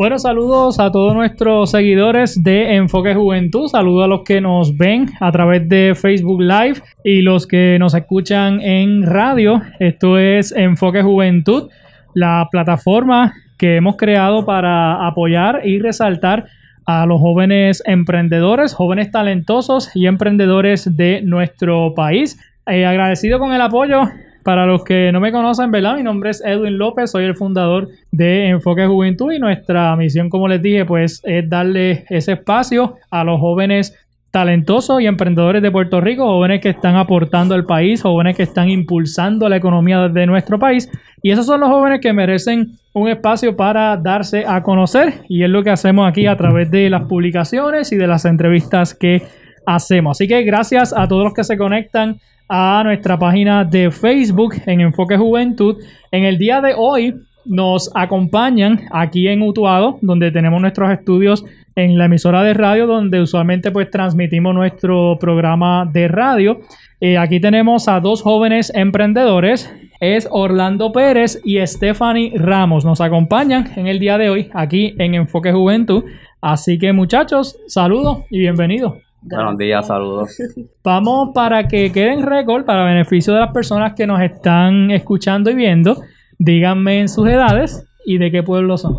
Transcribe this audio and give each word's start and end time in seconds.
Bueno, 0.00 0.18
saludos 0.18 0.80
a 0.80 0.90
todos 0.90 1.12
nuestros 1.12 1.72
seguidores 1.72 2.42
de 2.42 2.76
Enfoque 2.76 3.14
Juventud. 3.14 3.68
Saludos 3.68 4.06
a 4.06 4.08
los 4.08 4.22
que 4.22 4.40
nos 4.40 4.74
ven 4.78 5.10
a 5.20 5.30
través 5.30 5.68
de 5.68 5.94
Facebook 5.94 6.40
Live 6.40 6.80
y 7.04 7.20
los 7.20 7.46
que 7.46 7.76
nos 7.78 7.92
escuchan 7.92 8.62
en 8.62 9.02
radio. 9.02 9.60
Esto 9.78 10.16
es 10.16 10.52
Enfoque 10.52 11.02
Juventud, 11.02 11.68
la 12.14 12.48
plataforma 12.50 13.34
que 13.58 13.76
hemos 13.76 13.98
creado 13.98 14.46
para 14.46 15.06
apoyar 15.06 15.66
y 15.66 15.80
resaltar 15.80 16.46
a 16.86 17.04
los 17.04 17.20
jóvenes 17.20 17.82
emprendedores, 17.84 18.72
jóvenes 18.72 19.10
talentosos 19.10 19.94
y 19.94 20.06
emprendedores 20.06 20.96
de 20.96 21.20
nuestro 21.20 21.92
país. 21.94 22.40
Eh, 22.66 22.86
agradecido 22.86 23.38
con 23.38 23.52
el 23.52 23.60
apoyo 23.60 24.04
para 24.42 24.66
los 24.66 24.84
que 24.84 25.10
no 25.12 25.20
me 25.20 25.32
conocen, 25.32 25.70
¿verdad? 25.70 25.96
Mi 25.96 26.02
nombre 26.02 26.30
es 26.30 26.42
Edwin 26.44 26.78
López, 26.78 27.10
soy 27.10 27.24
el 27.24 27.36
fundador 27.36 27.88
de 28.10 28.48
Enfoque 28.48 28.86
Juventud 28.86 29.32
y 29.32 29.38
nuestra 29.38 29.94
misión, 29.96 30.30
como 30.30 30.48
les 30.48 30.62
dije, 30.62 30.84
pues 30.84 31.20
es 31.24 31.48
darle 31.48 32.04
ese 32.08 32.32
espacio 32.32 32.96
a 33.10 33.24
los 33.24 33.40
jóvenes 33.40 33.94
talentosos 34.30 35.00
y 35.00 35.06
emprendedores 35.06 35.60
de 35.60 35.70
Puerto 35.70 36.00
Rico, 36.00 36.24
jóvenes 36.24 36.60
que 36.60 36.68
están 36.68 36.96
aportando 36.96 37.54
al 37.54 37.64
país, 37.64 38.02
jóvenes 38.02 38.36
que 38.36 38.44
están 38.44 38.70
impulsando 38.70 39.48
la 39.48 39.56
economía 39.56 40.08
de 40.08 40.26
nuestro 40.26 40.58
país. 40.58 40.88
Y 41.22 41.32
esos 41.32 41.46
son 41.46 41.60
los 41.60 41.68
jóvenes 41.68 42.00
que 42.00 42.12
merecen 42.12 42.72
un 42.92 43.08
espacio 43.08 43.56
para 43.56 43.96
darse 43.96 44.44
a 44.46 44.62
conocer 44.62 45.22
y 45.28 45.42
es 45.42 45.50
lo 45.50 45.62
que 45.62 45.70
hacemos 45.70 46.08
aquí 46.08 46.26
a 46.26 46.36
través 46.36 46.70
de 46.70 46.90
las 46.90 47.02
publicaciones 47.04 47.92
y 47.92 47.96
de 47.96 48.06
las 48.06 48.24
entrevistas 48.24 48.94
que 48.94 49.22
hacemos. 49.66 50.16
Así 50.16 50.28
que 50.28 50.42
gracias 50.42 50.92
a 50.96 51.06
todos 51.08 51.24
los 51.24 51.34
que 51.34 51.44
se 51.44 51.56
conectan 51.56 52.20
a 52.48 52.82
nuestra 52.84 53.18
página 53.18 53.64
de 53.64 53.90
Facebook 53.90 54.54
en 54.66 54.80
Enfoque 54.80 55.16
Juventud. 55.16 55.76
En 56.10 56.24
el 56.24 56.36
día 56.36 56.60
de 56.60 56.74
hoy 56.76 57.14
nos 57.44 57.90
acompañan 57.94 58.80
aquí 58.90 59.28
en 59.28 59.42
Utuado, 59.42 59.98
donde 60.02 60.30
tenemos 60.30 60.60
nuestros 60.60 60.90
estudios 60.90 61.44
en 61.76 61.96
la 61.96 62.06
emisora 62.06 62.42
de 62.42 62.54
radio, 62.54 62.86
donde 62.86 63.20
usualmente 63.20 63.70
pues 63.70 63.90
transmitimos 63.90 64.54
nuestro 64.54 65.16
programa 65.20 65.88
de 65.90 66.08
radio. 66.08 66.60
Eh, 67.00 67.16
aquí 67.16 67.40
tenemos 67.40 67.88
a 67.88 68.00
dos 68.00 68.22
jóvenes 68.22 68.72
emprendedores, 68.74 69.72
es 70.00 70.28
Orlando 70.30 70.92
Pérez 70.92 71.40
y 71.44 71.64
Stephanie 71.66 72.32
Ramos. 72.34 72.84
Nos 72.84 73.00
acompañan 73.00 73.70
en 73.76 73.86
el 73.86 73.98
día 73.98 74.18
de 74.18 74.28
hoy 74.28 74.50
aquí 74.52 74.94
en 74.98 75.14
Enfoque 75.14 75.52
Juventud. 75.52 76.04
Así 76.40 76.78
que 76.78 76.92
muchachos, 76.92 77.58
saludos 77.66 78.24
y 78.30 78.38
bienvenidos. 78.38 79.09
Buenos 79.22 79.58
días, 79.58 79.86
saludos. 79.86 80.36
Vamos 80.84 81.30
para 81.34 81.68
que 81.68 81.92
queden 81.92 82.22
récord, 82.22 82.64
para 82.64 82.84
beneficio 82.84 83.34
de 83.34 83.40
las 83.40 83.52
personas 83.52 83.94
que 83.94 84.06
nos 84.06 84.20
están 84.20 84.90
escuchando 84.90 85.50
y 85.50 85.54
viendo, 85.54 86.02
díganme 86.38 87.00
en 87.00 87.08
sus 87.08 87.28
edades 87.28 87.84
y 88.04 88.18
de 88.18 88.30
qué 88.30 88.42
pueblo 88.42 88.78
son. 88.78 88.98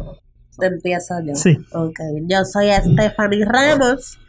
Empiezo 0.61 1.15
yo. 1.25 1.33
Sí. 1.35 1.57
Ok. 1.73 1.99
Yo 2.27 2.45
soy 2.45 2.67
Stephanie 2.69 3.45
Ramos. 3.45 4.19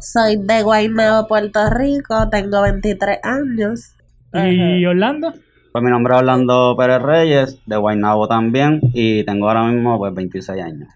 Soy 0.00 0.36
de 0.38 0.62
Guaynabo, 0.62 1.28
Puerto 1.28 1.68
Rico. 1.68 2.28
Tengo 2.30 2.62
23 2.62 3.18
años. 3.22 3.94
¿Y 4.32 4.86
Orlando? 4.86 5.34
Pues 5.72 5.84
mi 5.84 5.90
nombre 5.90 6.14
es 6.14 6.20
Orlando 6.20 6.74
Pérez 6.76 7.02
Reyes, 7.02 7.58
de 7.64 7.76
Guaynabo 7.76 8.28
también, 8.28 8.80
y 8.92 9.24
tengo 9.24 9.48
ahora 9.48 9.64
mismo 9.64 9.96
pues 9.98 10.14
26 10.14 10.60
años. 10.60 10.88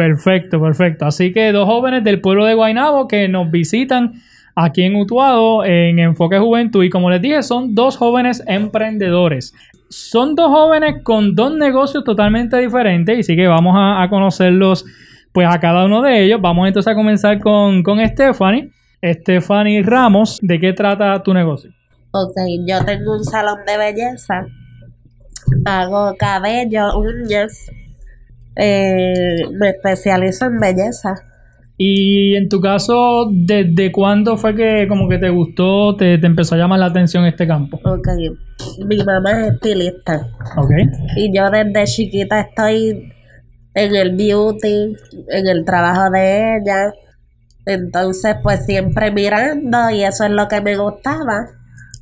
Perfecto, 0.00 0.58
perfecto. 0.58 1.04
Así 1.04 1.30
que 1.30 1.52
dos 1.52 1.66
jóvenes 1.66 2.02
del 2.02 2.22
pueblo 2.22 2.46
de 2.46 2.54
Guaynabo 2.54 3.06
que 3.06 3.28
nos 3.28 3.50
visitan 3.50 4.14
aquí 4.54 4.82
en 4.82 4.96
Utuado 4.96 5.62
en 5.62 5.98
Enfoque 5.98 6.38
Juventud 6.38 6.82
y 6.82 6.88
como 6.88 7.10
les 7.10 7.20
dije 7.20 7.42
son 7.42 7.74
dos 7.74 7.98
jóvenes 7.98 8.42
emprendedores. 8.46 9.52
Son 9.90 10.34
dos 10.34 10.48
jóvenes 10.48 11.02
con 11.02 11.34
dos 11.34 11.54
negocios 11.54 12.02
totalmente 12.02 12.56
diferentes 12.56 13.18
y 13.18 13.22
sí 13.22 13.36
que 13.36 13.46
vamos 13.46 13.74
a, 13.76 14.02
a 14.02 14.08
conocerlos 14.08 14.86
pues 15.32 15.46
a 15.46 15.60
cada 15.60 15.84
uno 15.84 16.00
de 16.00 16.24
ellos. 16.24 16.40
Vamos 16.40 16.66
entonces 16.66 16.90
a 16.90 16.94
comenzar 16.94 17.38
con, 17.38 17.82
con 17.82 17.98
Stephanie. 18.08 18.70
Stephanie 19.04 19.82
Ramos, 19.82 20.38
¿de 20.40 20.58
qué 20.58 20.72
trata 20.72 21.22
tu 21.22 21.34
negocio? 21.34 21.72
Ok, 22.12 22.36
yo 22.66 22.82
tengo 22.86 23.18
un 23.18 23.24
salón 23.24 23.58
de 23.66 23.76
belleza. 23.76 24.46
Hago 25.66 26.14
cabello, 26.16 26.98
uñas. 26.98 27.70
Eh, 28.56 29.36
me 29.52 29.70
especializo 29.70 30.46
en 30.46 30.58
belleza. 30.58 31.14
Y 31.76 32.36
en 32.36 32.50
tu 32.50 32.60
caso, 32.60 33.30
¿desde 33.32 33.90
cuándo 33.90 34.36
fue 34.36 34.54
que 34.54 34.86
como 34.86 35.08
que 35.08 35.16
te 35.16 35.30
gustó, 35.30 35.96
te, 35.96 36.18
te 36.18 36.26
empezó 36.26 36.54
a 36.54 36.58
llamar 36.58 36.78
la 36.78 36.86
atención 36.86 37.24
este 37.24 37.46
campo? 37.46 37.80
Ok, 37.84 38.06
mi 38.86 38.98
mamá 38.98 39.46
es 39.46 39.54
estilista. 39.54 40.28
Ok. 40.58 40.72
Y 41.16 41.34
yo 41.34 41.48
desde 41.50 41.84
chiquita 41.84 42.40
estoy 42.40 43.10
en 43.74 43.94
el 43.94 44.14
beauty, 44.14 44.94
en 45.28 45.48
el 45.48 45.64
trabajo 45.64 46.10
de 46.10 46.58
ella. 46.58 46.92
Entonces, 47.64 48.36
pues 48.42 48.66
siempre 48.66 49.10
mirando 49.10 49.90
y 49.90 50.02
eso 50.02 50.24
es 50.24 50.30
lo 50.30 50.48
que 50.48 50.60
me 50.60 50.76
gustaba. 50.76 51.46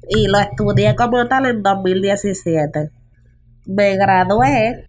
Y 0.09 0.27
lo 0.27 0.39
estudié 0.39 0.97
como 0.97 1.27
tal 1.29 1.47
en 1.47 1.63
2017. 1.63 2.91
Me 3.67 3.97
gradué 3.97 4.89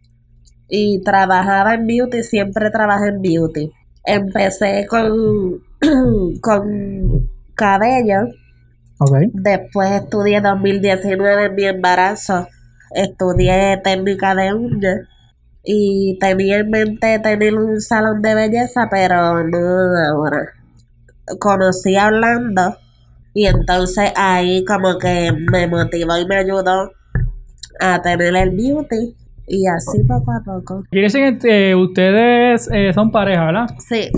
y 0.70 1.02
trabajaba 1.04 1.74
en 1.74 1.88
beauty, 1.88 2.24
siempre 2.24 2.70
trabajé 2.70 3.10
en 3.10 3.22
beauty. 3.22 3.72
Empecé 4.06 4.86
con, 4.88 5.62
con 6.42 7.30
cabello. 7.56 8.28
Después 9.34 9.92
estudié 9.92 10.42
2019 10.42 11.46
en 11.46 11.56
mi 11.56 11.66
embarazo. 11.66 12.48
Estudié 12.94 13.82
técnica 13.84 14.36
de 14.36 14.54
uñas. 14.54 15.00
Y 15.64 16.18
tenía 16.20 16.60
en 16.60 16.70
mente 16.70 17.20
tener 17.20 17.54
un 17.56 17.82
salón 17.82 18.22
de 18.22 18.36
belleza, 18.36 18.88
pero 18.90 19.44
no 19.44 19.58
ahora. 20.10 20.54
Conocí 21.40 21.96
a 21.96 22.08
Orlando 22.08 22.78
y 23.34 23.46
entonces 23.46 24.12
ahí 24.16 24.66
como 24.66 24.98
que 24.98 25.32
me 25.52 25.68
motivó 25.68 26.18
y 26.18 26.26
me 26.26 26.38
ayudó 26.38 26.92
a 27.80 28.02
tener 28.02 28.36
el 28.36 28.50
beauty. 28.52 29.16
Y 29.50 29.66
así 29.68 30.04
poco 30.08 30.32
a 30.32 30.42
poco. 30.44 30.84
Quiere 30.92 31.08
decir 31.08 31.40
que 31.40 31.72
eh, 31.72 31.76
ustedes 31.76 32.70
eh, 32.72 32.94
son 32.94 33.12
pareja, 33.12 33.46
¿verdad? 33.46 33.68
Sí, 33.80 34.10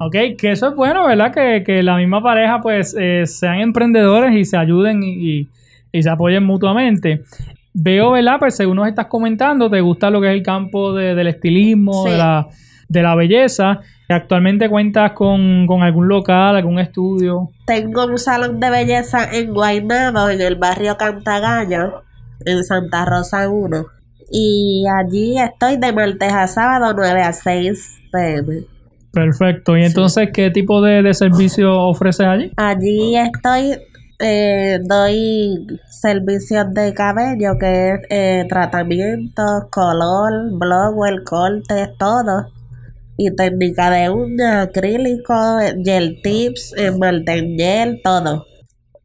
Ok, 0.00 0.14
que 0.38 0.52
eso 0.52 0.68
es 0.68 0.76
bueno, 0.76 1.06
¿verdad? 1.06 1.32
Que, 1.34 1.64
que 1.64 1.82
la 1.82 1.96
misma 1.96 2.22
pareja 2.22 2.60
pues 2.60 2.94
eh, 2.96 3.24
sean 3.26 3.56
emprendedores 3.60 4.32
y 4.32 4.44
se 4.44 4.56
ayuden 4.56 5.02
y, 5.02 5.10
y- 5.40 5.48
y 5.90 6.02
se 6.02 6.10
apoyen 6.10 6.44
mutuamente. 6.44 7.22
Veo, 7.74 8.12
¿verdad? 8.12 8.36
Pues 8.38 8.54
según 8.56 8.76
nos 8.76 8.86
estás 8.88 9.06
comentando, 9.06 9.68
te 9.70 9.80
gusta 9.80 10.10
lo 10.10 10.20
que 10.20 10.28
es 10.28 10.34
el 10.34 10.42
campo 10.44 10.92
de- 10.92 11.14
del 11.16 11.26
estilismo, 11.28 12.04
Sí. 12.04 12.10
de, 12.12 12.16
la, 12.18 12.46
de 12.88 13.02
la 13.02 13.14
belleza. 13.16 13.80
Actualmente 14.08 14.68
cuentas 14.68 15.12
con, 15.12 15.66
con 15.66 15.82
algún 15.82 16.06
local, 16.08 16.54
algún 16.56 16.78
estudio. 16.78 17.50
tengo 17.66 18.06
un 18.06 18.18
salón 18.18 18.60
de 18.60 18.70
belleza 18.70 19.28
en 19.32 19.52
Guaynabo, 19.52 20.28
en 20.28 20.40
el 20.42 20.54
barrio 20.56 20.96
Cantagallo, 20.96 22.02
en 22.44 22.62
Santa 22.64 23.04
Rosa 23.04 23.48
1. 23.48 23.84
Y 24.30 24.84
allí 24.86 25.38
estoy 25.38 25.76
de 25.76 25.92
martes 25.92 26.32
a 26.32 26.46
sábado 26.46 26.92
9 26.94 27.22
a 27.22 27.32
6 27.32 28.00
pm. 28.12 28.64
Perfecto. 29.12 29.76
¿Y 29.76 29.84
entonces 29.84 30.28
qué 30.32 30.50
tipo 30.50 30.82
de, 30.82 31.02
de 31.02 31.14
servicio 31.14 31.72
ofreces 31.72 32.26
allí? 32.26 32.52
Allí 32.56 33.16
estoy, 33.16 33.78
eh, 34.18 34.78
doy 34.84 35.66
servicios 35.90 36.72
de 36.74 36.92
cabello, 36.92 37.58
que 37.58 37.90
es 37.90 38.00
eh, 38.10 38.46
tratamiento, 38.48 39.42
color, 39.70 40.50
blower, 40.52 41.24
corte, 41.24 41.92
todo. 41.98 42.52
Y 43.16 43.34
técnica 43.34 43.90
de 43.90 44.10
uñas, 44.10 44.68
acrílico, 44.68 45.34
gel 45.84 46.20
tips, 46.22 46.74
esmalte 46.76 47.32
en 47.38 47.58
gel, 47.58 48.00
todo. 48.04 48.46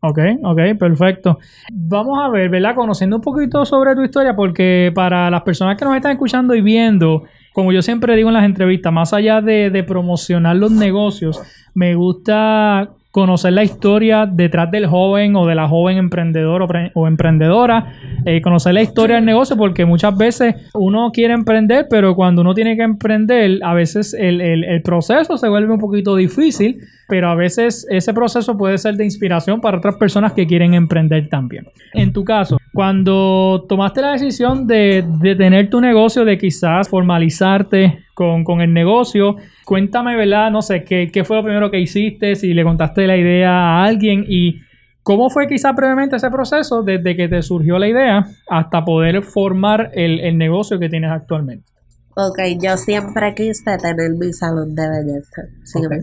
Ok, 0.05 0.19
ok, 0.43 0.59
perfecto. 0.77 1.39
Vamos 1.71 2.19
a 2.21 2.27
ver, 2.27 2.49
¿verdad? 2.49 2.75
Conociendo 2.75 3.15
un 3.15 3.21
poquito 3.21 3.65
sobre 3.65 3.95
tu 3.95 4.01
historia, 4.03 4.35
porque 4.35 4.91
para 4.93 5.29
las 5.29 5.43
personas 5.43 5.77
que 5.77 5.85
nos 5.85 5.95
están 5.95 6.11
escuchando 6.11 6.53
y 6.55 6.61
viendo, 6.61 7.23
como 7.53 7.71
yo 7.71 7.81
siempre 7.81 8.13
digo 8.17 8.27
en 8.27 8.33
las 8.33 8.43
entrevistas, 8.43 8.91
más 8.91 9.13
allá 9.13 9.39
de, 9.39 9.83
promocionar 9.87 10.57
los 10.57 10.71
negocios, 10.71 11.41
me 11.73 11.95
gusta 11.95 12.89
conocer 13.11 13.53
la 13.53 13.63
historia 13.63 14.25
detrás 14.25 14.71
del 14.71 14.87
joven 14.87 15.35
o 15.35 15.45
de 15.45 15.53
la 15.55 15.67
joven 15.69 15.97
emprendedor 15.97 16.63
o, 16.63 16.67
pre- 16.67 16.91
o 16.95 17.07
emprendedora, 17.07 17.93
eh, 18.25 18.41
conocer 18.41 18.73
la 18.73 18.81
historia 18.81 19.17
del 19.17 19.25
negocio, 19.25 19.55
porque 19.55 19.85
muchas 19.85 20.17
veces 20.17 20.55
uno 20.73 21.11
quiere 21.13 21.33
emprender, 21.35 21.85
pero 21.89 22.15
cuando 22.15 22.41
uno 22.41 22.55
tiene 22.55 22.75
que 22.75 22.81
emprender, 22.83 23.59
a 23.63 23.73
veces 23.75 24.13
el, 24.15 24.41
el- 24.41 24.63
el 24.63 24.81
proceso 24.81 25.37
se 25.37 25.47
vuelve 25.47 25.71
un 25.71 25.79
poquito 25.79 26.15
difícil, 26.15 26.79
pero 27.07 27.29
a 27.29 27.35
veces 27.35 27.85
ese 27.89 28.13
proceso 28.13 28.57
puede 28.57 28.77
ser 28.77 28.95
de 28.95 29.03
inspiración 29.03 29.61
para 29.61 29.77
otras 29.77 29.95
personas 29.95 30.33
que 30.33 30.47
quieren 30.47 30.73
emprender 30.73 31.29
también. 31.29 31.67
En 31.93 32.13
tu 32.13 32.23
caso, 32.23 32.57
cuando 32.73 33.65
tomaste 33.67 34.01
la 34.01 34.13
decisión 34.13 34.65
de, 34.67 35.05
de 35.19 35.35
tener 35.35 35.69
tu 35.69 35.79
negocio, 35.81 36.25
de 36.25 36.37
quizás 36.37 36.89
formalizarte 36.89 38.05
con, 38.13 38.43
con 38.43 38.61
el 38.61 38.73
negocio, 38.73 39.35
cuéntame, 39.65 40.15
¿verdad? 40.15 40.51
No 40.51 40.61
sé, 40.61 40.83
¿qué, 40.83 41.09
qué 41.11 41.23
fue 41.23 41.37
lo 41.37 41.43
primero 41.43 41.71
que 41.71 41.79
hiciste? 41.79 42.35
Si 42.35 42.53
le 42.53 42.63
contaste 42.63 43.07
la 43.07 43.17
idea 43.17 43.51
a 43.51 43.83
alguien 43.83 44.25
y 44.27 44.59
cómo 45.03 45.29
fue 45.29 45.47
quizás 45.47 45.75
brevemente 45.75 46.15
ese 46.15 46.31
proceso 46.31 46.81
desde 46.83 47.15
que 47.15 47.27
te 47.27 47.41
surgió 47.41 47.77
la 47.77 47.87
idea 47.87 48.25
hasta 48.49 48.83
poder 48.83 49.21
formar 49.23 49.91
el, 49.93 50.19
el 50.19 50.37
negocio 50.37 50.79
que 50.79 50.89
tienes 50.89 51.11
actualmente. 51.11 51.73
Ok, 52.15 52.39
yo 52.61 52.77
siempre 52.77 53.33
quise 53.33 53.77
tener 53.77 54.11
mi 54.11 54.31
salón 54.33 54.75
de 54.75 54.87
belleza, 54.87 55.41
siempre. 55.63 55.99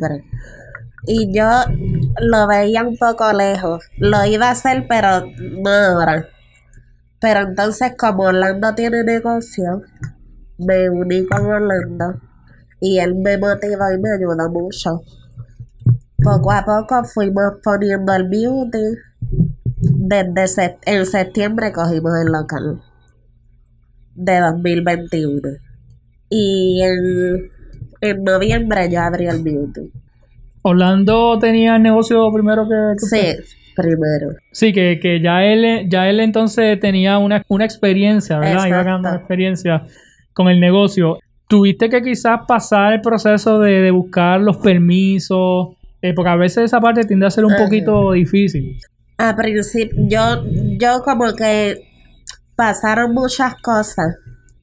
Y 1.07 1.33
yo 1.35 1.49
lo 2.21 2.47
veía 2.47 2.83
un 2.85 2.97
poco 2.97 3.33
lejos. 3.33 3.85
Lo 3.99 4.25
iba 4.25 4.49
a 4.49 4.53
hacer, 4.53 4.87
pero 4.89 5.27
no 5.63 5.71
ahora. 5.71 6.29
Pero 7.21 7.41
entonces, 7.41 7.93
como 7.99 8.25
Orlando 8.25 8.75
tiene 8.75 9.05
negocio, 9.05 9.83
me 10.59 10.91
uní 10.91 11.27
con 11.27 11.47
Orlando 11.47 12.21
y 12.81 12.99
él 12.99 13.15
me 13.17 13.39
motivó 13.39 13.93
y 13.95 14.01
me 14.01 14.11
ayudó 14.13 14.51
mucho. 14.51 15.03
Poco 16.23 16.53
a 16.53 16.65
poco 16.65 17.05
fuimos 17.05 17.55
poniendo 17.65 18.15
el 18.15 18.29
beauty. 18.29 18.87
Desde 19.83 20.45
sep- 20.47 20.79
en 20.87 21.07
septiembre 21.07 21.73
cogimos 21.73 22.13
el 22.25 22.33
local 22.33 22.83
de 24.15 24.41
2021. 24.41 25.49
Y 26.29 26.81
en, 26.83 27.51
en 28.01 28.25
noviembre 28.25 28.91
yo 28.91 29.01
abrí 29.01 29.27
el 29.27 29.43
beauty. 29.43 29.93
Orlando 30.63 31.39
tenía 31.39 31.77
el 31.77 31.83
negocio 31.83 32.31
primero 32.33 32.65
que, 32.69 32.95
que 33.01 33.07
Sí, 33.07 33.53
primero. 33.75 34.35
Sí, 34.53 34.73
que, 34.73 34.99
que 35.01 35.21
ya 35.21 35.45
él 35.45 35.89
ya 35.89 36.09
él 36.09 36.21
entonces 36.21 36.79
tenía 36.81 37.19
una, 37.19 37.43
una 37.49 37.65
experiencia, 37.65 38.39
¿verdad? 38.39 38.67
Iba 38.67 38.77
ganando 38.79 39.09
Exacto. 39.09 39.19
experiencia 39.21 39.83
con 40.33 40.49
el 40.49 40.61
negocio. 40.61 41.19
Tuviste 41.49 41.89
que 41.89 42.03
quizás 42.03 42.41
pasar 42.47 42.93
el 42.93 43.01
proceso 43.01 43.59
de, 43.59 43.81
de 43.81 43.91
buscar 43.91 44.41
los 44.41 44.59
permisos, 44.59 45.71
eh, 46.03 46.13
porque 46.15 46.31
a 46.31 46.37
veces 46.37 46.65
esa 46.65 46.81
parte 46.81 47.05
tiende 47.05 47.27
a 47.27 47.31
ser 47.31 47.45
un 47.45 47.53
Ajá. 47.53 47.65
poquito 47.65 48.13
difícil. 48.13 48.79
A 49.19 49.35
principio, 49.37 49.97
yo, 50.09 50.45
yo 50.79 51.03
como 51.03 51.35
que 51.35 51.89
pasaron 52.57 53.13
muchas 53.15 53.55
cosas 53.61 54.17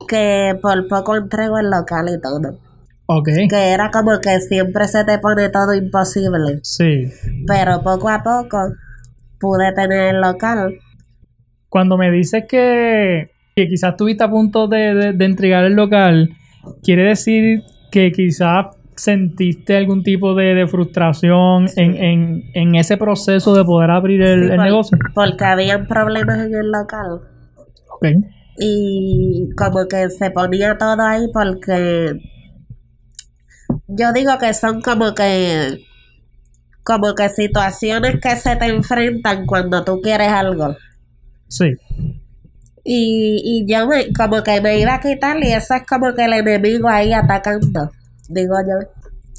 que 0.08 0.58
por 0.62 0.88
poco 0.88 1.16
entrego 1.16 1.58
el 1.60 1.70
local 1.70 2.06
y 2.10 2.22
todo. 2.22 2.58
Que 3.48 3.70
era 3.74 3.90
como 3.92 4.20
que 4.20 4.40
siempre 4.42 4.88
se 4.88 5.04
te 5.06 5.18
pone 5.20 5.50
todo 5.50 5.74
imposible. 5.74 6.60
Sí. 6.64 7.06
Pero 7.48 7.82
poco 7.82 8.10
a 8.10 8.22
poco 8.22 8.58
pude 9.40 9.72
tener 9.74 10.16
el 10.16 10.22
local. 10.22 10.76
Cuando 11.70 11.98
me 11.98 12.12
dices 12.12 12.44
que, 12.50 13.30
que 13.56 13.68
quizás 13.68 13.92
estuviste 13.92 14.24
a 14.24 14.30
punto 14.30 14.68
de, 14.68 14.94
de- 14.94 15.14
de 15.14 15.26
entregar 15.26 15.64
el 15.66 15.74
local, 15.74 16.30
quiere 16.84 17.04
decir 17.04 17.62
que 17.92 18.12
quizás 18.12 18.68
sentiste 18.96 19.78
algún 19.78 20.02
tipo 20.04 20.34
de, 20.34 20.56
de 20.56 20.68
frustración 20.68 21.68
en, 21.76 21.96
en, 21.96 22.44
en 22.54 22.76
ese 22.76 22.98
proceso 22.98 23.54
de 23.56 23.64
poder 23.64 23.92
abrir 23.92 24.22
el, 24.22 24.40
Sí, 24.40 24.50
el 24.50 24.56
por- 24.56 24.66
negocio. 24.66 24.98
Porque 25.14 25.46
habían 25.46 25.88
problemas 25.88 26.40
en 26.40 26.56
el 26.56 26.72
local. 26.72 27.22
Ok. 27.94 28.06
y 28.60 29.50
como 29.56 29.88
que 29.88 30.10
se 30.10 30.32
ponía 30.32 30.78
todo 30.78 31.02
ahí 31.04 31.28
porque 31.32 32.20
yo 33.88 34.14
digo 34.14 34.38
que 34.40 34.54
son 34.54 34.82
como 34.82 35.14
que 35.14 35.86
como 36.84 37.16
que 37.16 37.30
situaciones 37.30 38.20
que 38.22 38.36
se 38.38 38.56
te 38.56 38.66
enfrentan 38.68 39.46
cuando 39.46 39.84
tú 39.84 40.00
quieres 40.02 40.30
algo. 40.30 40.76
Sí. 41.50 41.76
y, 42.84 43.42
y 43.44 43.66
yo 43.72 43.88
me, 43.88 44.12
como 44.14 44.44
que 44.44 44.62
me 44.62 44.80
iba 44.80 44.96
a 44.96 45.00
quitar 45.00 45.38
y 45.44 45.52
eso 45.54 45.76
es 45.76 45.84
como 45.86 46.14
que 46.14 46.26
el 46.26 46.34
enemigo 46.34 46.88
ahí 46.90 47.14
atacando 47.14 47.92
digo 48.30 48.56
yo. 48.68 48.88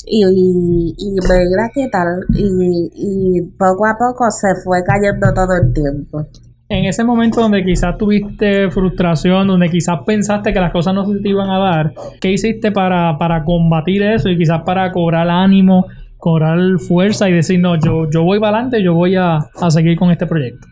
Y, 0.06 0.24
y, 0.24 0.94
y 0.96 1.10
me 1.28 1.44
iba 1.50 1.64
a 1.64 1.70
quitar 1.70 2.06
y, 2.34 2.90
y 2.94 3.42
poco 3.58 3.86
a 3.86 3.96
poco 3.98 4.30
se 4.30 4.54
fue 4.64 4.82
cayendo 4.84 5.34
todo 5.34 5.56
el 5.56 5.72
tiempo 5.72 6.26
En 6.70 6.84
ese 6.84 7.02
momento 7.02 7.40
donde 7.40 7.64
quizás 7.64 7.96
tuviste 7.96 8.70
frustración, 8.70 9.46
donde 9.46 9.70
quizás 9.70 10.00
pensaste 10.04 10.52
que 10.52 10.60
las 10.60 10.70
cosas 10.70 10.94
no 10.94 11.06
se 11.06 11.18
te 11.20 11.30
iban 11.30 11.48
a 11.48 11.58
dar, 11.58 11.94
¿qué 12.20 12.30
hiciste 12.30 12.70
para, 12.72 13.16
para 13.16 13.42
combatir 13.42 14.02
eso 14.02 14.28
y 14.28 14.36
quizás 14.36 14.62
para 14.66 14.92
cobrar 14.92 15.30
ánimo, 15.30 15.86
cobrar 16.18 16.58
fuerza 16.78 17.28
y 17.30 17.32
decir, 17.32 17.58
no, 17.58 17.76
yo, 17.76 18.10
yo 18.10 18.22
voy 18.22 18.38
para 18.38 18.58
adelante, 18.58 18.82
yo 18.82 18.92
voy 18.92 19.16
a, 19.16 19.38
a 19.38 19.70
seguir 19.70 19.96
con 19.96 20.10
este 20.10 20.26
proyecto? 20.26 20.66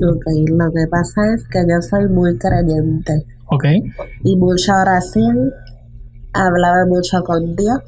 Ok, 0.00 0.24
lo 0.48 0.70
que 0.72 0.86
pasa 0.90 1.20
es 1.34 1.46
que 1.48 1.58
yo 1.60 1.80
soy 1.80 2.08
muy 2.08 2.38
creyente 2.38 3.12
¿Ok? 3.46 3.64
y 4.24 4.36
mucha 4.36 4.80
oración. 4.80 5.50
Hablaba 6.32 6.86
mucho 6.86 7.22
con 7.22 7.56
Dios 7.56 7.78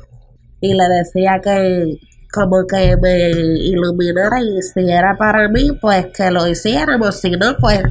y 0.61 0.75
le 0.75 0.85
decía 0.89 1.41
que 1.43 1.99
como 2.33 2.67
que 2.67 2.97
me 3.01 3.31
iluminara 3.31 4.41
y 4.41 4.61
si 4.63 4.91
era 4.91 5.17
para 5.17 5.49
mí, 5.49 5.71
pues 5.81 6.07
que 6.17 6.31
lo 6.31 6.47
hiciéramos, 6.49 7.21
si 7.21 7.31
no, 7.33 7.57
pues 7.59 7.83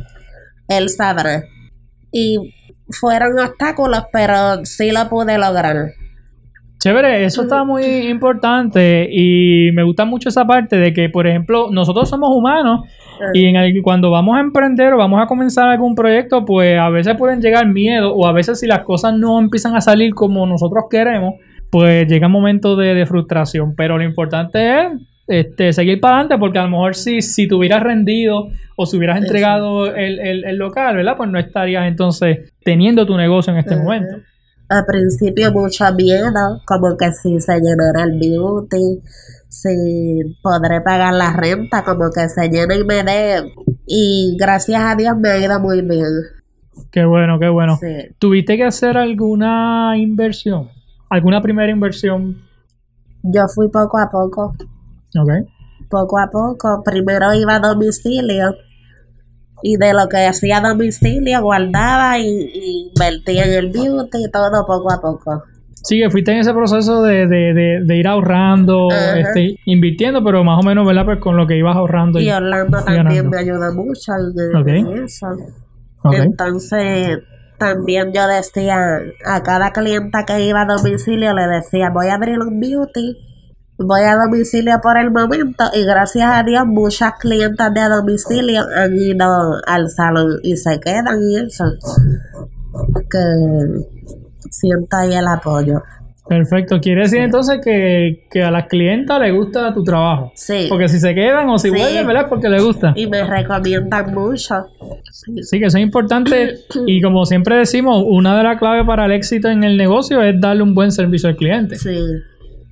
él 0.68 0.89
sabrá. 0.89 1.44
Y 2.12 2.38
fueron 2.89 3.39
obstáculos, 3.39 4.04
pero 4.13 4.63
sí 4.66 4.92
lo 4.92 5.10
pude 5.10 5.38
lograr. 5.38 5.88
Chévere, 6.80 7.25
eso 7.25 7.42
está 7.42 7.63
muy 7.63 7.84
importante 8.07 9.10
y 9.12 9.72
me 9.74 9.81
gusta 9.81 10.06
mucho 10.06 10.30
esa 10.30 10.45
parte 10.45 10.78
de 10.78 10.94
que, 10.94 11.10
por 11.10 11.25
ejemplo, 11.25 11.69
nosotros 11.72 12.07
somos 12.07 12.30
humanos 12.31 12.81
y 13.34 13.45
en 13.45 13.56
el- 13.56 13.81
cuando 13.81 14.12
vamos 14.12 14.38
a 14.38 14.42
emprender 14.42 14.94
o 14.94 14.98
vamos 14.98 15.19
a 15.19 15.25
comenzar 15.25 15.68
algún 15.69 15.95
proyecto, 15.95 16.45
pues 16.45 16.78
a 16.80 16.89
veces 16.89 17.16
pueden 17.18 17.42
llegar 17.42 17.66
miedos 17.68 18.13
o 18.16 18.28
a 18.28 18.31
veces 18.31 18.60
si 18.60 18.68
las 18.68 18.84
cosas 18.84 19.16
no 19.18 19.39
empiezan 19.39 19.75
a 19.75 19.81
salir 19.81 20.13
como 20.13 20.45
nosotros 20.45 20.84
queremos, 20.88 21.34
pues 21.71 22.07
llega 22.07 22.27
un 22.27 22.33
momento 22.33 22.75
de, 22.75 22.93
de 22.95 23.05
frustración. 23.05 23.75
Pero 23.75 23.97
lo 23.97 24.03
importante 24.03 24.79
es 24.79 24.87
este, 25.27 25.73
seguir 25.73 25.99
para 25.99 26.15
adelante 26.19 26.37
porque 26.37 26.59
a 26.59 26.63
lo 26.63 26.69
mejor 26.69 26.95
si, 26.95 27.21
si 27.21 27.47
te 27.47 27.55
hubieras 27.55 27.83
rendido 27.83 28.50
o 28.77 28.86
si 28.86 28.97
hubieras 28.97 29.17
entregado 29.21 29.93
el, 29.93 30.19
el- 30.19 30.43
el 30.45 30.55
local, 30.57 30.95
¿verdad? 30.95 31.15
Pues 31.17 31.29
no 31.29 31.38
estarías 31.39 31.86
entonces 31.88 32.53
teniendo 32.63 33.05
tu 33.05 33.17
negocio 33.17 33.51
en 33.53 33.59
este 33.59 33.75
momento. 33.75 34.17
Al 34.69 34.86
principio 34.86 35.51
mucho 35.53 35.86
miedo, 35.95 36.62
como 36.65 36.97
que 36.97 37.12
si 37.13 37.39
se 37.39 37.53
llenará 37.59 38.03
el 38.03 38.19
beauty, 38.19 39.00
si 39.47 39.69
podré 40.43 40.81
pagar 40.81 41.13
la 41.13 41.31
renta, 41.33 41.83
como 41.86 42.09
que 42.13 42.27
se 42.27 42.50
llena 42.50 42.75
y 42.75 42.83
me 42.83 43.01
dé. 43.03 43.53
Y 43.86 44.36
gracias 44.38 44.81
a 44.81 44.95
Dios 44.95 45.15
me 45.17 45.29
ha 45.29 45.38
ido 45.39 45.57
muy 45.62 45.81
bien. 45.81 46.03
Qué 46.91 47.05
bueno, 47.05 47.39
qué 47.39 47.47
bueno. 47.47 47.77
Sí. 47.79 48.13
¿Tuviste 48.19 48.57
que 48.57 48.65
hacer 48.65 48.97
alguna 48.97 49.93
inversión? 49.97 50.69
¿Alguna 51.09 51.41
primera 51.41 51.71
inversión? 51.71 52.37
Yo 53.23 53.47
fui 53.53 53.69
poco 53.69 53.97
a 53.97 54.09
poco, 54.09 54.53
Ok. 55.19 55.29
poco 55.89 56.19
a 56.19 56.27
poco. 56.29 56.81
Primero 56.83 57.33
iba 57.33 57.55
a 57.55 57.59
domicilio 57.59 58.55
y 59.63 59.75
de 59.77 59.93
lo 59.93 60.07
que 60.07 60.25
hacía 60.27 60.57
a 60.57 60.69
domicilio 60.69 61.41
guardaba 61.41 62.19
y, 62.19 62.25
y 62.25 62.89
invertía 62.89 63.45
en 63.45 63.53
el 63.53 63.71
beauty 63.71 64.25
y 64.25 64.31
todo 64.31 64.65
poco 64.65 64.91
a 64.91 65.01
poco. 65.01 65.43
Sí, 65.83 65.99
que 65.99 66.09
fuiste 66.09 66.31
en 66.33 66.39
ese 66.39 66.53
proceso 66.53 67.01
de, 67.03 67.27
de, 67.27 67.53
de, 67.53 67.81
de 67.85 67.95
ir 67.97 68.07
ahorrando, 68.07 68.89
Ajá. 68.91 69.19
este, 69.19 69.55
invirtiendo, 69.65 70.21
pero 70.23 70.43
más 70.43 70.59
o 70.59 70.67
menos, 70.67 70.85
¿verdad? 70.85 71.05
Pues 71.05 71.19
con 71.19 71.37
lo 71.37 71.47
que 71.47 71.57
ibas 71.57 71.75
ahorrando. 71.77 72.19
Y 72.19 72.29
Orlando 72.29 72.79
y 72.81 72.83
también 72.83 73.05
ganando. 73.05 73.29
me 73.29 73.37
ayuda 73.37 73.71
mucho 73.73 74.11
en, 74.67 75.03
eso. 75.05 75.27
Ok. 76.03 76.13
Entonces, 76.13 77.19
también 77.57 78.11
yo 78.13 78.27
decía 78.27 78.77
a 79.25 79.43
cada 79.43 79.71
clienta 79.71 80.25
que 80.25 80.45
iba 80.45 80.61
a 80.61 80.65
domicilio, 80.65 81.33
le 81.33 81.47
decía, 81.47 81.89
voy 81.89 82.07
a 82.07 82.15
abrir 82.15 82.39
un 82.39 82.59
beauty, 82.59 83.17
voy 83.77 84.01
a 84.01 84.15
domicilio 84.15 84.79
por 84.81 84.97
el 84.97 85.11
momento 85.11 85.65
y 85.73 85.83
gracias 85.83 86.29
a 86.31 86.43
Dios 86.43 86.65
muchas 86.65 87.13
clientas 87.19 87.73
de 87.73 87.89
domicilio 87.89 88.63
han 88.75 88.95
ido 88.95 89.61
al 89.65 89.89
salón 89.89 90.39
y 90.43 90.57
se 90.57 90.79
quedan 90.79 91.21
y 91.21 91.37
eso. 91.37 91.65
Que 93.09 93.83
siento 94.51 94.97
ahí 94.97 95.13
el 95.13 95.27
apoyo. 95.27 95.81
Perfecto. 96.29 96.79
Quiere 96.81 97.01
decir 97.01 97.19
entonces 97.19 97.60
que, 97.63 98.25
que 98.29 98.43
a 98.43 98.51
las 98.51 98.67
clientas 98.67 99.19
les 99.22 99.34
gusta 99.34 99.74
tu 99.74 99.84
trabajo. 99.84 100.31
Sí. 100.36 100.65
Porque 100.69 100.89
si 100.89 101.00
se 101.00 101.13
quedan 101.15 101.48
o 101.50 101.57
si 101.57 101.69
Sí. 101.69 101.75
vuelven, 101.77 102.05
¿verdad? 102.07 102.24
Es 102.24 102.29
porque 102.29 102.50
les 102.50 102.63
gusta. 102.63 102.93
Y 102.96 103.07
me 103.07 103.24
recomiendan 103.24 104.13
mucho. 104.13 104.55
Sí. 105.12 105.31
Sí, 105.43 105.60
que 105.60 105.65
eso 105.65 105.77
es 105.77 105.84
importante. 105.84 106.55
Y 106.86 107.01
como 107.01 107.25
siempre 107.25 107.55
decimos, 107.55 108.03
una 108.05 108.38
de 108.38 108.43
las 108.43 108.57
claves 108.60 108.86
para 108.86 109.05
el 109.05 109.12
éxito 109.12 109.48
en 109.50 109.63
el 109.63 109.77
negocio 109.77 110.22
es 110.22 110.39
darle 110.39 110.63
un 110.63 110.75
buen 110.75 110.91
servicio 110.91 111.29
al 111.29 111.36
cliente. 111.36 111.75
Sí. 111.77 111.98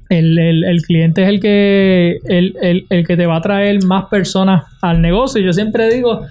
El, 0.09 0.37
el- 0.37 0.63
el 0.65 0.81
cliente 0.83 1.23
es 1.23 1.29
el 1.29 1.39
que, 1.39 2.19
el, 2.25 2.55
el- 2.61 2.85
el 2.89 3.07
que 3.07 3.17
te 3.17 3.25
va 3.25 3.37
a 3.37 3.41
traer 3.41 3.83
más 3.85 4.05
personas 4.05 4.63
al 4.81 5.01
negocio. 5.01 5.41
Yo 5.41 5.51
siempre 5.51 5.91
digo 5.93 6.21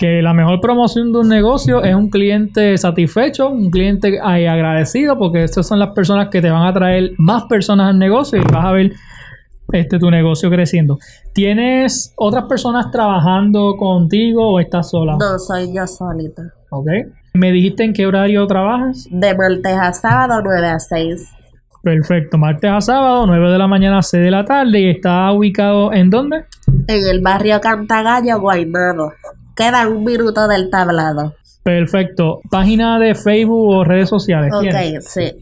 que 0.00 0.20
la 0.20 0.32
mejor 0.34 0.60
promoción 0.60 1.12
de 1.12 1.18
un 1.20 1.28
negocio 1.28 1.84
es 1.84 1.94
un 1.94 2.10
cliente 2.10 2.76
satisfecho, 2.76 3.48
un 3.50 3.70
cliente 3.70 4.18
ahí 4.22 4.46
agradecido, 4.46 5.16
porque 5.16 5.44
estas 5.44 5.68
son 5.68 5.78
las 5.78 5.90
personas 5.90 6.28
que 6.28 6.40
te 6.42 6.50
van 6.50 6.66
a 6.66 6.72
traer 6.72 7.12
más 7.18 7.44
personas 7.44 7.90
al 7.90 7.98
negocio 7.98 8.38
y 8.40 8.52
vas 8.52 8.64
a 8.64 8.72
ver 8.72 8.92
este, 9.72 10.00
tu 10.00 10.10
negocio 10.10 10.50
creciendo. 10.50 10.98
¿Tienes 11.32 12.12
otras 12.16 12.44
personas 12.48 12.90
trabajando 12.90 13.76
contigo 13.76 14.54
o 14.54 14.58
estás 14.60 14.90
sola? 14.90 15.16
No, 15.20 15.38
soy 15.38 15.72
yo 15.72 15.86
solita. 15.86 16.42
Ok. 16.70 16.88
¿Me 17.34 17.52
dijiste 17.52 17.84
en 17.84 17.92
qué 17.92 18.06
horario 18.06 18.44
trabajas? 18.48 19.06
De 19.08 19.34
martes 19.36 19.76
a 19.80 19.92
sábado, 19.92 20.40
9 20.44 20.66
a 20.66 20.78
6. 20.80 21.30
Perfecto, 21.82 22.36
martes 22.38 22.70
a 22.70 22.80
sábado, 22.80 23.26
9 23.26 23.50
de 23.50 23.58
la 23.58 23.66
mañana 23.66 23.98
a 23.98 24.02
6 24.02 24.22
de 24.22 24.30
la 24.30 24.44
tarde. 24.44 24.80
¿Y 24.80 24.90
está 24.90 25.32
ubicado 25.32 25.92
en 25.92 26.10
dónde? 26.10 26.44
En 26.88 27.06
el 27.08 27.20
barrio 27.22 27.60
Cantagallo, 27.60 28.38
Guaynabo. 28.40 29.12
Queda 29.56 29.88
un 29.88 30.04
minuto 30.04 30.46
del 30.48 30.68
tablado. 30.70 31.34
Perfecto. 31.62 32.40
¿Página 32.50 32.98
de 32.98 33.14
Facebook 33.14 33.68
o 33.76 33.84
redes 33.84 34.08
sociales? 34.08 34.52
¿Tienes? 34.60 35.04
Ok, 35.06 35.08
sí. 35.08 35.32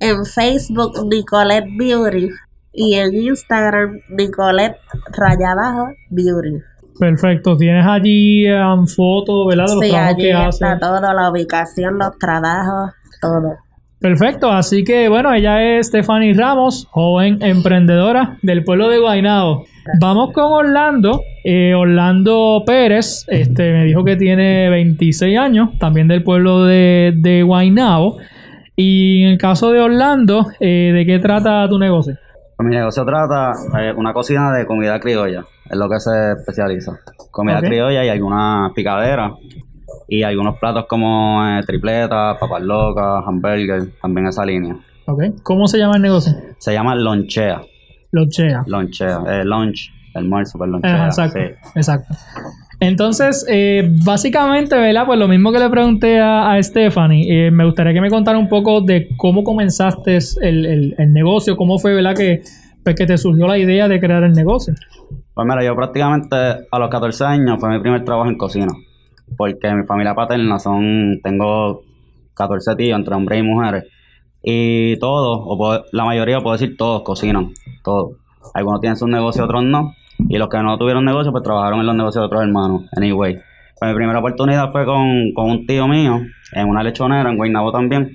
En 0.00 0.24
Facebook, 0.24 1.06
Nicolette 1.08 1.66
Beauty. 1.78 2.30
Y 2.72 2.94
en 2.94 3.12
Instagram, 3.14 3.98
Nicolette 4.10 4.76
raya 5.16 5.52
abajo 5.52 5.88
Beauty. 6.10 6.58
Perfecto. 7.00 7.56
¿Tienes 7.56 7.84
allí 7.86 8.50
um, 8.52 8.86
fotos, 8.86 9.46
¿verdad? 9.48 9.64
De 9.66 9.74
los 9.74 9.80
Sí, 9.84 9.90
trabajos 9.90 10.14
allí 10.14 10.22
que 10.22 10.30
está 10.30 10.72
haces. 10.72 10.80
todo, 10.80 11.12
la 11.14 11.30
ubicación, 11.30 11.98
los 11.98 12.18
trabajos, 12.18 12.92
todo. 13.20 13.56
Perfecto, 14.00 14.52
así 14.52 14.84
que 14.84 15.08
bueno, 15.08 15.32
ella 15.34 15.62
es 15.62 15.88
Stephanie 15.88 16.32
Ramos, 16.32 16.86
joven 16.90 17.38
emprendedora 17.42 18.38
del 18.42 18.62
pueblo 18.62 18.88
de 18.88 18.98
Guaynabo. 18.98 19.64
Vamos 20.00 20.32
con 20.32 20.52
Orlando. 20.52 21.22
Eh, 21.42 21.74
Orlando 21.74 22.62
Pérez, 22.64 23.24
este, 23.26 23.72
me 23.72 23.84
dijo 23.84 24.04
que 24.04 24.14
tiene 24.14 24.70
26 24.70 25.36
años, 25.36 25.70
también 25.78 26.06
del 26.06 26.22
pueblo 26.22 26.64
de, 26.64 27.12
de 27.16 27.42
Guaynabo. 27.42 28.18
Y 28.76 29.24
en 29.24 29.30
el 29.30 29.38
caso 29.38 29.72
de 29.72 29.80
Orlando, 29.80 30.46
eh, 30.60 30.92
¿de 30.94 31.04
qué 31.04 31.18
trata 31.18 31.68
tu 31.68 31.78
negocio? 31.80 32.14
Mi 32.60 32.76
negocio 32.76 33.04
trata 33.04 33.52
eh, 33.80 33.92
una 33.96 34.12
cocina 34.12 34.52
de 34.52 34.66
comida 34.66 35.00
criolla, 35.00 35.44
es 35.68 35.76
lo 35.76 35.88
que 35.88 35.98
se 35.98 36.32
especializa. 36.38 36.92
Comida 37.32 37.60
criolla 37.60 38.04
y 38.04 38.08
algunas 38.08 38.72
picaderas 38.74 39.32
y 40.08 40.22
algunos 40.22 40.58
platos 40.58 40.86
como 40.88 41.44
eh, 41.46 41.60
tripletas, 41.66 42.36
papas 42.38 42.62
locas, 42.62 43.22
hamburger, 43.26 43.90
también 44.00 44.26
esa 44.26 44.44
línea. 44.44 44.76
Ok. 45.06 45.22
¿Cómo 45.42 45.66
se 45.66 45.78
llama 45.78 45.96
el 45.96 46.02
negocio? 46.02 46.32
Se 46.58 46.72
llama 46.72 46.94
lonchea, 46.94 47.62
Lochea. 48.12 48.62
lonchea, 48.66 49.20
eh, 49.28 49.44
lunch, 49.44 49.90
almuerzo, 50.14 50.58
pues 50.58 50.70
lonchea. 50.70 50.94
Ajá, 50.94 51.06
exacto, 51.06 51.38
sí. 51.38 51.70
exacto. 51.76 52.14
Entonces, 52.80 53.44
eh, 53.48 53.90
básicamente, 54.04 54.76
¿verdad? 54.76 55.04
Pues 55.06 55.18
lo 55.18 55.26
mismo 55.26 55.50
que 55.50 55.58
le 55.58 55.68
pregunté 55.68 56.20
a, 56.20 56.52
a 56.52 56.62
Stephanie, 56.62 57.46
eh, 57.48 57.50
me 57.50 57.64
gustaría 57.64 57.92
que 57.92 58.00
me 58.00 58.08
contara 58.10 58.38
un 58.38 58.48
poco 58.48 58.80
de 58.82 59.08
cómo 59.16 59.42
comenzaste 59.42 60.16
el, 60.42 60.64
el- 60.64 60.94
el 60.96 61.12
negocio, 61.12 61.56
cómo 61.56 61.78
fue, 61.78 61.94
¿verdad? 61.94 62.14
Que, 62.14 62.42
pues, 62.84 62.94
que 62.94 63.04
te 63.06 63.18
surgió 63.18 63.48
la 63.48 63.58
idea 63.58 63.88
de 63.88 63.98
crear 63.98 64.22
el 64.22 64.32
negocio. 64.32 64.74
Pues 65.34 65.46
mira, 65.48 65.64
yo 65.64 65.74
prácticamente 65.74 66.36
a 66.70 66.78
los 66.78 66.88
14 66.88 67.24
años 67.24 67.58
fue 67.58 67.68
mi 67.70 67.80
primer 67.80 68.04
trabajo 68.04 68.28
en 68.30 68.36
cocina. 68.38 68.68
Porque 69.36 69.72
mi 69.74 69.84
familia 69.84 70.14
paterna 70.14 70.58
son, 70.58 71.20
tengo 71.22 71.82
14 72.34 72.76
tíos 72.76 72.98
entre 72.98 73.14
hombres 73.14 73.40
y 73.40 73.42
mujeres. 73.42 73.84
Y 74.42 74.98
todos, 74.98 75.40
o 75.44 75.84
la 75.92 76.04
mayoría, 76.04 76.40
puedo 76.40 76.56
decir 76.56 76.76
todos, 76.76 77.02
cocinan. 77.02 77.50
Todos. 77.84 78.16
Algunos 78.54 78.80
tienen 78.80 78.96
sus 78.96 79.08
negocios, 79.08 79.44
otros 79.44 79.64
no. 79.64 79.94
Y 80.28 80.38
los 80.38 80.48
que 80.48 80.58
no 80.62 80.78
tuvieron 80.78 81.04
negocio, 81.04 81.32
pues 81.32 81.44
trabajaron 81.44 81.80
en 81.80 81.86
los 81.86 81.94
negocios 81.94 82.22
de 82.22 82.26
otros 82.26 82.42
hermanos. 82.42 82.84
Anyway. 82.96 83.36
Pues 83.78 83.92
mi 83.92 83.94
primera 83.94 84.18
oportunidad 84.18 84.72
fue 84.72 84.84
con, 84.84 85.32
con 85.34 85.50
un 85.50 85.66
tío 85.66 85.86
mío, 85.86 86.20
en 86.52 86.68
una 86.68 86.82
lechonera, 86.82 87.30
en 87.30 87.36
Guaynabo 87.36 87.70
también. 87.70 88.10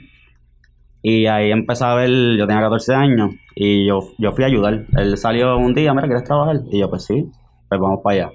Y 1.01 1.25
ahí 1.25 1.51
empecé 1.51 1.85
a 1.85 1.95
ver, 1.95 2.09
yo 2.37 2.45
tenía 2.47 2.61
14 2.61 2.95
años 2.95 3.31
y 3.55 3.85
yo, 3.87 3.99
yo 4.17 4.31
fui 4.33 4.43
a 4.43 4.47
ayudar. 4.47 4.85
Él 4.97 5.17
salió 5.17 5.57
un 5.57 5.73
día, 5.73 5.93
mira, 5.93 6.07
¿quieres 6.07 6.25
trabajar? 6.25 6.61
Y 6.69 6.79
yo, 6.79 6.89
pues 6.89 7.05
sí, 7.05 7.29
pues 7.69 7.79
vamos 7.79 7.99
para 8.03 8.15
allá. 8.15 8.31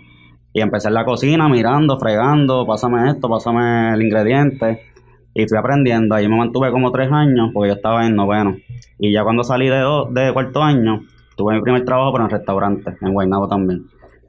Y 0.53 0.61
empecé 0.61 0.89
en 0.89 0.95
la 0.95 1.05
cocina, 1.05 1.49
mirando, 1.49 1.99
fregando, 1.99 2.67
pásame 2.67 3.11
esto, 3.11 3.29
pásame 3.29 3.95
el 3.95 4.03
ingrediente. 4.03 4.83
Y 5.35 5.47
fui 5.47 5.57
aprendiendo. 5.59 6.15
Ahí 6.15 6.29
me 6.29 6.37
mantuve 6.37 6.71
como 6.73 6.91
tres 6.91 7.11
años 7.13 7.51
porque 7.53 7.69
yo 7.69 7.75
estaba 7.75 8.07
en 8.07 8.17
noveno. 8.17 8.57
Y 8.99 9.13
ya 9.13 9.23
cuando 9.23 9.45
salí 9.45 9.69
de, 9.69 9.79
do- 9.79 10.07
de 10.11 10.33
cuarto 10.33 10.63
año, 10.63 11.03
tuve 11.37 11.55
mi 11.55 11.61
primer 11.63 11.85
trabajo 11.85 12.13
pero 12.13 12.25
en 12.25 12.31
restaurante, 12.31 12.97
en 13.01 13.13
Guaynabo 13.13 13.47
también. 13.47 13.85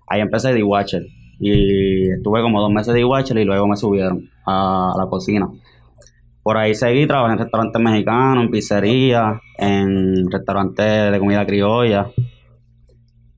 Ahí 0.07 0.21
empecé 0.21 0.53
de 0.53 0.63
watcher 0.63 1.03
Y 1.39 2.09
estuve 2.11 2.41
como 2.41 2.59
dos 2.61 2.71
meses 2.71 2.93
de 2.93 3.05
watcher 3.05 3.37
y 3.37 3.45
luego 3.45 3.67
me 3.67 3.75
subieron 3.75 4.29
a, 4.45 4.91
a 4.93 4.97
la 4.97 5.07
cocina. 5.09 5.47
Por 6.43 6.57
ahí 6.57 6.73
seguí, 6.73 7.05
trabajé 7.07 7.33
en 7.33 7.39
restaurantes 7.39 7.81
mexicanos, 7.81 8.43
en 8.43 8.51
pizzería, 8.51 9.39
en 9.57 10.29
restaurantes 10.31 11.11
de 11.11 11.19
comida 11.19 11.45
criolla 11.45 12.07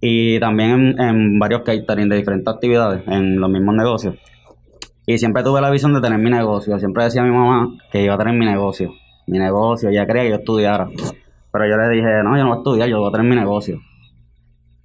y 0.01 0.39
también 0.39 0.99
en, 0.99 1.37
varios 1.39 1.61
catering 1.61 2.09
de 2.09 2.17
diferentes 2.17 2.51
actividades, 2.51 3.07
en 3.07 3.39
los 3.39 3.49
mismos 3.49 3.75
negocios. 3.75 4.15
Y 5.05 5.17
siempre 5.19 5.43
tuve 5.43 5.61
la 5.61 5.69
visión 5.69 5.93
de 5.93 6.01
tener 6.01 6.19
mi 6.19 6.29
negocio. 6.29 6.77
Siempre 6.79 7.03
decía 7.03 7.21
a 7.21 7.25
mi 7.25 7.31
mamá 7.31 7.69
que 7.91 8.03
iba 8.03 8.15
a 8.15 8.17
tener 8.17 8.33
mi 8.33 8.45
negocio. 8.45 8.91
Mi 9.27 9.37
negocio, 9.37 9.89
ella 9.89 10.05
quería 10.07 10.23
que 10.23 10.29
yo 10.29 10.35
estudiara. 10.37 10.89
Pero 11.51 11.67
yo 11.67 11.77
le 11.77 11.89
dije, 11.89 12.23
no, 12.23 12.35
yo 12.35 12.43
no 12.43 12.49
voy 12.49 12.55
a 12.55 12.57
estudiar, 12.57 12.89
yo 12.89 12.99
voy 12.99 13.09
a 13.09 13.11
tener 13.11 13.27
mi 13.27 13.35
negocio. 13.35 13.79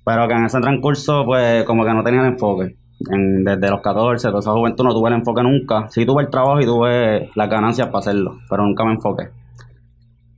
Pero 0.05 0.29
que 0.29 0.35
en 0.35 0.45
ese 0.45 0.61
transcurso, 0.61 1.25
pues, 1.25 1.65
como 1.65 1.85
que 1.85 1.93
no 1.93 2.03
tenía 2.03 2.21
el 2.21 2.29
enfoque. 2.29 2.77
En- 3.11 3.45
desde 3.45 3.71
los 3.71 3.81
14, 3.81 4.29
toda 4.29 4.41
esa 4.41 4.53
juventud 4.53 4.85
no 4.85 4.95
tuve 4.95 5.09
el 5.09 5.17
enfoque 5.17 5.43
nunca. 5.43 5.89
Sí 5.89 6.05
tuve 6.05 6.23
el 6.25 6.31
trabajo 6.31 6.61
y 6.61 6.65
tuve 6.65 7.31
las 7.35 7.49
ganancias 7.49 7.89
para 7.89 7.99
hacerlo, 8.01 8.39
pero 8.49 8.65
nunca 8.65 8.85
me 8.85 8.93
enfoqué. 8.93 9.29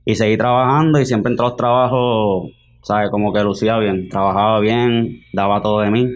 Y 0.05 0.15
seguí 0.15 0.37
trabajando 0.37 0.99
y 0.99 1.05
siempre 1.05 1.31
entre 1.31 1.45
los 1.45 1.55
trabajos, 1.55 2.49
¿sabes? 2.81 3.09
Como 3.09 3.33
que 3.33 3.43
lucía 3.43 3.77
bien, 3.77 4.09
trabajaba 4.09 4.59
bien, 4.59 5.21
daba 5.33 5.61
todo 5.61 5.81
de 5.81 5.91
mí. 5.91 6.07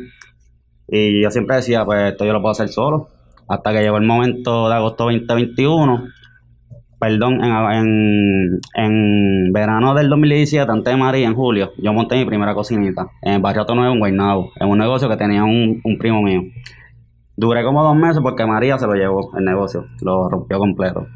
Y 0.88 1.22
yo 1.22 1.32
siempre 1.32 1.58
decía, 1.58 1.86
pues 1.86 2.12
esto 2.12 2.26
yo 2.26 2.34
lo 2.34 2.42
puedo 2.42 2.52
hacer 2.52 2.70
solo. 2.70 3.08
Hasta 3.48 3.74
que 3.74 3.82
llegó 3.82 3.98
el 3.98 4.06
momento 4.06 4.70
de 4.70 4.76
agosto 4.76 5.06
2021, 5.06 6.06
perdón, 7.00 7.44
en, 7.44 7.52
en, 7.74 8.60
en 8.76 9.54
verano 9.54 9.94
del 9.94 10.10
2017, 10.10 10.72
antes 10.72 10.94
de 10.94 10.98
María, 10.98 11.28
en 11.28 11.36
julio, 11.36 11.72
yo 11.78 11.92
monté 11.94 12.16
mi 12.16 12.26
primera 12.26 12.54
cocinita 12.54 13.08
en 13.22 13.34
el 13.34 13.42
barrio 13.42 13.66
Nuevo, 13.76 13.94
en 13.94 14.00
Guaynabo, 14.00 14.52
en 14.60 14.70
un 14.70 14.78
negocio 14.78 15.10
que 15.10 15.18
tenía 15.18 15.44
un, 15.44 15.82
un 15.84 15.98
primo 15.98 16.22
mío. 16.22 16.42
Duré 17.36 17.64
como 17.64 17.84
dos 17.84 17.96
meses 17.96 18.22
porque 18.22 18.46
María 18.46 18.78
se 18.78 18.86
lo 18.88 18.94
llevó 18.94 19.36
el 19.38 19.44
negocio, 19.44 19.86
lo 20.02 20.30
rompió 20.30 20.60
completo. 20.60 21.08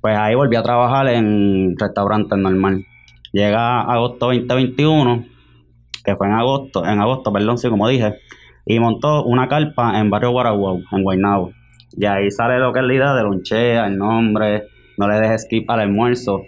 Pues 0.00 0.16
ahí 0.16 0.34
volví 0.34 0.56
a 0.56 0.62
trabajar 0.62 1.08
en 1.08 1.76
restaurantes 1.76 2.38
normal. 2.38 2.86
Llega 3.32 3.82
agosto 3.82 4.26
2021, 4.26 5.24
que 6.04 6.16
fue 6.16 6.26
en 6.26 6.32
agosto, 6.32 6.84
en 6.84 7.00
agosto, 7.00 7.32
perdón, 7.32 7.58
sí, 7.58 7.68
como 7.68 7.88
dije, 7.88 8.14
y 8.66 8.78
montó 8.80 9.24
una 9.24 9.48
carpa 9.48 9.98
en 10.00 10.10
barrio 10.10 10.30
Guaraguao, 10.30 10.80
en 10.90 11.02
Guaynabo. 11.02 11.52
Y 11.96 12.06
ahí 12.06 12.30
sale 12.30 12.58
lo 12.58 12.72
que 12.72 12.80
es 12.80 12.86
la 12.86 12.94
idea 12.94 13.14
de 13.14 13.22
lonchea, 13.22 13.86
el 13.86 13.96
nombre, 13.96 14.64
no 14.98 15.08
le 15.08 15.20
dejes 15.20 15.42
skip 15.42 15.70
al 15.70 15.80
almuerzo. 15.80 16.42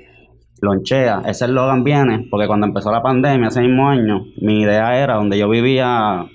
Lonchea, 0.61 1.23
ese 1.27 1.47
eslogan 1.47 1.83
viene 1.83 2.27
porque 2.31 2.47
cuando 2.47 2.67
empezó 2.67 2.93
la 2.93 3.03
pandemia, 3.03 3.49
ese 3.49 3.63
mismo 3.63 3.89
año, 3.89 4.25
mi 4.41 4.61
idea 4.61 4.97
era 4.97 5.15
donde 5.15 5.39
yo 5.39 5.49
vivía 5.49 6.27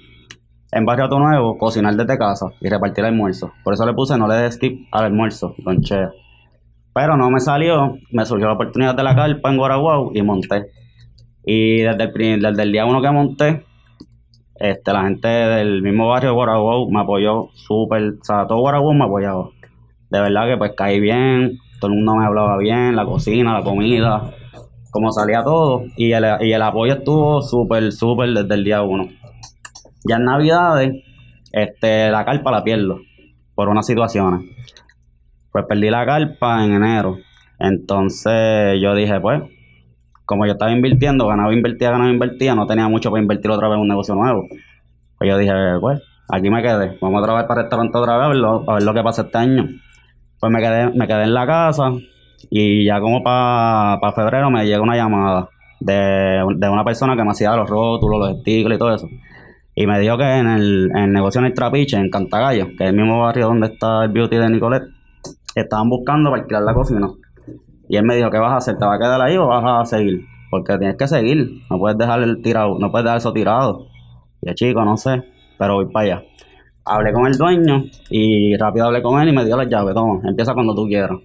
en 0.71 0.85
Barrio 0.85 1.05
Auto 1.05 1.19
Nuevo, 1.19 1.57
cocinar 1.57 1.95
desde 1.95 2.17
casa 2.17 2.47
y 2.59 2.67
repartir 2.67 3.05
almuerzo. 3.05 3.53
Por 3.63 3.73
eso 3.73 3.85
le 3.85 3.93
puse 3.93 4.17
no 4.17 4.27
le 4.27 4.35
des 4.35 4.55
skip 4.55 4.87
al 4.91 5.05
almuerzo, 5.05 5.55
lonchea. 5.63 6.11
Pero 6.97 7.15
no 7.15 7.29
me 7.29 7.39
salió, 7.39 7.99
me 8.09 8.25
surgió 8.25 8.47
la 8.47 8.53
oportunidad 8.53 8.95
de 8.95 9.03
la 9.03 9.15
carpa 9.15 9.51
en 9.51 9.57
Guaraguao 9.57 10.09
y 10.15 10.23
monté. 10.23 10.71
Y 11.45 11.81
desde 11.81 12.63
el, 12.63 12.71
día 12.71 12.87
uno 12.87 13.03
que 13.03 13.11
monté, 13.11 13.65
este, 14.55 14.93
la 14.93 15.03
gente 15.03 15.27
del 15.27 15.83
mismo 15.83 16.07
barrio 16.07 16.31
de 16.31 16.35
Guaraguao 16.35 16.89
me 16.89 17.01
apoyó 17.01 17.49
súper, 17.53 18.15
o 18.19 18.23
sea, 18.23 18.47
todo 18.47 18.61
Guaraguao 18.61 18.95
me 18.95 19.05
apoyaba. 19.05 19.49
De 20.09 20.19
verdad 20.21 20.47
que 20.47 20.57
pues 20.57 20.71
caí 20.75 20.99
bien, 20.99 21.59
todo 21.79 21.91
el 21.91 21.97
mundo 21.97 22.15
me 22.15 22.25
hablaba 22.25 22.57
bien, 22.57 22.95
la 22.95 23.05
cocina, 23.05 23.53
la 23.53 23.63
comida, 23.63 24.33
cómo 24.89 25.11
salía 25.11 25.43
todo. 25.43 25.83
Y 25.97 26.13
el, 26.13 26.25
y 26.41 26.51
el 26.51 26.61
apoyo 26.63 26.93
estuvo 26.93 27.43
súper, 27.43 27.91
súper 27.91 28.29
desde 28.29 28.55
el 28.55 28.63
día 28.63 28.81
uno. 28.81 29.07
Ya 30.09 30.15
en 30.15 30.23
Navidades, 30.23 31.03
este, 31.51 32.09
la 32.09 32.25
carpa 32.25 32.49
la 32.49 32.63
pierdo 32.63 33.01
por 33.53 33.69
unas 33.69 33.85
situaciones. 33.85 34.49
Pues 35.57 35.65
perdí 35.67 35.89
la 35.89 36.05
carpa 36.05 36.63
en 36.63 36.73
enero. 36.73 37.17
Entonces 37.57 38.79
yo 38.79 38.93
dije, 38.93 39.19
pues, 39.19 39.41
como 40.23 40.45
yo 40.45 40.51
estaba 40.51 40.71
invirtiendo, 40.71 41.25
ganaba, 41.25 41.51
invertía, 41.51 41.89
ganaba, 41.89 42.11
invertía, 42.11 42.53
no 42.53 42.67
tenía 42.67 42.87
mucho 42.87 43.09
para 43.09 43.23
invertir 43.23 43.49
otra 43.49 43.67
vez 43.67 43.77
en 43.77 43.81
un 43.81 43.87
negocio 43.87 44.13
nuevo. 44.13 44.47
Pues 45.17 45.27
yo 45.27 45.35
dije, 45.35 45.51
pues, 45.81 45.99
aquí 46.29 46.51
me 46.51 46.61
quedé. 46.61 46.95
Vamos 47.01 47.23
a 47.23 47.25
trabajar 47.25 47.47
para 47.47 47.61
el 47.61 47.65
restaurante 47.65 47.97
otra 47.97 48.17
vez 48.17 48.25
a 48.25 48.27
ver 48.27 48.83
lo, 48.83 48.93
que 48.93 49.01
pasa 49.01 49.23
este 49.23 49.35
año. 49.35 49.67
Pues 50.39 50.53
me 50.53 50.59
quedé, 50.59 50.91
me 50.91 51.07
quedé 51.07 51.23
en 51.23 51.33
la 51.33 51.47
casa 51.47 51.91
y 52.51 52.85
ya 52.85 52.99
como 52.99 53.23
para 53.23 54.11
febrero 54.13 54.51
me 54.51 54.63
llega 54.63 54.81
una 54.81 54.95
llamada 54.95 55.49
de, 55.79 56.43
una 56.43 56.83
persona 56.83 57.15
que 57.15 57.23
me 57.23 57.31
hacía 57.31 57.55
los 57.55 57.67
rótulos, 57.67 58.19
los 58.19 58.41
stickers 58.41 58.75
y 58.75 58.77
todo 58.77 58.93
eso. 58.93 59.09
Y 59.73 59.87
me 59.87 59.99
dijo 59.99 60.19
que 60.19 60.23
en 60.23 60.47
el, 60.49 60.91
en 60.91 61.03
el 61.05 61.13
negocio 61.13 61.39
en 61.39 61.47
el 61.47 61.53
Trapiche, 61.55 61.97
en 61.97 62.11
Cantagallo, 62.11 62.67
que 62.77 62.83
es 62.83 62.89
el 62.91 62.95
mismo 62.95 63.21
barrio 63.21 63.47
donde 63.47 63.69
está 63.69 64.03
el 64.03 64.11
beauty 64.11 64.35
de 64.35 64.49
Nicolet, 64.51 64.96
estaban 65.61 65.89
buscando 65.89 66.29
para 66.29 66.41
alquilar 66.41 66.63
la 66.63 66.73
cocina. 66.73 67.09
Y 67.89 67.97
él 67.97 68.03
me 68.03 68.15
dijo, 68.15 68.29
¿qué 68.29 68.37
vas 68.37 68.53
a 68.53 68.57
hacer? 68.57 68.77
¿Te 68.77 68.85
vas 68.85 68.95
a 68.95 68.99
quedar 68.99 69.21
ahí 69.21 69.37
o 69.37 69.47
vas 69.47 69.63
a 69.65 69.85
seguir? 69.85 70.25
Porque 70.49 70.77
tienes 70.77 70.97
que 70.97 71.07
seguir, 71.07 71.61
no 71.69 71.77
puedes 71.77 71.97
dejar 71.97 72.21
el 72.21 72.41
tirado, 72.41 72.77
no 72.79 72.91
puedes 72.91 73.05
dejar 73.05 73.17
eso 73.17 73.33
tirado. 73.33 73.87
Y 74.41 74.53
chico, 74.53 74.83
no 74.83 74.97
sé, 74.97 75.23
pero 75.57 75.75
voy 75.75 75.91
para 75.91 76.05
allá. 76.05 76.23
Hablé 76.85 77.11
con 77.11 77.27
el 77.27 77.37
dueño 77.37 77.83
y 78.09 78.55
rápido 78.55 78.85
hablé 78.85 79.01
con 79.01 79.21
él 79.21 79.29
y 79.29 79.33
me 79.33 79.43
dio 79.43 79.57
las 79.57 79.67
llaves, 79.67 79.93
toma, 79.93 80.21
empieza 80.23 80.53
cuando 80.53 80.73
tú 80.73 80.85
quieras. 80.85 81.17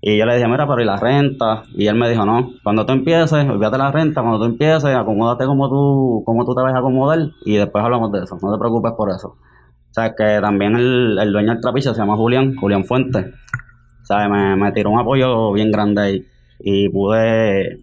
Y 0.00 0.18
yo 0.18 0.26
le 0.26 0.36
dije, 0.36 0.46
mira, 0.46 0.66
pero 0.66 0.82
¿y 0.82 0.84
la 0.84 0.96
renta? 0.96 1.62
Y 1.74 1.86
él 1.86 1.96
me 1.96 2.10
dijo, 2.10 2.26
no, 2.26 2.50
cuando 2.62 2.84
tú 2.84 2.92
empieces, 2.92 3.48
olvídate 3.48 3.78
la 3.78 3.90
renta, 3.90 4.20
cuando 4.20 4.38
tú 4.38 4.44
empieces, 4.44 4.94
acomódate 4.94 5.46
como 5.46 5.68
tú, 5.68 6.22
como 6.26 6.44
tú 6.44 6.54
te 6.54 6.62
vas 6.62 6.74
a 6.74 6.78
acomodar 6.78 7.18
y 7.44 7.56
después 7.56 7.82
hablamos 7.82 8.12
de 8.12 8.22
eso, 8.22 8.36
no 8.42 8.52
te 8.52 8.58
preocupes 8.58 8.92
por 8.92 9.10
eso. 9.10 9.36
O 9.94 10.00
sea, 10.00 10.12
que 10.16 10.40
también 10.40 10.74
el, 10.74 11.32
dueño 11.32 11.52
del 11.52 11.60
trapiche 11.60 11.90
se 11.90 12.00
llama 12.00 12.16
Julián, 12.16 12.56
Julián 12.56 12.84
Fuentes. 12.84 13.26
O 14.02 14.04
sea, 14.04 14.28
me, 14.28 14.56
me 14.56 14.72
tiró 14.72 14.90
un 14.90 14.98
apoyo 14.98 15.52
bien 15.52 15.70
grande 15.70 16.02
ahí 16.02 16.26
y 16.58 16.88
pude... 16.88 17.78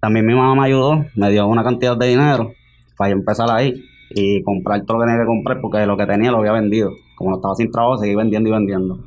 También 0.00 0.26
mi 0.26 0.34
mamá 0.34 0.54
me 0.54 0.66
ayudó, 0.66 1.06
me 1.14 1.30
dio 1.30 1.46
una 1.46 1.64
cantidad 1.64 1.96
de 1.96 2.08
dinero 2.08 2.52
para 2.98 3.12
empezar 3.12 3.48
ahí 3.50 3.82
y 4.10 4.42
comprar 4.42 4.84
todo 4.84 4.98
lo 4.98 5.04
que 5.04 5.10
tenía 5.10 5.22
que 5.22 5.26
comprar 5.26 5.60
porque 5.62 5.86
lo 5.86 5.96
que 5.96 6.04
tenía 6.04 6.30
lo 6.30 6.40
había 6.40 6.52
vendido. 6.52 6.90
Como 7.16 7.30
no 7.30 7.36
estaba 7.36 7.54
sin 7.54 7.70
trabajo, 7.70 7.96
seguí 7.96 8.14
vendiendo 8.14 8.50
y 8.50 8.52
vendiendo. 8.52 8.98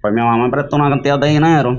Pues 0.00 0.12
mi 0.12 0.20
mamá 0.20 0.44
me 0.44 0.50
prestó 0.50 0.74
una 0.74 0.90
cantidad 0.90 1.20
de 1.20 1.28
dinero, 1.28 1.78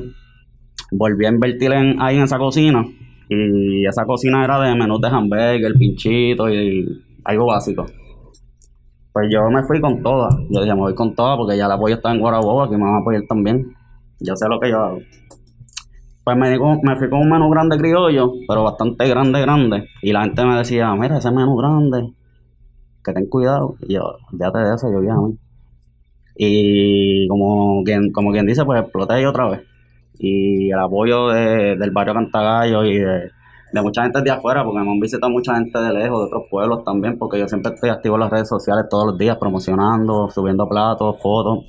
volví 0.89 1.25
a 1.25 1.29
invertir 1.29 1.73
ahí 1.73 2.15
en 2.15 2.23
esa 2.23 2.37
cocina 2.37 2.85
y 3.27 3.85
esa 3.85 4.05
cocina 4.05 4.45
era 4.45 4.57
de 4.61 4.73
menús 4.73 5.01
de 5.01 5.09
hamburger, 5.09 5.73
pinchito 5.77 6.49
y 6.49 7.03
algo 7.25 7.47
básico. 7.47 7.85
Pues 9.13 9.27
yo 9.31 9.49
me 9.49 9.63
fui 9.63 9.79
con 9.79 10.01
todas. 10.01 10.35
Yo 10.49 10.61
dije, 10.61 10.73
me 10.73 10.81
voy 10.81 10.95
con 10.95 11.13
todas 11.15 11.37
porque 11.37 11.55
ya 11.57 11.65
el 11.67 11.71
apoyo 11.71 11.95
está 11.95 12.11
en 12.11 12.19
Guaraboba, 12.19 12.69
que 12.69 12.77
me 12.77 12.83
van 12.83 12.95
a 12.95 12.97
apoyar 12.99 13.23
también. 13.27 13.73
Yo 14.19 14.35
sé 14.35 14.47
lo 14.49 14.59
que 14.59 14.69
yo 14.71 14.79
hago. 14.79 14.99
Pues 16.23 16.37
me, 16.37 16.57
me 16.57 16.95
fui 16.95 17.09
con 17.09 17.19
un 17.19 17.29
menú 17.29 17.49
grande 17.49 17.77
criollo, 17.77 18.31
pero 18.47 18.63
bastante 18.63 19.07
grande, 19.07 19.41
grande. 19.41 19.89
Y 20.01 20.13
la 20.13 20.23
gente 20.23 20.45
me 20.45 20.57
decía, 20.57 20.93
mira, 20.95 21.17
ese 21.17 21.31
menú 21.31 21.55
grande, 21.57 22.13
que 23.03 23.13
ten 23.13 23.27
cuidado. 23.27 23.75
Y 23.87 23.93
yo, 23.95 24.15
fíjate 24.31 24.59
de 24.59 24.75
eso, 24.75 24.91
yo 24.91 25.01
vi 25.01 25.09
a 25.09 25.15
mí. 25.15 25.37
Y 26.35 27.27
como 27.27 27.83
quien, 27.83 28.11
como 28.11 28.31
quien 28.31 28.45
dice, 28.45 28.65
pues 28.65 28.81
exploté 28.81 29.15
ahí 29.15 29.25
otra 29.25 29.49
vez. 29.49 29.61
Y 30.17 30.71
el 30.71 30.79
apoyo 30.79 31.29
de- 31.29 31.75
del 31.77 31.91
barrio 31.91 32.13
Cantagallo 32.13 32.85
y 32.85 32.97
de, 32.99 33.31
de 33.73 33.81
mucha 33.81 34.03
gente 34.03 34.21
de 34.21 34.29
afuera, 34.29 34.63
porque 34.63 34.79
me 34.79 34.91
han 34.91 34.99
visitado 34.99 35.31
mucha 35.31 35.55
gente 35.55 35.79
de 35.79 35.91
lejos, 35.91 36.19
de 36.19 36.25
otros 36.27 36.43
pueblos 36.49 36.83
también, 36.85 37.17
porque 37.17 37.39
yo 37.39 37.47
siempre 37.47 37.73
estoy 37.73 37.89
activo 37.89 38.13
en 38.15 38.21
las 38.21 38.29
redes 38.29 38.47
sociales 38.47 38.85
todos 38.87 39.07
los 39.07 39.17
días, 39.17 39.37
promocionando, 39.37 40.29
subiendo 40.29 40.69
platos, 40.69 41.19
fotos. 41.19 41.65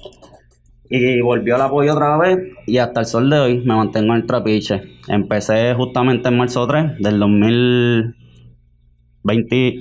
Y 0.91 1.23
volvió 1.23 1.57
el 1.57 1.63
apoyo 1.63 1.95
otra 1.95 2.19
vez 2.19 2.53
y 2.67 2.77
hasta 2.77 3.01
el 3.01 3.07
sol 3.07 3.31
de 3.31 3.39
hoy 3.39 3.65
me 3.65 3.75
mantengo 3.75 4.13
en 4.13 4.21
el 4.21 4.27
trapiche. 4.27 4.83
Empecé 5.09 5.73
justamente 5.75 6.29
en 6.29 6.37
marzo 6.37 6.67
3 6.67 6.99
del 6.99 7.19
2020. 7.19 9.75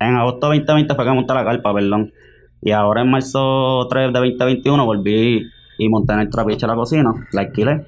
En 0.00 0.16
agosto 0.16 0.48
2020 0.48 0.94
fue 0.94 1.04
que 1.06 1.12
monté 1.12 1.32
la 1.32 1.44
carpa, 1.44 1.72
perdón. 1.72 2.12
Y 2.60 2.72
ahora 2.72 3.00
en 3.00 3.10
marzo 3.10 3.88
3 3.88 4.12
de 4.12 4.18
2021 4.18 4.84
volví 4.84 5.46
y 5.78 5.88
monté 5.88 6.12
en 6.12 6.20
el 6.20 6.28
trapiche 6.28 6.66
la 6.66 6.74
cocina, 6.74 7.10
la 7.32 7.40
alquilé. 7.40 7.86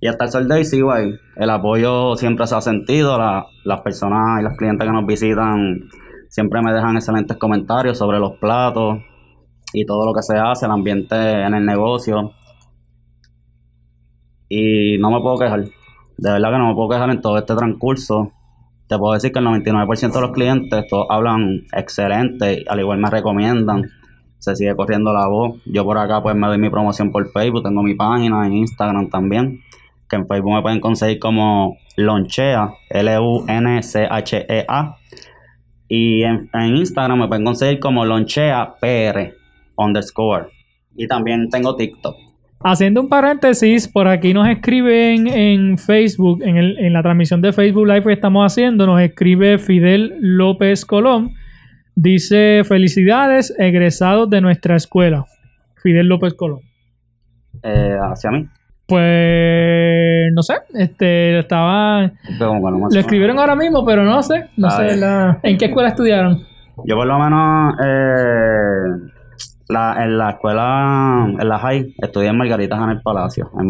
Y 0.00 0.06
hasta 0.06 0.24
el 0.26 0.30
sol 0.30 0.48
de 0.48 0.54
hoy 0.54 0.64
sigo 0.64 0.92
ahí. 0.92 1.10
El 1.36 1.50
apoyo 1.50 2.14
siempre 2.16 2.46
se 2.46 2.54
ha 2.54 2.60
sentido. 2.60 3.18
la- 3.18 3.46
las 3.64 3.80
personas 3.80 4.40
y 4.40 4.44
los 4.44 4.56
clientes 4.56 4.86
que 4.86 4.92
nos 4.92 5.06
visitan 5.06 5.88
siempre 6.28 6.62
me 6.62 6.72
dejan 6.72 6.96
excelentes 6.96 7.36
comentarios 7.36 7.98
sobre 7.98 8.18
los 8.18 8.32
platos 8.38 8.98
y 9.72 9.84
todo 9.84 10.06
lo 10.06 10.12
que 10.14 10.22
se 10.22 10.36
hace, 10.38 10.66
el 10.66 10.72
ambiente 10.72 11.16
en 11.16 11.54
el 11.54 11.64
negocio. 11.66 12.32
Y 14.48 14.98
no 14.98 15.10
me 15.10 15.20
puedo 15.20 15.38
quejar. 15.38 15.64
De 16.16 16.32
verdad 16.32 16.50
que 16.52 16.58
no 16.58 16.68
me 16.68 16.74
puedo 16.74 16.88
quejar 16.90 17.10
en 17.10 17.20
todo 17.20 17.38
este 17.38 17.54
transcurso. 17.54 18.32
Te 18.88 18.96
puedo 18.98 19.12
decir 19.14 19.32
que 19.32 19.38
el 19.40 19.44
99% 19.44 20.12
de 20.14 20.20
los 20.26 20.30
clientes 20.32 20.86
todos 20.88 21.06
hablan 21.10 21.64
excelente, 21.76 22.64
al 22.68 22.80
igual 22.80 22.98
me 22.98 23.10
recomiendan. 23.10 23.82
Se 24.38 24.56
sigue 24.56 24.74
corriendo 24.74 25.12
la 25.12 25.26
voz. 25.28 25.60
Yo 25.66 25.84
por 25.84 25.98
acá 25.98 26.22
pues 26.22 26.34
me 26.34 26.46
doy 26.46 26.58
mi 26.58 26.70
promoción 26.70 27.10
por 27.10 27.28
Facebook, 27.30 27.64
tengo 27.64 27.82
mi 27.82 27.94
página 27.94 28.46
en 28.46 28.54
Instagram 28.54 29.10
también, 29.10 29.60
que 30.08 30.16
en 30.16 30.26
Facebook 30.26 30.54
me 30.54 30.62
pueden 30.62 30.80
conseguir 30.80 31.18
como 31.18 31.76
Lonchea, 31.96 32.70
L-U-N-C-H-E-A. 33.68 34.96
Y 35.88 36.22
en, 36.22 36.48
en 36.52 36.76
Instagram 36.76 37.18
me 37.20 37.28
pueden 37.28 37.44
conseguir 37.44 37.78
como 37.80 38.04
Lonchea 38.04 38.74
PR 38.80 39.32
underscore. 39.76 40.46
Y 40.96 41.06
también 41.06 41.48
tengo 41.50 41.76
TikTok. 41.76 42.16
Haciendo 42.60 43.00
un 43.02 43.08
paréntesis, 43.08 43.86
por 43.86 44.08
aquí 44.08 44.34
nos 44.34 44.48
escriben 44.48 45.28
en 45.28 45.78
Facebook, 45.78 46.42
en, 46.42 46.56
el- 46.56 46.76
en 46.78 46.92
la 46.92 47.02
transmisión 47.02 47.40
de 47.40 47.52
Facebook 47.52 47.86
Live 47.86 48.02
que 48.02 48.12
estamos 48.12 48.44
haciendo, 48.44 48.84
nos 48.86 49.00
escribe 49.00 49.58
Fidel 49.58 50.14
López 50.20 50.84
Colón. 50.84 51.34
Dice, 51.94 52.62
felicidades, 52.64 53.54
egresados 53.58 54.28
de 54.28 54.40
nuestra 54.40 54.74
escuela. 54.76 55.24
Fidel 55.82 56.06
López 56.08 56.34
Colón. 56.34 56.60
eh, 57.62 57.96
hacia 58.00 58.30
mí. 58.30 58.46
Pues, 58.88 60.32
no 60.34 60.42
sé, 60.42 60.54
este, 60.74 61.38
estaba... 61.40 62.10
Lo 62.40 62.98
escribieron 63.00 63.38
ahora 63.38 63.54
mismo, 63.54 63.84
pero 63.84 64.02
no 64.02 64.22
sé, 64.22 64.46
no 64.56 64.70
sé 64.70 64.96
la- 64.96 65.38
en 65.42 65.58
qué 65.58 65.66
escuela 65.66 65.90
estudiaron. 65.90 66.42
Yo 66.84 66.96
por 66.96 67.06
lo 67.06 67.18
menos 67.18 67.74
eh, 67.84 69.10
la, 69.68 70.04
en 70.04 70.16
la 70.16 70.30
escuela, 70.30 71.26
en 71.38 71.48
la 71.48 71.58
high, 71.58 71.94
estudié 71.98 72.28
en 72.28 72.38
Margaritas 72.38 72.78
en 72.82 72.90
el 72.90 73.00
Palacio, 73.02 73.50
en, 73.60 73.68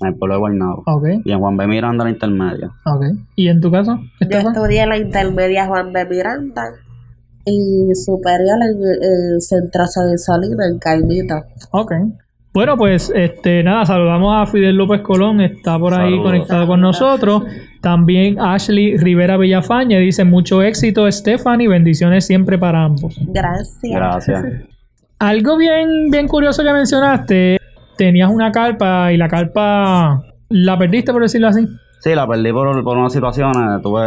en 0.00 0.08
el 0.08 0.14
pueblo 0.16 0.34
de 0.34 0.40
Guaynabo. 0.40 0.82
Ok, 0.86 1.06
Y 1.24 1.32
en 1.32 1.38
Juan 1.38 1.56
B. 1.56 1.66
Miranda, 1.66 2.04
la 2.04 2.10
intermedia. 2.10 2.70
ok. 2.84 3.04
¿Y 3.36 3.48
en 3.48 3.60
tu 3.60 3.70
caso? 3.70 3.98
Yo 4.28 4.38
estudié 4.38 4.82
en 4.82 4.88
la 4.90 4.98
intermedia 4.98 5.66
Juan 5.66 5.92
de 5.92 6.04
Miranda 6.04 6.64
y 7.46 7.94
superior 7.94 8.58
en 8.62 8.78
el 9.34 9.40
Centro 9.40 9.86
San 9.86 10.18
Solino 10.18 10.62
en 10.64 10.78
Caimito. 10.78 11.36
Ok. 11.70 11.92
Bueno, 12.52 12.76
pues 12.76 13.12
este 13.14 13.62
nada, 13.62 13.86
saludamos 13.86 14.34
a 14.36 14.50
Fidel 14.50 14.74
López 14.76 15.02
Colón, 15.02 15.40
está 15.40 15.78
por 15.78 15.94
ahí 15.94 16.10
Saludos. 16.10 16.24
conectado 16.24 16.66
con 16.66 16.80
nosotros. 16.80 17.44
También 17.80 18.40
Ashley 18.40 18.96
Rivera 18.96 19.36
Villafañe 19.36 19.98
dice 20.00 20.24
mucho 20.24 20.60
éxito, 20.62 21.10
Stephanie, 21.10 21.68
bendiciones 21.68 22.26
siempre 22.26 22.58
para 22.58 22.82
ambos. 22.84 23.16
Gracias. 23.28 23.78
Gracias. 23.82 24.44
Algo 25.20 25.56
bien, 25.58 26.10
bien 26.10 26.26
curioso 26.26 26.64
que 26.64 26.72
mencionaste, 26.72 27.58
tenías 27.96 28.30
una 28.30 28.50
carpa 28.50 29.12
y 29.12 29.16
la 29.16 29.28
carpa 29.28 30.24
la 30.48 30.76
perdiste, 30.78 31.12
por 31.12 31.22
decirlo 31.22 31.48
así. 31.48 31.66
Sí, 32.00 32.14
la 32.14 32.26
perdí 32.26 32.50
por, 32.50 32.82
por 32.82 32.96
unas 32.96 33.12
situaciones. 33.12 33.82
Tuve. 33.82 34.00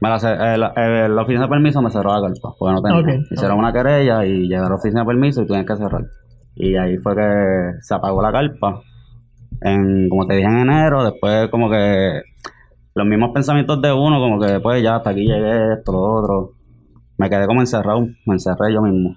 Me 0.00 0.08
la, 0.10 0.16
eh, 0.16 0.58
la, 0.58 0.72
eh, 0.76 1.08
la 1.08 1.22
oficina 1.22 1.44
de 1.46 1.48
permiso 1.48 1.80
me 1.82 1.90
cerró 1.90 2.12
la 2.12 2.20
carta. 2.28 2.50
Porque 2.58 2.74
no 2.74 2.82
tenía. 3.02 3.24
Hicieron 3.30 3.58
una 3.58 3.72
querella 3.72 4.24
y 4.26 4.42
llegué 4.42 4.56
a 4.58 4.68
la 4.68 4.74
oficina 4.74 5.00
de 5.00 5.06
permiso 5.06 5.42
y 5.42 5.46
tuvieron 5.46 5.66
que 5.66 5.76
cerrar. 5.76 6.02
Y 6.58 6.76
ahí 6.76 6.96
fue 6.98 7.14
que 7.14 7.72
se 7.80 7.94
apagó 7.94 8.20
la 8.20 8.32
carpa. 8.32 8.82
En, 9.60 10.08
como 10.08 10.26
te 10.26 10.34
dije 10.34 10.48
en 10.48 10.58
enero, 10.58 11.04
después 11.04 11.48
como 11.50 11.70
que 11.70 12.22
los 12.94 13.06
mismos 13.06 13.30
pensamientos 13.32 13.80
de 13.80 13.92
uno, 13.92 14.18
como 14.18 14.40
que 14.40 14.58
pues 14.60 14.82
ya 14.82 14.96
hasta 14.96 15.10
aquí 15.10 15.24
llegué, 15.24 15.74
esto, 15.74 15.92
lo 15.92 16.02
otro. 16.02 16.52
Me 17.16 17.30
quedé 17.30 17.46
como 17.46 17.60
encerrado, 17.60 18.00
me 18.26 18.34
encerré 18.34 18.72
yo 18.74 18.82
mismo. 18.82 19.14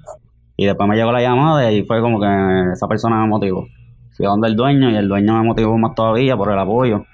Y 0.55 0.65
después 0.65 0.87
me 0.87 0.95
llegó 0.95 1.11
la 1.11 1.21
llamada 1.21 1.63
y 1.63 1.65
ahí 1.65 1.83
fue 1.83 1.99
como 2.01 2.19
que 2.19 2.27
esa 2.73 2.87
persona 2.87 3.19
me 3.21 3.27
motivó. 3.27 3.65
Fui 4.15 4.25
a 4.25 4.29
donde 4.29 4.47
el 4.47 4.55
dueño 4.55 4.91
y 4.91 4.95
el 4.95 5.07
dueño 5.07 5.33
me 5.39 5.47
motivó 5.47 5.77
más 5.77 5.95
todavía 5.95 6.37
por 6.37 6.51
el 6.51 6.59
apoyo. 6.59 7.05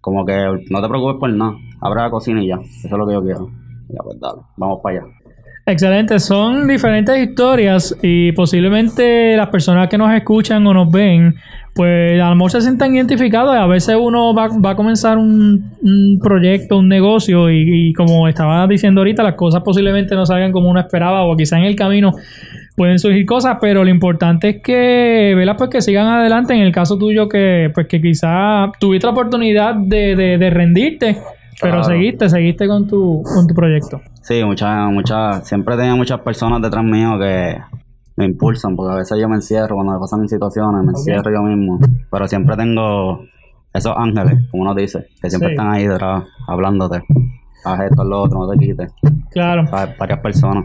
Como 0.00 0.24
que 0.24 0.34
no 0.70 0.82
te 0.82 0.88
preocupes 0.88 1.16
por 1.20 1.32
nada, 1.32 1.54
abre 1.80 2.02
la 2.02 2.10
cocina 2.10 2.42
y 2.42 2.48
ya. 2.48 2.56
Eso 2.56 2.88
es 2.88 2.92
lo 2.92 3.06
que 3.06 3.12
yo 3.12 3.22
quiero. 3.22 3.48
Ya 3.88 4.02
pues 4.02 4.18
dale, 4.20 4.40
vamos 4.56 4.80
para 4.82 4.98
allá. 4.98 5.15
Excelente, 5.68 6.20
son 6.20 6.68
diferentes 6.68 7.18
historias 7.18 7.96
y 8.00 8.30
posiblemente 8.32 9.36
las 9.36 9.48
personas 9.48 9.88
que 9.88 9.98
nos 9.98 10.14
escuchan 10.14 10.64
o 10.64 10.72
nos 10.72 10.88
ven, 10.92 11.34
pues 11.74 12.22
a 12.22 12.28
lo 12.28 12.36
mejor 12.36 12.52
se 12.52 12.60
sientan 12.60 12.94
identificados. 12.94 13.56
A 13.56 13.66
veces 13.66 13.96
uno 14.00 14.32
va, 14.32 14.46
va 14.64 14.70
a 14.70 14.76
comenzar 14.76 15.18
un, 15.18 15.72
un 15.82 16.20
proyecto, 16.22 16.78
un 16.78 16.88
negocio 16.88 17.50
y, 17.50 17.88
y 17.88 17.92
como 17.94 18.28
estaba 18.28 18.64
diciendo 18.68 19.00
ahorita, 19.00 19.24
las 19.24 19.34
cosas 19.34 19.62
posiblemente 19.64 20.14
no 20.14 20.24
salgan 20.24 20.52
como 20.52 20.70
uno 20.70 20.78
esperaba 20.78 21.24
o 21.24 21.36
quizá 21.36 21.58
en 21.58 21.64
el 21.64 21.74
camino 21.74 22.12
pueden 22.76 23.00
surgir 23.00 23.26
cosas, 23.26 23.56
pero 23.60 23.82
lo 23.82 23.90
importante 23.90 24.48
es 24.50 24.62
que, 24.62 25.32
¿verdad? 25.34 25.56
Pues 25.58 25.70
que 25.70 25.80
sigan 25.82 26.06
adelante. 26.06 26.54
En 26.54 26.60
el 26.60 26.70
caso 26.70 26.96
tuyo 26.96 27.28
que, 27.28 27.70
pues 27.74 27.88
que 27.88 28.00
quizá 28.00 28.70
tuviste 28.78 29.06
la 29.08 29.12
oportunidad 29.14 29.74
de, 29.74 30.14
de- 30.14 30.38
de 30.38 30.50
rendirte, 30.50 31.16
pero 31.60 31.74
Claro. 31.74 31.84
seguiste, 31.84 32.28
seguiste 32.28 32.66
con 32.68 32.86
tu, 32.86 33.22
con 33.22 33.46
tu 33.46 33.54
proyecto. 33.54 34.00
Sí, 34.22 34.42
muchas, 34.44 34.90
muchas, 34.90 35.46
siempre 35.48 35.76
tenía 35.76 35.94
muchas 35.94 36.20
personas 36.20 36.60
detrás 36.62 36.84
mío 36.84 37.18
que 37.18 37.56
me 38.16 38.24
impulsan, 38.24 38.74
porque 38.76 38.92
a 38.94 38.96
veces 38.96 39.18
yo 39.20 39.28
me 39.28 39.36
encierro 39.36 39.74
cuando 39.76 39.92
me 39.94 39.98
pasan 39.98 40.20
mis 40.22 40.30
situaciones, 40.30 40.82
me 40.84 40.90
encierro 40.92 41.30
yo 41.32 41.42
mismo. 41.42 41.78
Pero 42.10 42.26
siempre 42.28 42.56
tengo 42.56 43.20
esos 43.74 43.94
ángeles, 43.96 44.38
como 44.50 44.62
uno 44.62 44.74
dice, 44.74 45.06
que 45.20 45.28
siempre 45.28 45.50
Sí. 45.50 45.54
están 45.54 45.70
ahí 45.72 45.86
detrás, 45.86 46.24
hablándote. 46.48 47.02
Haz 47.64 47.80
esto, 47.80 48.02
haz 48.02 48.08
lo 48.08 48.22
otro, 48.22 48.38
no 48.40 48.48
te 48.50 48.58
quites. 48.58 48.92
Claro. 49.30 49.64
Va- 49.72 49.94
Varias 49.98 50.20
personas. 50.20 50.64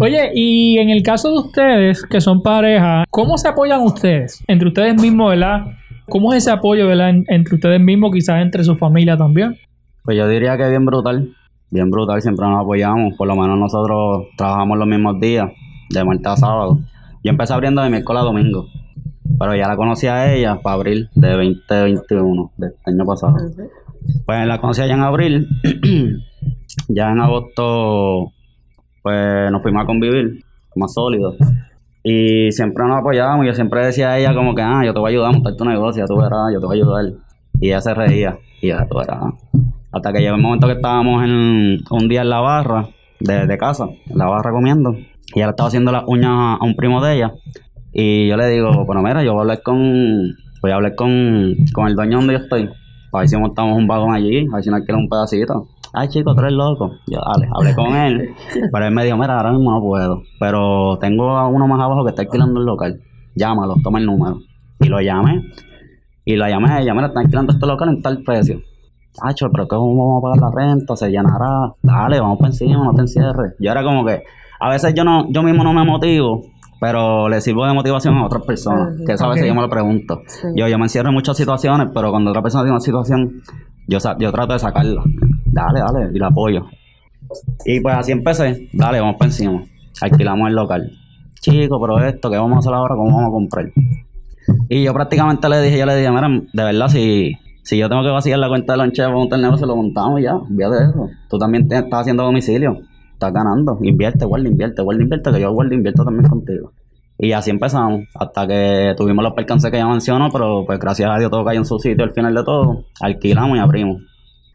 Oye, 0.00 0.30
y 0.34 0.78
en 0.78 0.90
el 0.90 1.02
caso 1.02 1.30
de 1.30 1.38
ustedes, 1.38 2.04
que 2.04 2.20
son 2.20 2.42
pareja, 2.42 3.04
¿cómo 3.10 3.36
se 3.38 3.48
apoyan 3.48 3.80
ustedes? 3.82 4.42
Entre 4.48 4.68
ustedes 4.68 5.00
mismos, 5.00 5.30
¿verdad? 5.30 5.66
¿Cómo 6.08 6.32
es 6.32 6.38
ese 6.44 6.50
apoyo, 6.50 6.86
¿verdad? 6.86 7.10
En- 7.10 7.24
entre 7.28 7.54
ustedes 7.56 7.80
mismos, 7.80 8.12
quizás 8.12 8.40
entre 8.42 8.64
su 8.64 8.76
familia 8.76 9.16
también. 9.16 9.56
Pues 10.08 10.16
yo 10.16 10.26
diría 10.26 10.56
que 10.56 10.66
bien 10.70 10.86
brutal, 10.86 11.36
bien 11.70 11.90
brutal, 11.90 12.22
siempre 12.22 12.48
nos 12.48 12.62
apoyamos, 12.62 13.12
por 13.18 13.28
lo 13.28 13.36
menos 13.36 13.58
nosotros 13.58 14.28
trabajamos 14.38 14.78
los 14.78 14.88
mismos 14.88 15.20
días, 15.20 15.50
de 15.90 16.02
martes 16.02 16.26
a 16.26 16.36
sábado. 16.38 16.78
Yo 17.22 17.30
empecé 17.30 17.52
abriendo 17.52 17.82
de 17.82 17.90
miércoles 17.90 18.22
a 18.22 18.24
domingo, 18.24 18.68
pero 19.38 19.54
ya 19.54 19.68
la 19.68 19.76
conocí 19.76 20.06
a 20.06 20.32
ella 20.32 20.62
para 20.62 20.76
abril 20.76 21.10
de 21.14 21.28
2021, 21.28 22.52
del 22.56 22.72
año 22.86 23.04
pasado. 23.04 23.36
Pues 24.24 24.46
la 24.46 24.58
conocí 24.62 24.80
allá 24.80 24.94
en 24.94 25.02
abril, 25.02 25.46
ya 26.88 27.10
en 27.10 27.20
agosto 27.20 28.32
pues 29.02 29.52
nos 29.52 29.62
fuimos 29.62 29.82
a 29.82 29.86
convivir, 29.86 30.42
más 30.74 30.94
sólidos. 30.94 31.36
Y 32.02 32.50
siempre 32.52 32.82
nos 32.86 33.00
apoyábamos, 33.00 33.44
yo 33.44 33.52
siempre 33.52 33.84
decía 33.84 34.12
a 34.12 34.18
ella 34.18 34.34
como 34.34 34.54
que, 34.54 34.62
ah, 34.62 34.80
yo 34.86 34.94
te 34.94 35.00
voy 35.00 35.10
a 35.10 35.12
ayudar 35.12 35.28
a 35.28 35.32
montar 35.34 35.54
tu 35.54 35.66
negocio, 35.66 36.02
ya 36.02 36.06
tú 36.06 36.16
verás, 36.16 36.50
yo 36.50 36.60
te 36.60 36.64
voy 36.64 36.78
a 36.78 36.82
ayudar. 36.82 37.04
Y 37.60 37.66
ella 37.66 37.82
se 37.82 37.92
reía, 37.92 38.38
y 38.62 38.68
ya 38.68 38.86
tú 38.88 38.96
verás. 38.96 39.34
Hasta 39.92 40.12
que 40.12 40.20
llegó 40.20 40.36
el 40.36 40.42
momento 40.42 40.66
que 40.66 40.74
estábamos 40.74 41.24
en, 41.24 41.78
un 41.90 42.08
día 42.08 42.22
en 42.22 42.30
la 42.30 42.40
barra 42.40 42.88
de, 43.20 43.46
de 43.46 43.58
casa, 43.58 43.86
en 44.06 44.18
la 44.18 44.26
barra 44.26 44.52
comiendo, 44.52 44.92
y 44.92 45.40
ella 45.40 45.50
estaba 45.50 45.68
haciendo 45.68 45.92
las 45.92 46.04
uñas 46.06 46.58
a 46.60 46.64
un 46.64 46.74
primo 46.74 47.02
de 47.02 47.16
ella. 47.16 47.34
Y 47.92 48.28
yo 48.28 48.36
le 48.36 48.48
digo, 48.48 48.84
bueno, 48.84 49.02
mira, 49.02 49.22
yo 49.22 49.32
voy 49.32 49.40
a 49.40 49.42
hablar 49.42 49.62
con, 49.62 50.36
voy 50.62 50.70
a 50.70 50.74
hablar 50.74 50.94
con, 50.94 51.54
con 51.72 51.88
el 51.88 51.94
dueño 51.94 52.18
donde 52.18 52.34
yo 52.34 52.40
estoy, 52.40 52.68
para 53.10 53.22
ver 53.22 53.28
si 53.28 53.36
montamos 53.36 53.76
un 53.76 53.86
vagón 53.86 54.14
allí, 54.14 54.46
a 54.46 54.54
ver 54.54 54.62
si 54.62 54.70
nos 54.70 54.80
alquila 54.80 54.98
un 54.98 55.08
pedacito. 55.08 55.68
Ay, 55.92 56.08
chico, 56.08 56.34
tú 56.34 56.40
eres 56.40 56.52
loco. 56.52 56.92
Yo, 57.06 57.18
dale, 57.20 57.48
hablé 57.50 57.74
con 57.74 57.96
él. 57.96 58.34
Pero 58.72 58.86
él 58.86 58.94
me 58.94 59.04
dijo, 59.04 59.16
mira, 59.16 59.36
ahora 59.36 59.52
mismo 59.52 59.70
no 59.72 59.80
puedo. 59.80 60.22
Pero 60.38 60.98
tengo 61.00 61.36
a 61.36 61.48
uno 61.48 61.66
más 61.66 61.80
abajo 61.80 62.04
que 62.04 62.10
está 62.10 62.22
alquilando 62.22 62.60
el 62.60 62.66
local. 62.66 63.00
Llámalo, 63.34 63.76
toma 63.82 63.98
el 63.98 64.06
número. 64.06 64.40
Y 64.80 64.88
lo 64.88 65.00
llamé. 65.00 65.42
Y 66.24 66.36
lo 66.36 66.46
llamé 66.46 66.70
a 66.70 66.80
ella, 66.80 66.92
mira, 66.92 67.06
están 67.06 67.24
alquilando 67.24 67.52
este 67.52 67.66
local 67.66 67.88
en 67.88 68.02
tal 68.02 68.22
precio. 68.22 68.60
Tacho, 69.14 69.48
pero 69.50 69.66
¿cómo 69.66 69.96
vamos 69.96 70.18
a 70.18 70.22
pagar 70.22 70.52
la 70.54 70.64
renta? 70.64 70.96
Se 70.96 71.08
llenará. 71.08 71.72
Dale, 71.82 72.20
vamos 72.20 72.38
para 72.38 72.50
encima, 72.50 72.84
no 72.84 72.94
te 72.94 73.02
encierres. 73.02 73.54
Yo 73.58 73.70
era 73.70 73.82
como 73.82 74.04
que, 74.04 74.22
a 74.60 74.70
veces 74.70 74.94
yo 74.94 75.04
no, 75.04 75.26
yo 75.30 75.42
mismo 75.42 75.64
no 75.64 75.72
me 75.72 75.84
motivo, 75.84 76.42
pero 76.80 77.28
le 77.28 77.40
sirvo 77.40 77.66
de 77.66 77.72
motivación 77.74 78.16
a 78.16 78.26
otras 78.26 78.44
personas. 78.44 78.94
Ujú. 78.94 79.04
Que 79.04 79.12
eso 79.12 79.24
a 79.24 79.30
veces 79.30 79.46
yo 79.46 79.54
me 79.54 79.62
lo 79.62 79.68
pregunto. 79.68 80.20
Sí. 80.26 80.48
Yo, 80.54 80.68
yo 80.68 80.78
me 80.78 80.84
encierro 80.84 81.08
en 81.08 81.14
muchas 81.14 81.36
situaciones, 81.36 81.88
pero 81.92 82.10
cuando 82.10 82.30
otra 82.30 82.42
persona 82.42 82.62
tiene 82.62 82.72
una 82.72 82.80
situación, 82.80 83.42
yo, 83.88 83.98
yo 84.18 84.32
trato 84.32 84.52
de 84.52 84.58
sacarla. 84.58 85.02
Dale, 85.46 85.80
dale, 85.80 86.10
y 86.14 86.18
la 86.18 86.28
apoyo. 86.28 86.66
Y 87.64 87.80
pues 87.80 87.96
así 87.96 88.12
empecé. 88.12 88.68
Dale, 88.72 89.00
vamos 89.00 89.16
para 89.16 89.28
encima. 89.30 89.62
Alquilamos 90.00 90.48
el 90.48 90.54
local. 90.54 90.92
Chico, 91.40 91.80
pero 91.80 91.98
esto, 92.04 92.30
¿qué 92.30 92.36
vamos 92.36 92.56
a 92.56 92.58
hacer 92.60 92.74
ahora? 92.74 92.94
¿Cómo 92.94 93.10
vamos 93.10 93.28
a 93.28 93.30
comprar? 93.30 93.72
Y 94.68 94.84
yo 94.84 94.94
prácticamente 94.94 95.48
le 95.48 95.60
dije, 95.60 95.78
yo 95.78 95.86
le 95.86 95.96
dije, 95.96 96.10
mira, 96.10 96.28
de 96.28 96.64
verdad, 96.64 96.88
si, 96.88 97.36
si 97.68 97.76
yo 97.76 97.88
tengo 97.90 98.02
que 98.02 98.08
vaciar 98.08 98.38
la 98.38 98.48
cuenta 98.48 98.72
de 98.72 98.78
lonche 98.78 99.02
para 99.02 99.14
montar 99.14 99.38
el 99.38 99.44
negocio, 99.44 99.66
lo 99.66 99.76
montamos 99.76 100.22
ya. 100.22 100.34
Olvídate 100.36 100.84
eso. 100.90 101.08
Tú 101.28 101.38
también 101.38 101.68
te- 101.68 101.76
estás 101.76 102.00
haciendo 102.00 102.22
domicilio. 102.22 102.78
Estás 103.12 103.30
ganando. 103.32 103.78
Invierte, 103.82 104.24
guarda, 104.24 104.48
invierte, 104.48 104.80
guarda, 104.80 105.02
invierte, 105.02 105.30
que 105.32 105.40
yo 105.40 105.52
guardo, 105.52 105.74
invierto 105.74 106.02
también 106.02 106.30
contigo. 106.30 106.72
Y 107.18 107.32
así 107.32 107.50
empezamos, 107.50 108.02
hasta 108.14 108.46
que 108.46 108.94
tuvimos 108.96 109.22
los 109.22 109.34
percances 109.34 109.70
que 109.70 109.76
ya 109.76 109.86
mencionó, 109.86 110.30
pero 110.32 110.64
pues 110.64 110.78
gracias 110.78 111.10
a 111.10 111.18
Dios 111.18 111.30
todo 111.30 111.44
cayó 111.44 111.58
en 111.58 111.66
su 111.66 111.78
sitio 111.78 112.04
al 112.04 112.12
final 112.12 112.32
de 112.34 112.42
todo. 112.44 112.84
Alquilamos 113.02 113.58
y 113.58 113.60
abrimos. 113.60 114.00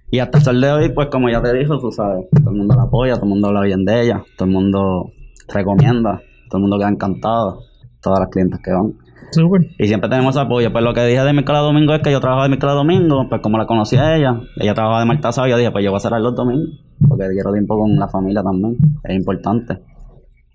Y 0.09 0.19
hasta 0.19 0.37
el 0.39 0.43
sol 0.43 0.61
de 0.61 0.71
hoy, 0.71 0.89
pues 0.89 1.07
como 1.11 1.29
ya 1.29 1.41
te 1.41 1.53
dije, 1.53 1.67
tú 1.81 1.91
sabes, 1.91 2.25
todo 2.31 2.49
el 2.51 2.57
mundo 2.57 2.73
la 2.75 2.83
apoya, 2.83 3.13
todo 3.15 3.25
el 3.25 3.29
mundo 3.29 3.47
habla 3.49 3.61
bien 3.61 3.83
de 3.85 4.01
ella, 4.05 4.23
todo 4.37 4.47
el 4.47 4.53
mundo 4.55 5.11
recomienda, 5.53 6.21
todo 6.49 6.57
el 6.57 6.61
mundo 6.61 6.77
queda 6.79 6.89
encantado, 6.89 7.59
todas 8.01 8.19
las 8.21 8.29
clientes 8.29 8.59
que 8.63 8.71
van. 8.71 8.93
Súper. 9.31 9.61
Y 9.79 9.87
siempre 9.87 10.09
tenemos 10.09 10.37
apoyo. 10.37 10.71
Pues 10.71 10.83
lo 10.83 10.93
que 10.93 11.05
dije 11.05 11.21
de 11.23 11.33
miércoles 11.33 11.59
a 11.59 11.63
domingo 11.63 11.93
es 11.93 12.01
que 12.01 12.11
yo 12.11 12.19
trabajo 12.19 12.43
de 12.43 12.49
miércoles 12.49 12.73
a 12.73 12.77
domingo, 12.77 13.25
pues 13.29 13.41
como 13.41 13.57
la 13.57 13.65
conocí 13.65 13.95
a 13.95 14.15
ella, 14.15 14.39
ella 14.57 14.73
trabajaba 14.73 14.99
de 15.01 15.05
martes 15.05 15.25
a 15.25 15.31
sábado, 15.31 15.51
yo 15.51 15.57
dije, 15.57 15.71
pues 15.71 15.83
yo 15.83 15.91
voy 15.91 15.97
a 15.97 16.01
cerrar 16.01 16.21
los 16.21 16.35
domingos, 16.35 16.79
porque 17.07 17.25
quiero 17.33 17.51
tiempo 17.51 17.77
con 17.79 17.95
la 17.95 18.07
familia 18.07 18.41
también, 18.43 18.75
es 19.03 19.15
importante. 19.15 19.79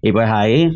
Y 0.03 0.13
pues 0.13 0.29
ahí 0.31 0.71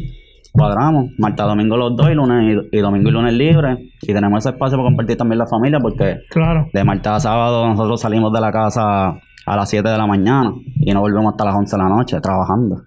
cuadramos, 0.52 1.06
martes 1.18 1.40
a 1.40 1.48
domingo 1.48 1.76
los 1.76 1.96
dos 1.96 2.10
y 2.10 2.14
lunes 2.14 2.68
y, 2.72 2.76
y 2.76 2.80
domingo 2.80 3.08
y 3.08 3.12
lunes 3.12 3.32
libres. 3.34 3.78
Y 4.02 4.12
tenemos 4.12 4.38
ese 4.40 4.50
espacio 4.50 4.76
para 4.76 4.88
compartir 4.88 5.16
también 5.16 5.38
la 5.38 5.46
familia, 5.46 5.78
porque 5.80 6.18
Claro. 6.30 6.66
de 6.72 6.84
martes 6.84 7.10
a 7.12 7.20
sábado 7.20 7.66
nosotros 7.68 8.00
salimos 8.00 8.32
de 8.32 8.40
la 8.40 8.50
casa 8.52 9.08
a 9.46 9.56
las 9.56 9.68
7 9.70 9.88
de 9.88 9.96
la 9.98 10.06
mañana 10.06 10.52
y 10.76 10.92
no 10.92 11.00
volvemos 11.00 11.32
hasta 11.32 11.44
las 11.46 11.56
11 11.56 11.76
de 11.76 11.82
la 11.82 11.88
noche 11.88 12.20
trabajando. 12.20 12.82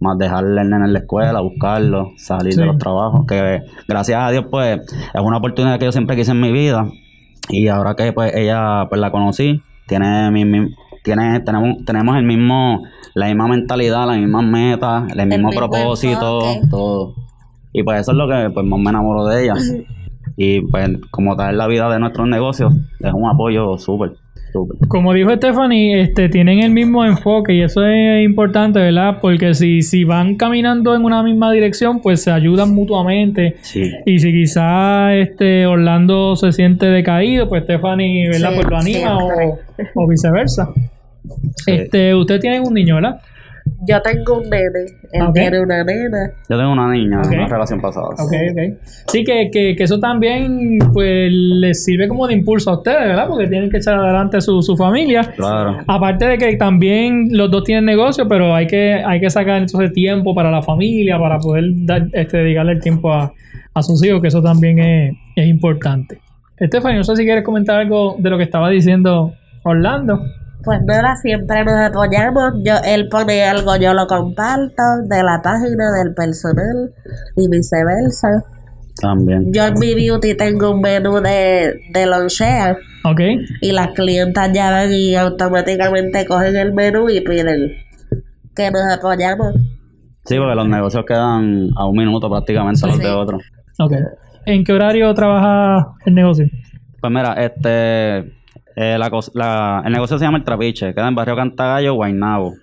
Más 0.00 0.18
dejarle 0.18 0.60
el 0.62 0.70
nene 0.70 0.86
en 0.86 0.92
la 0.92 0.98
escuela, 1.00 1.40
buscarlo, 1.40 2.10
salir 2.16 2.54
Sí. 2.54 2.60
de 2.60 2.66
los 2.66 2.78
trabajos. 2.78 3.24
Que 3.26 3.60
gracias 3.86 4.20
a 4.20 4.30
Dios, 4.30 4.46
pues, 4.50 4.80
es 5.14 5.20
una 5.22 5.36
oportunidad 5.38 5.78
que 5.78 5.84
yo 5.84 5.92
siempre 5.92 6.16
quise 6.16 6.32
en 6.32 6.40
mi 6.40 6.50
vida. 6.50 6.86
Y 7.48 7.68
ahora 7.68 7.94
que 7.94 8.12
pues 8.12 8.34
ella 8.34 8.86
pues 8.88 9.00
la 9.00 9.10
conocí, 9.10 9.62
tiene 9.86 10.30
mi, 10.30 10.44
mi- 10.44 10.68
tiene, 11.04 11.40
tenemos, 11.40 11.84
tenemos 11.84 12.16
el 12.16 12.24
mismo, 12.24 12.82
la 13.14 13.26
misma 13.26 13.48
mentalidad, 13.48 14.06
las 14.06 14.16
mismas 14.18 14.44
metas, 14.44 15.04
el 15.16 15.26
mismo 15.26 15.48
mismo 15.48 15.60
propósito, 15.60 16.40
todo. 16.70 17.14
Y 17.72 17.82
pues 17.82 18.00
eso 18.02 18.12
es 18.12 18.16
lo 18.18 18.28
que 18.28 18.50
pues 18.52 18.66
más 18.66 18.78
me 18.80 18.90
enamoró 18.90 19.26
de 19.26 19.44
ella. 19.44 19.54
Y 20.36 20.60
pues 20.62 20.88
como 21.10 21.36
tal 21.36 21.58
la 21.58 21.66
vida 21.66 21.88
de 21.90 21.98
nuestros 21.98 22.26
negocios, 22.28 22.72
es 23.00 23.12
un 23.12 23.28
apoyo 23.28 23.76
súper. 23.78 24.12
Como 24.88 25.14
dijo 25.14 25.30
Stephanie, 25.34 26.00
este, 26.02 26.28
tienen 26.28 26.60
el 26.60 26.70
mismo 26.70 27.04
enfoque 27.04 27.54
y 27.54 27.62
eso 27.62 27.84
es 27.84 28.24
importante, 28.24 28.78
¿verdad? 28.78 29.18
Porque 29.20 29.54
si, 29.54 29.82
si 29.82 30.04
van 30.04 30.36
caminando 30.36 30.94
en 30.94 31.04
una 31.04 31.22
misma 31.22 31.50
dirección, 31.52 32.00
pues 32.00 32.22
se 32.22 32.30
ayudan 32.30 32.74
mutuamente. 32.74 33.56
Sí. 33.62 33.90
Y 34.04 34.18
si 34.18 34.32
quizás 34.32 35.14
este 35.14 35.66
Orlando 35.66 36.36
se 36.36 36.52
siente 36.52 36.86
decaído, 36.86 37.48
pues 37.48 37.64
Stephanie, 37.64 38.28
¿verdad? 38.28 38.50
Sí, 38.50 38.54
pues 38.56 38.66
lo 38.68 38.76
anima 38.76 39.18
o, 39.18 39.30
o 39.94 40.08
viceversa. 40.08 40.68
Este, 41.66 42.14
usted 42.14 42.40
tiene 42.40 42.60
un 42.60 42.74
niño, 42.74 42.96
¿verdad? 42.96 43.20
Yo 43.86 44.00
tengo 44.02 44.38
un 44.38 44.48
nene, 44.48 44.84
él 45.12 45.26
tiene 45.34 45.60
una 45.60 45.82
nena. 45.82 46.30
Yo 46.48 46.56
tengo 46.56 46.72
una 46.72 46.88
niña, 46.92 47.20
Ok. 47.20 47.32
una 47.32 47.48
relación 47.48 47.80
pasada. 47.80 48.06
Ok, 48.10 48.32
ok. 48.52 48.78
Sí, 49.08 49.24
que, 49.24 49.50
que, 49.52 49.74
que 49.74 49.82
eso 49.84 49.98
también 49.98 50.78
pues 50.92 51.30
les 51.32 51.84
sirve 51.84 52.06
como 52.06 52.26
de 52.28 52.34
impulso 52.34 52.70
a 52.70 52.76
ustedes, 52.78 53.00
¿verdad? 53.08 53.26
Porque 53.28 53.48
tienen 53.48 53.70
que 53.70 53.78
echar 53.78 53.94
adelante 53.98 54.40
su, 54.40 54.62
su 54.62 54.76
familia. 54.76 55.22
Claro. 55.36 55.78
Aparte 55.88 56.26
de 56.26 56.38
que 56.38 56.56
también 56.56 57.28
los 57.32 57.50
dos 57.50 57.64
tienen 57.64 57.84
negocio, 57.84 58.28
pero 58.28 58.54
hay 58.54 58.66
que, 58.66 59.02
hay 59.04 59.18
que 59.20 59.30
sacar 59.30 59.60
entonces 59.60 59.92
tiempo 59.92 60.34
para 60.34 60.50
la 60.50 60.62
familia, 60.62 61.18
para 61.18 61.38
poder 61.38 61.64
dar, 61.78 62.06
este, 62.12 62.38
dedicarle 62.38 62.72
el 62.72 62.80
tiempo 62.80 63.12
a, 63.12 63.32
a 63.74 63.82
sus 63.82 64.04
hijos, 64.04 64.20
que 64.22 64.28
eso 64.28 64.42
también 64.42 64.78
es, 64.78 65.14
es 65.34 65.46
importante. 65.48 66.18
Stephanie, 66.64 66.98
no 66.98 67.04
sé 67.04 67.16
si 67.16 67.24
quieres 67.24 67.42
comentar 67.42 67.80
algo 67.80 68.14
de 68.18 68.30
lo 68.30 68.38
que 68.38 68.44
estaba 68.44 68.70
diciendo 68.70 69.32
Orlando. 69.64 70.20
Pues 70.64 70.80
nada, 70.84 71.16
siempre 71.16 71.64
nos 71.64 71.74
apoyamos. 71.80 72.54
Yo, 72.64 72.74
él 72.84 73.08
pone 73.10 73.44
algo, 73.44 73.76
yo 73.76 73.94
lo 73.94 74.06
comparto 74.06 74.82
de 75.08 75.22
la 75.22 75.40
página 75.42 75.90
del 75.98 76.14
personal 76.14 76.92
y 77.36 77.48
viceversa. 77.50 78.28
También. 79.00 79.52
Yo 79.52 79.64
en 79.66 79.74
mi 79.80 79.94
beauty 79.94 80.36
tengo 80.36 80.70
un 80.72 80.80
menú 80.80 81.20
de, 81.20 81.80
de 81.92 82.06
lonchea 82.06 82.76
Ok. 83.04 83.20
y 83.62 83.72
las 83.72 83.88
clientas 83.94 84.50
ya 84.52 84.70
van 84.70 84.92
y 84.92 85.14
automáticamente 85.16 86.26
cogen 86.26 86.56
el 86.56 86.72
menú 86.74 87.08
y 87.08 87.20
piden 87.22 87.72
que 88.54 88.70
nos 88.70 88.82
apoyamos. 88.92 89.54
Sí, 90.26 90.36
porque 90.38 90.54
los 90.54 90.68
negocios 90.68 91.04
quedan 91.08 91.70
a 91.76 91.86
un 91.86 91.96
minuto 91.96 92.30
prácticamente 92.30 92.86
los 92.86 92.96
Sí. 92.96 93.02
de 93.02 93.10
otros. 93.10 93.42
Ok. 93.80 93.92
¿En 94.46 94.62
qué 94.62 94.72
horario 94.72 95.12
trabaja 95.14 95.86
el 96.04 96.14
negocio? 96.14 96.46
Pues 97.00 97.12
mira, 97.12 97.32
este, 97.42 98.30
eh, 98.76 98.94
el 98.94 99.92
negocio 99.92 100.18
se 100.18 100.24
llama 100.24 100.38
El 100.38 100.44
Trapiche, 100.44 100.94
queda 100.94 101.08
en 101.08 101.14
Barrio 101.14 101.36
Cantagallo, 101.36 101.94
Guaynabo, 101.94 102.54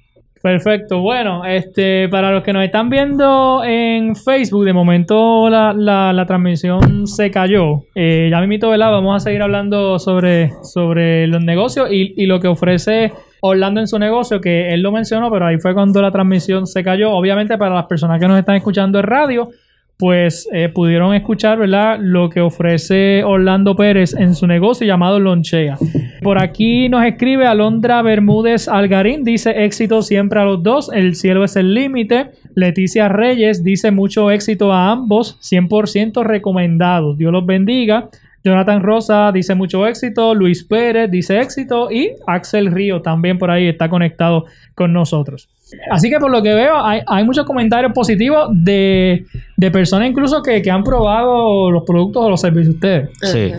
Perfecto. 0.46 1.00
Bueno, 1.02 1.44
este, 1.44 2.08
para 2.08 2.30
los 2.32 2.44
que 2.44 2.54
nos 2.54 2.64
están 2.64 2.88
viendo 2.88 3.64
en 3.66 4.16
Facebook, 4.16 4.64
de 4.64 4.74
momento 4.74 5.50
la, 5.50 5.74
la- 5.74 6.14
la 6.14 6.26
transmisión 6.28 7.08
se 7.08 7.32
cayó. 7.32 7.86
Eh, 7.96 8.28
ya 8.30 8.40
mismito, 8.42 8.70
¿verdad? 8.70 8.92
Vamos 8.92 9.16
a 9.16 9.20
seguir 9.22 9.42
hablando 9.42 9.98
sobre, 9.98 10.52
sobre 10.62 11.26
los 11.26 11.44
negocios 11.44 11.88
y, 11.92 12.14
y 12.16 12.28
lo 12.28 12.40
que 12.40 12.48
ofrece 12.48 13.12
Orlando 13.42 13.80
en 13.80 13.88
su 13.88 13.98
negocio, 13.98 14.40
que 14.40 14.72
él 14.72 14.84
lo 14.84 14.92
mencionó, 14.92 15.32
pero 15.32 15.48
ahí 15.48 15.58
fue 15.58 15.74
cuando 15.74 16.00
la 16.00 16.12
transmisión 16.12 16.68
se 16.68 16.84
cayó. 16.84 17.10
Obviamente, 17.14 17.58
para 17.58 17.74
las 17.74 17.88
personas 17.88 18.20
que 18.20 18.28
nos 18.28 18.38
están 18.38 18.56
escuchando 18.56 19.00
en 19.00 19.06
radio, 19.06 19.50
pues 19.98 20.48
eh, 20.52 20.70
pudieron 20.70 21.14
escuchar, 21.16 21.58
¿verdad? 21.58 21.98
Lo 22.00 22.30
que 22.30 22.42
ofrece 22.42 23.24
Orlando 23.24 23.76
Pérez 23.76 24.14
en 24.14 24.36
su 24.36 24.46
negocio 24.46 24.86
llamado 24.86 25.20
Lonchea. 25.20 25.78
Por 26.22 26.42
aquí 26.42 26.90
nos 26.90 27.06
escribe 27.06 27.48
Alondra 27.48 28.02
Bermúdez 28.02 28.68
Algarín, 28.68 29.24
dice 29.24 29.64
éxito 29.66 30.02
siempre 30.02 30.40
a 30.40 30.46
los 30.46 30.62
dos, 30.62 30.92
el 30.94 31.16
cielo 31.16 31.44
es 31.44 31.56
el 31.56 31.74
límite. 31.74 32.32
Leticia 32.56 33.08
Reyes 33.10 33.64
dice 33.64 33.92
mucho 33.92 34.32
éxito 34.32 34.74
a 34.74 34.92
ambos, 34.92 35.40
100% 35.42 36.24
recomendados. 36.24 37.18
Dios 37.18 37.32
los 37.32 37.46
bendiga. 37.46 38.10
Jonathan 38.46 38.84
Rosa 38.84 39.32
dice 39.32 39.56
mucho 39.56 39.88
éxito, 39.88 40.36
Luis 40.36 40.64
Pérez 40.64 41.10
dice 41.10 41.40
éxito 41.42 41.92
y 41.92 42.12
Axel 42.28 42.72
Río 42.72 43.02
también 43.02 43.40
por 43.40 43.50
ahí 43.50 43.68
está 43.68 43.90
conectado 43.90 44.46
con 44.76 44.94
nosotros. 44.94 45.50
Así 45.90 46.12
que 46.12 46.20
por 46.20 46.30
lo 46.30 46.44
que 46.44 46.54
veo 46.54 46.78
hay, 46.78 47.02
hay 47.08 47.24
muchos 47.24 47.44
comentarios 47.46 47.92
positivos 47.92 48.50
de, 48.52 49.26
de 49.58 49.72
personas 49.72 50.08
incluso 50.08 50.44
que, 50.44 50.62
que 50.62 50.70
han 50.70 50.84
probado 50.84 51.72
los 51.72 51.84
productos 51.84 52.24
o 52.24 52.30
los 52.30 52.40
servicios 52.40 52.68
de 52.68 52.76
ustedes. 52.76 53.10
Sí. 53.24 53.52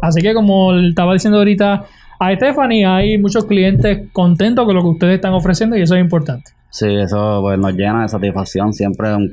Así 0.00 0.22
que 0.22 0.32
como 0.32 0.74
estaba 0.74 1.12
diciendo 1.12 1.36
ahorita 1.36 1.84
a 2.18 2.34
Stephanie, 2.34 2.86
hay 2.86 3.18
muchos 3.18 3.44
clientes 3.44 4.08
contentos 4.12 4.64
con 4.64 4.74
lo 4.74 4.80
que 4.80 4.88
ustedes 4.88 5.14
están 5.16 5.34
ofreciendo 5.34 5.76
y 5.76 5.82
eso 5.82 5.94
es 5.96 6.00
importante. 6.00 6.52
Sí, 6.70 6.86
eso 6.86 7.40
pues 7.42 7.58
nos 7.58 7.74
llena 7.74 8.02
de 8.02 8.08
satisfacción. 8.08 8.72
Siempre 8.72 9.14
un 9.14 9.28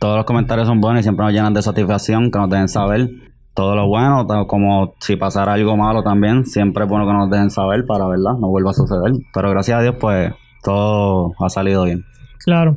todos 0.00 0.16
los 0.16 0.24
comentarios 0.24 0.66
son 0.66 0.80
buenos 0.80 1.00
y 1.00 1.02
siempre 1.04 1.24
nos 1.26 1.34
llenan 1.34 1.54
de 1.54 1.62
satisfacción, 1.62 2.30
que 2.30 2.38
nos 2.38 2.50
dejen 2.50 2.68
saber 2.68 3.10
todo 3.54 3.74
lo 3.74 3.86
bueno, 3.88 4.26
como 4.46 4.94
si 5.00 5.16
pasara 5.16 5.54
algo 5.54 5.76
malo 5.76 6.02
también, 6.02 6.44
siempre 6.44 6.84
es 6.84 6.90
bueno 6.90 7.06
que 7.06 7.12
nos 7.12 7.30
dejen 7.30 7.50
saber 7.50 7.84
para, 7.86 8.06
¿verdad? 8.06 8.38
No 8.40 8.48
vuelva 8.48 8.70
a 8.70 8.74
suceder. 8.74 9.12
Pero 9.34 9.50
gracias 9.50 9.78
a 9.78 9.82
Dios, 9.82 9.96
pues 10.00 10.32
todo 10.62 11.32
ha 11.38 11.48
salido 11.48 11.84
bien. 11.84 12.04
Claro. 12.44 12.76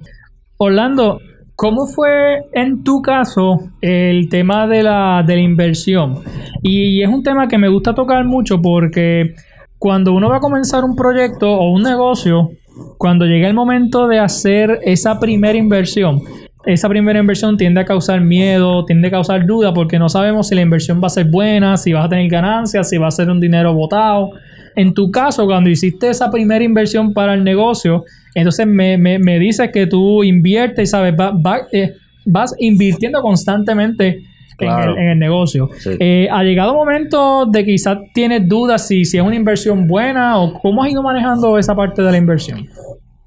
Orlando, 0.58 1.20
¿cómo 1.56 1.86
fue 1.86 2.42
en 2.54 2.84
tu 2.84 3.02
caso 3.02 3.60
el 3.82 4.30
tema 4.30 4.68
de 4.68 4.84
la, 4.84 5.24
de 5.26 5.36
la 5.36 5.42
inversión? 5.42 6.20
Y 6.62 7.04
es 7.04 7.10
un 7.10 7.24
tema 7.24 7.48
que 7.48 7.58
me 7.58 7.70
gusta 7.70 7.94
tocar 7.94 8.26
mucho 8.26 8.62
porque 8.62 9.36
cuando 9.78 10.14
uno 10.14 10.30
va 10.30 10.38
a 10.38 10.42
comenzar 10.42 10.84
un 10.84 10.96
proyecto 10.96 11.50
o 11.50 11.72
un 11.72 11.84
negocio, 11.84 12.50
cuando 12.98 13.26
llega 13.26 13.48
el 13.48 13.54
momento 13.54 14.08
de 14.08 14.20
hacer 14.20 14.80
esa 14.84 15.20
primera 15.20 15.58
inversión, 15.58 16.22
esa 16.66 16.88
primera 16.90 17.20
inversión 17.20 17.58
tiende 17.58 17.82
a 17.82 17.86
causar 17.86 18.22
miedo, 18.22 18.86
tiende 18.86 19.10
a 19.10 19.12
causar 19.12 19.46
duda 19.46 19.74
porque 19.74 20.00
no 20.00 20.08
sabemos 20.10 20.48
si 20.48 20.56
la 20.56 20.62
inversión 20.62 21.02
va 21.04 21.08
a 21.08 21.10
ser 21.10 21.26
buena, 21.26 21.76
si 21.78 21.92
vas 21.94 22.06
a 22.06 22.10
tener 22.10 22.30
ganancias, 22.30 22.90
si 22.90 22.98
va 22.98 23.08
a 23.08 23.12
ser 23.12 23.30
un 23.30 23.40
dinero 23.40 23.74
botado. 23.74 24.30
En 24.76 24.94
tu 24.94 25.12
caso, 25.12 25.46
cuando 25.46 25.70
hiciste 25.70 26.10
esa 26.10 26.32
primera 26.32 26.64
inversión 26.64 27.14
para 27.14 27.34
el 27.34 27.44
negocio, 27.44 28.06
entonces 28.34 28.66
me, 28.66 28.98
me, 28.98 29.20
me 29.20 29.38
dices 29.40 29.70
que 29.72 29.86
tú 29.88 30.24
inviertes, 30.24 30.90
¿sabes? 30.92 31.14
Va- 31.20 31.32
va- 31.32 31.68
eh, 31.72 31.94
vas 32.26 32.56
invirtiendo 32.58 33.22
constantemente 33.22 34.24
en, 34.60 34.68
el, 34.90 34.98
en 34.98 35.10
el 35.10 35.20
negocio. 35.20 35.70
Sí. 35.78 35.92
Eh, 36.00 36.28
¿Ha 36.32 36.44
llegado 36.44 36.72
un 36.72 36.78
momento 36.80 37.46
de 37.46 37.66
quizás 37.66 37.98
tienes 38.14 38.48
dudas 38.48 38.88
si, 38.88 39.04
si 39.06 39.18
es 39.18 39.24
una 39.24 39.36
inversión 39.36 39.88
buena 39.88 40.40
o 40.40 40.54
cómo 40.60 40.82
has 40.84 40.90
ido 40.92 41.04
manejando 41.04 41.58
esa 41.60 41.76
parte 41.76 42.02
de 42.02 42.12
la 42.12 42.18
inversión? 42.18 42.66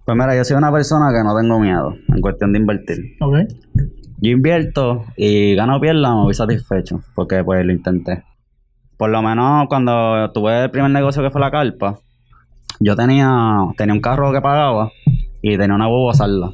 Pues 0.06 0.16
mira, 0.16 0.36
yo 0.36 0.44
soy 0.44 0.56
una 0.56 0.70
persona 0.72 1.08
que 1.12 1.22
no 1.24 1.36
tengo 1.36 1.58
miedo 1.58 1.94
en 2.14 2.20
cuestión 2.20 2.52
de 2.52 2.60
invertir. 2.60 2.98
Ok. 3.20 3.36
Yo 4.20 4.30
invierto 4.30 5.04
y 5.16 5.54
gano 5.54 5.76
o 5.76 5.80
pierda, 5.80 6.14
me 6.14 6.22
voy 6.22 6.34
satisfecho, 6.34 7.00
porque 7.14 7.44
pues 7.44 7.66
lo 7.66 7.72
intenté. 7.72 8.22
Por 8.96 9.10
lo 9.10 9.20
menos 9.20 9.66
cuando 9.68 10.30
tuve 10.32 10.64
el 10.64 10.70
primer 10.70 10.90
negocio 10.90 11.22
que 11.22 11.30
fue 11.30 11.40
la 11.40 11.50
carpa, 11.50 11.98
yo 12.80 12.96
tenía, 12.96 13.58
tenía 13.76 13.92
un 13.94 14.00
carro 14.00 14.32
que 14.32 14.40
pagaba 14.40 14.90
y 15.42 15.58
tenía 15.58 15.74
una 15.74 15.86
boba 15.88 16.14
salda. 16.14 16.50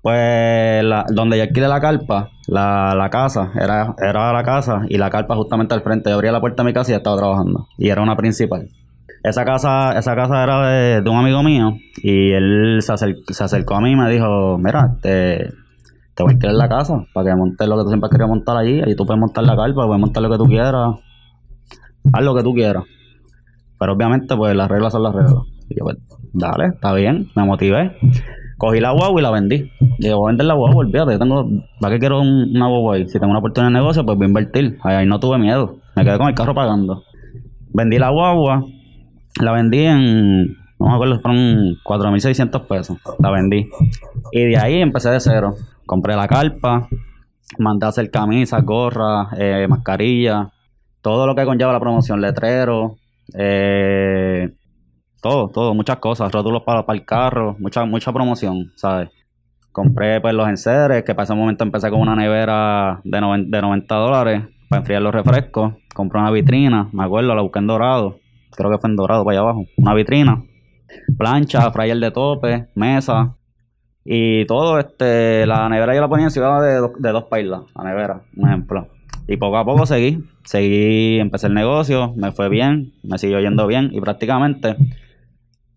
Pues 0.00 0.84
la- 0.84 1.04
donde 1.12 1.36
yo 1.36 1.42
alquilé 1.42 1.66
la 1.68 1.80
carpa, 1.80 2.30
la, 2.46 2.94
la 2.96 3.10
casa, 3.10 3.50
era, 3.60 3.94
era 3.98 4.32
la 4.32 4.44
casa 4.44 4.82
y 4.88 4.96
la 4.96 5.10
carpa 5.10 5.34
justamente 5.34 5.74
al 5.74 5.82
frente. 5.82 6.08
Yo 6.10 6.14
abría 6.14 6.30
la 6.32 6.40
puerta 6.40 6.62
de 6.62 6.68
mi 6.68 6.72
casa 6.72 6.92
y 6.92 6.94
ya 6.94 6.98
estaba 6.98 7.16
trabajando. 7.16 7.66
Y 7.76 7.88
era 7.88 8.00
una 8.02 8.16
principal. 8.16 8.68
Esa 9.28 9.44
casa, 9.44 9.98
esa 9.98 10.14
casa 10.14 10.42
era 10.44 10.68
de, 11.00 11.10
un 11.10 11.16
amigo 11.16 11.42
mío 11.42 11.76
y 12.02 12.30
él 12.30 12.78
se, 12.80 12.92
acer- 12.92 13.16
se 13.28 13.42
acercó 13.42 13.74
a 13.74 13.80
mí 13.80 13.90
y 13.90 13.96
me 13.96 14.08
dijo, 14.08 14.56
mira, 14.56 14.96
te, 15.02 15.50
te 16.14 16.22
voy 16.22 16.30
a 16.30 16.34
alquilar 16.34 16.54
la 16.54 16.68
casa 16.68 17.04
para 17.12 17.30
que 17.30 17.36
montes 17.36 17.66
lo 17.68 17.76
que 17.76 17.82
tú 17.82 17.88
siempre 17.88 18.06
has 18.06 18.10
querido 18.12 18.28
montar 18.28 18.56
allí. 18.56 18.80
Ahí 18.82 18.94
tú 18.94 19.04
puedes 19.04 19.18
montar 19.20 19.42
la 19.44 19.56
carpa, 19.56 19.84
puedes 19.86 20.00
montar 20.00 20.22
lo 20.22 20.30
que 20.30 20.38
tú 20.38 20.44
quieras. 20.44 20.94
Haz 22.12 22.22
lo 22.24 22.36
que 22.36 22.42
tú 22.44 22.54
quieras. 22.54 22.84
Pero 23.78 23.92
obviamente, 23.94 24.36
pues 24.36 24.54
las 24.54 24.68
reglas 24.70 24.92
son 24.92 25.02
las 25.02 25.12
reglas. 25.14 25.42
Y 25.68 25.76
yo, 25.76 25.84
pues, 25.84 25.96
dale, 26.32 26.66
está 26.68 26.92
bien, 26.92 27.28
me 27.34 27.44
motivé. 27.44 27.96
Cogí 28.58 28.78
la 28.80 28.92
guagua 28.92 29.20
y 29.20 29.22
la 29.24 29.30
vendí. 29.32 29.70
Y 29.98 30.06
yo, 30.08 30.18
voy 30.18 30.28
a 30.28 30.30
vender 30.30 30.46
la 30.46 30.54
guagua, 30.54 30.76
olvídate, 30.76 31.12
yo 31.12 31.18
tengo, 31.18 31.48
¿para 31.80 31.94
qué 31.94 31.98
quiero 31.98 32.20
un- 32.20 32.52
una 32.56 32.68
guagua 32.68 32.94
ahí? 32.94 33.08
Si 33.08 33.18
tengo 33.18 33.30
una 33.30 33.40
oportunidad 33.40 33.70
de 33.72 33.74
negocio, 33.80 34.06
pues 34.06 34.16
voy 34.16 34.26
a 34.26 34.28
invertir. 34.28 34.78
Ahí 34.84 35.04
no 35.04 35.18
tuve 35.18 35.36
miedo. 35.38 35.78
Me 35.96 36.04
quedé 36.04 36.16
con 36.16 36.28
el 36.28 36.34
carro 36.34 36.54
pagando. 36.54 37.02
Vendí 37.74 37.98
la 37.98 38.10
guagua, 38.10 38.64
la 39.40 39.52
vendí 39.52 39.84
en, 39.84 40.46
no 40.78 40.88
me 40.88 40.94
acuerdo, 40.94 41.20
fueron 41.20 41.76
4.600 41.84 42.66
pesos. 42.66 42.98
La 43.18 43.30
vendí. 43.30 43.68
Y 44.32 44.44
de 44.44 44.58
ahí 44.58 44.80
empecé 44.80 45.10
de 45.10 45.20
cero. 45.20 45.54
Compré 45.84 46.16
la 46.16 46.26
carpa, 46.26 46.88
mandé 47.58 47.86
a 47.86 47.90
hacer 47.90 48.10
camisas, 48.10 48.64
gorras, 48.64 49.28
eh, 49.38 49.68
todo 51.00 51.26
lo 51.26 51.34
que 51.34 51.44
conlleva 51.44 51.72
la 51.72 51.78
promoción, 51.80 52.20
letrero, 52.20 52.96
eh, 53.38 54.52
todo, 55.22 55.48
todo, 55.48 55.74
muchas 55.74 55.98
cosas, 55.98 56.32
rótulos 56.32 56.62
para, 56.62 56.84
para 56.84 56.98
el 56.98 57.04
carro, 57.04 57.56
mucha, 57.58 57.84
mucha 57.84 58.12
promoción, 58.12 58.72
¿sabes? 58.74 59.10
Compré 59.72 60.20
pues 60.20 60.34
los 60.34 60.48
enseres, 60.48 61.04
que 61.04 61.14
para 61.14 61.24
ese 61.24 61.34
momento 61.34 61.62
empecé 61.62 61.90
con 61.90 62.00
una 62.00 62.16
nevera 62.16 63.00
de, 63.04 63.20
noven- 63.20 63.50
de 63.50 63.60
90 63.62 63.94
dólares 63.94 64.42
para 64.68 64.80
enfriar 64.80 65.02
los 65.02 65.14
refrescos. 65.14 65.74
Compré 65.94 66.20
una 66.20 66.30
vitrina, 66.30 66.88
me 66.92 67.04
acuerdo, 67.04 67.34
la 67.34 67.42
busqué 67.42 67.58
en 67.60 67.66
dorado, 67.66 68.18
creo 68.54 68.70
que 68.70 68.78
fue 68.78 68.90
en 68.90 68.96
dorado 68.96 69.24
para 69.24 69.38
allá 69.38 69.40
abajo. 69.48 69.64
Una 69.76 69.94
vitrina, 69.94 70.42
plancha, 71.18 71.70
fryer 71.72 71.98
de 71.98 72.10
tope, 72.10 72.66
mesa, 72.74 73.36
y 74.04 74.44
todo, 74.46 74.78
este, 74.78 75.46
la 75.46 75.68
nevera 75.68 75.94
yo 75.94 76.00
la 76.00 76.08
ponía 76.08 76.26
encima 76.26 76.60
de, 76.62 76.76
dos- 76.76 76.92
de 76.98 77.10
dos 77.10 77.24
pailas, 77.24 77.62
la 77.74 77.84
nevera, 77.84 78.22
un 78.36 78.48
ejemplo. 78.48 78.88
Y 79.28 79.36
poco 79.36 79.56
a 79.58 79.64
poco 79.64 79.84
seguí, 79.86 80.22
seguí, 80.44 81.18
empecé 81.18 81.48
el 81.48 81.54
negocio, 81.54 82.12
me 82.16 82.30
fue 82.30 82.48
bien, 82.48 82.92
me 83.02 83.18
siguió 83.18 83.40
yendo 83.40 83.66
bien 83.66 83.90
y 83.92 84.00
prácticamente 84.00 84.76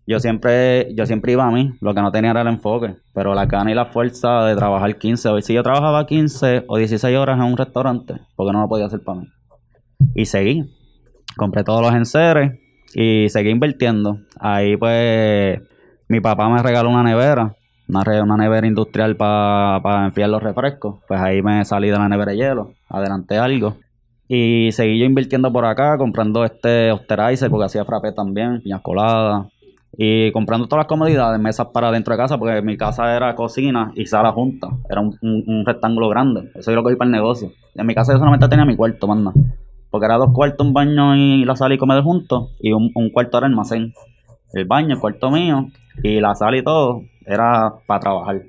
yo 0.06 0.18
siempre, 0.20 0.92
yo 0.94 1.06
siempre 1.06 1.32
iba 1.32 1.46
a 1.46 1.50
mí, 1.50 1.72
lo 1.80 1.94
que 1.94 2.00
no 2.02 2.10
tenía 2.12 2.30
era 2.30 2.42
el 2.42 2.48
enfoque, 2.48 2.94
pero 3.12 3.34
la 3.34 3.46
gana 3.46 3.70
y 3.70 3.74
la 3.74 3.86
fuerza 3.86 4.44
de 4.44 4.54
trabajar 4.56 4.96
15 4.98 5.28
hoy. 5.28 5.42
Si 5.42 5.52
yo 5.54 5.62
trabajaba 5.62 6.06
15 6.06 6.64
o 6.68 6.76
16 6.78 7.16
horas 7.16 7.36
en 7.38 7.44
un 7.44 7.56
restaurante, 7.56 8.14
porque 8.36 8.52
no 8.52 8.60
lo 8.60 8.68
podía 8.68 8.86
hacer 8.86 9.02
para 9.02 9.20
mí. 9.20 9.28
Y 10.14 10.26
seguí, 10.26 10.64
compré 11.36 11.64
todos 11.64 11.82
los 11.82 11.94
enseres 11.94 12.58
y 12.94 13.28
seguí 13.28 13.50
invirtiendo. 13.50 14.18
Ahí 14.38 14.76
pues 14.76 15.60
mi 16.08 16.20
papá 16.20 16.48
me 16.48 16.62
regaló 16.62 16.90
una 16.90 17.02
nevera, 17.02 17.54
una, 17.88 18.02
una 18.22 18.36
nevera 18.36 18.66
industrial 18.66 19.16
para 19.16 20.04
enfriar 20.06 20.30
los 20.30 20.42
refrescos. 20.42 21.00
Pues 21.06 21.20
ahí 21.20 21.42
me 21.42 21.64
salí 21.64 21.88
de 21.90 21.98
la 21.98 22.08
nevera 22.08 22.34
hielo, 22.34 22.72
adelanté 22.88 23.38
algo. 23.38 23.76
Y 24.28 24.70
seguí 24.72 24.98
yo 25.00 25.06
invirtiendo 25.06 25.52
por 25.52 25.64
acá, 25.64 25.98
comprando 25.98 26.44
este 26.44 26.92
Osterizer, 26.92 27.50
porque 27.50 27.66
hacía 27.66 27.84
frappé 27.84 28.12
también, 28.12 28.60
piñas 28.62 28.80
coladas. 28.80 29.46
Y 29.98 30.30
comprando 30.30 30.68
todas 30.68 30.84
las 30.84 30.86
comodidades, 30.86 31.40
mesas 31.40 31.66
para 31.74 31.90
dentro 31.90 32.14
de 32.14 32.18
casa, 32.18 32.38
porque 32.38 32.62
mi 32.62 32.76
casa 32.76 33.16
era 33.16 33.34
cocina 33.34 33.90
y 33.96 34.06
sala 34.06 34.30
junta. 34.30 34.68
Era 34.88 35.00
un, 35.00 35.18
un- 35.20 35.66
rectángulo 35.66 36.08
grande. 36.08 36.48
Eso 36.54 36.70
yo 36.70 36.76
lo 36.76 36.84
cogí 36.84 36.94
para 36.94 37.08
el 37.08 37.12
negocio. 37.12 37.50
En 37.74 37.84
mi 37.86 37.94
casa 37.94 38.12
yo 38.12 38.18
solamente 38.20 38.46
tenía 38.46 38.64
mi 38.64 38.76
cuarto, 38.76 39.08
más 39.08 39.18
nada. 39.18 39.32
Porque 39.90 40.06
era 40.06 40.16
dos 40.16 40.32
cuartos, 40.32 40.66
un 40.66 40.72
baño 40.72 41.16
y 41.16 41.44
la 41.44 41.56
sala 41.56 41.74
y 41.74 41.78
comer 41.78 42.02
juntos. 42.02 42.50
Y 42.60 42.72
un, 42.72 42.90
un 42.94 43.10
cuarto 43.10 43.38
era 43.38 43.46
almacén. 43.46 43.92
El 44.52 44.64
baño, 44.64 44.94
el 44.94 45.00
cuarto 45.00 45.30
mío 45.30 45.68
y 46.02 46.20
la 46.20 46.34
sala 46.34 46.56
y 46.56 46.62
todo 46.62 47.02
era 47.26 47.74
para 47.86 48.00
trabajar. 48.00 48.42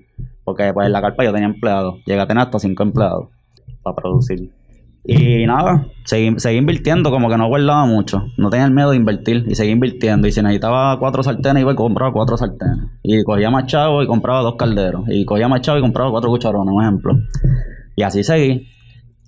Porque 0.43 0.73
pues 0.73 0.87
en 0.87 0.93
la 0.93 1.01
carpa 1.01 1.23
yo 1.23 1.33
tenía 1.33 1.47
empleados. 1.47 1.95
Llegué 2.05 2.19
a 2.19 2.27
tener 2.27 2.43
hasta 2.43 2.59
cinco 2.59 2.83
empleados 2.83 3.27
para 3.83 3.95
producir. 3.95 4.51
Y 5.03 5.47
nada, 5.47 5.87
seguí, 6.05 6.37
seguí 6.37 6.57
invirtiendo, 6.57 7.09
como 7.09 7.27
que 7.27 7.37
no 7.37 7.47
guardaba 7.47 7.85
mucho. 7.85 8.23
No 8.37 8.49
tenía 8.49 8.65
el 8.67 8.71
miedo 8.71 8.91
de 8.91 8.97
invertir 8.97 9.45
y 9.47 9.55
seguí 9.55 9.71
invirtiendo. 9.71 10.27
Y 10.27 10.31
si 10.31 10.41
necesitaba 10.41 10.97
cuatro 10.99 11.23
sartenes, 11.23 11.61
iba 11.61 11.71
y 11.71 11.75
compraba 11.75 12.13
cuatro 12.13 12.37
sartenes. 12.37 12.85
Y 13.01 13.23
cogía 13.23 13.49
más 13.49 13.65
chavo 13.65 14.03
y 14.03 14.07
compraba 14.07 14.41
dos 14.41 14.55
calderos. 14.55 15.03
Y 15.07 15.25
cogía 15.25 15.47
más 15.47 15.61
chavo 15.61 15.79
y 15.79 15.81
compraba 15.81 16.11
cuatro 16.11 16.29
cucharones, 16.29 16.73
un 16.73 16.83
ejemplo. 16.83 17.17
Y 17.95 18.03
así 18.03 18.23
seguí. 18.23 18.67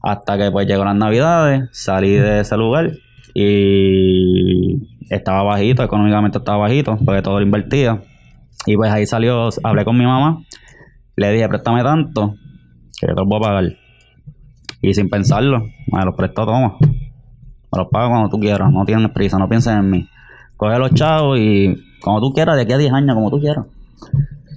Hasta 0.03 0.37
que 0.37 0.51
pues 0.51 0.67
llegó 0.67 0.83
las 0.83 0.97
navidades, 0.97 1.69
salí 1.71 2.11
de 2.11 2.41
ese 2.41 2.57
lugar 2.57 2.91
y 3.33 4.99
estaba 5.09 5.43
bajito, 5.43 5.81
económicamente 5.81 6.39
estaba 6.39 6.57
bajito, 6.57 6.97
porque 7.05 7.21
todo 7.21 7.39
lo 7.39 7.45
invertía. 7.45 8.01
Y 8.65 8.75
pues 8.75 8.91
ahí 8.91 9.05
salió, 9.05 9.47
hablé 9.63 9.85
con 9.85 9.97
mi 9.97 10.05
mamá, 10.05 10.43
le 11.15 11.31
dije, 11.31 11.47
préstame 11.47 11.83
tanto, 11.83 12.35
que 12.99 13.07
yo 13.07 13.15
te 13.15 13.21
lo 13.21 13.25
voy 13.25 13.37
a 13.37 13.47
pagar. 13.47 13.63
Y 14.81 14.93
sin 14.93 15.09
pensarlo, 15.09 15.63
me 15.87 16.03
los 16.03 16.15
prestó, 16.15 16.45
toma. 16.45 16.75
Me 16.81 17.77
los 17.77 17.87
pago 17.89 18.09
cuando 18.09 18.29
tú 18.29 18.39
quieras, 18.39 18.69
no 18.73 18.83
tienes 18.83 19.09
prisa, 19.11 19.37
no 19.37 19.47
pienses 19.47 19.73
en 19.73 19.89
mí. 19.89 20.09
Coge 20.57 20.77
los 20.79 20.93
chavos 20.93 21.39
y 21.39 21.75
como 22.01 22.19
tú 22.19 22.33
quieras, 22.33 22.57
de 22.57 22.63
aquí 22.63 22.73
a 22.73 22.77
10 22.77 22.91
años, 22.91 23.15
como 23.15 23.31
tú 23.31 23.39
quieras. 23.39 23.65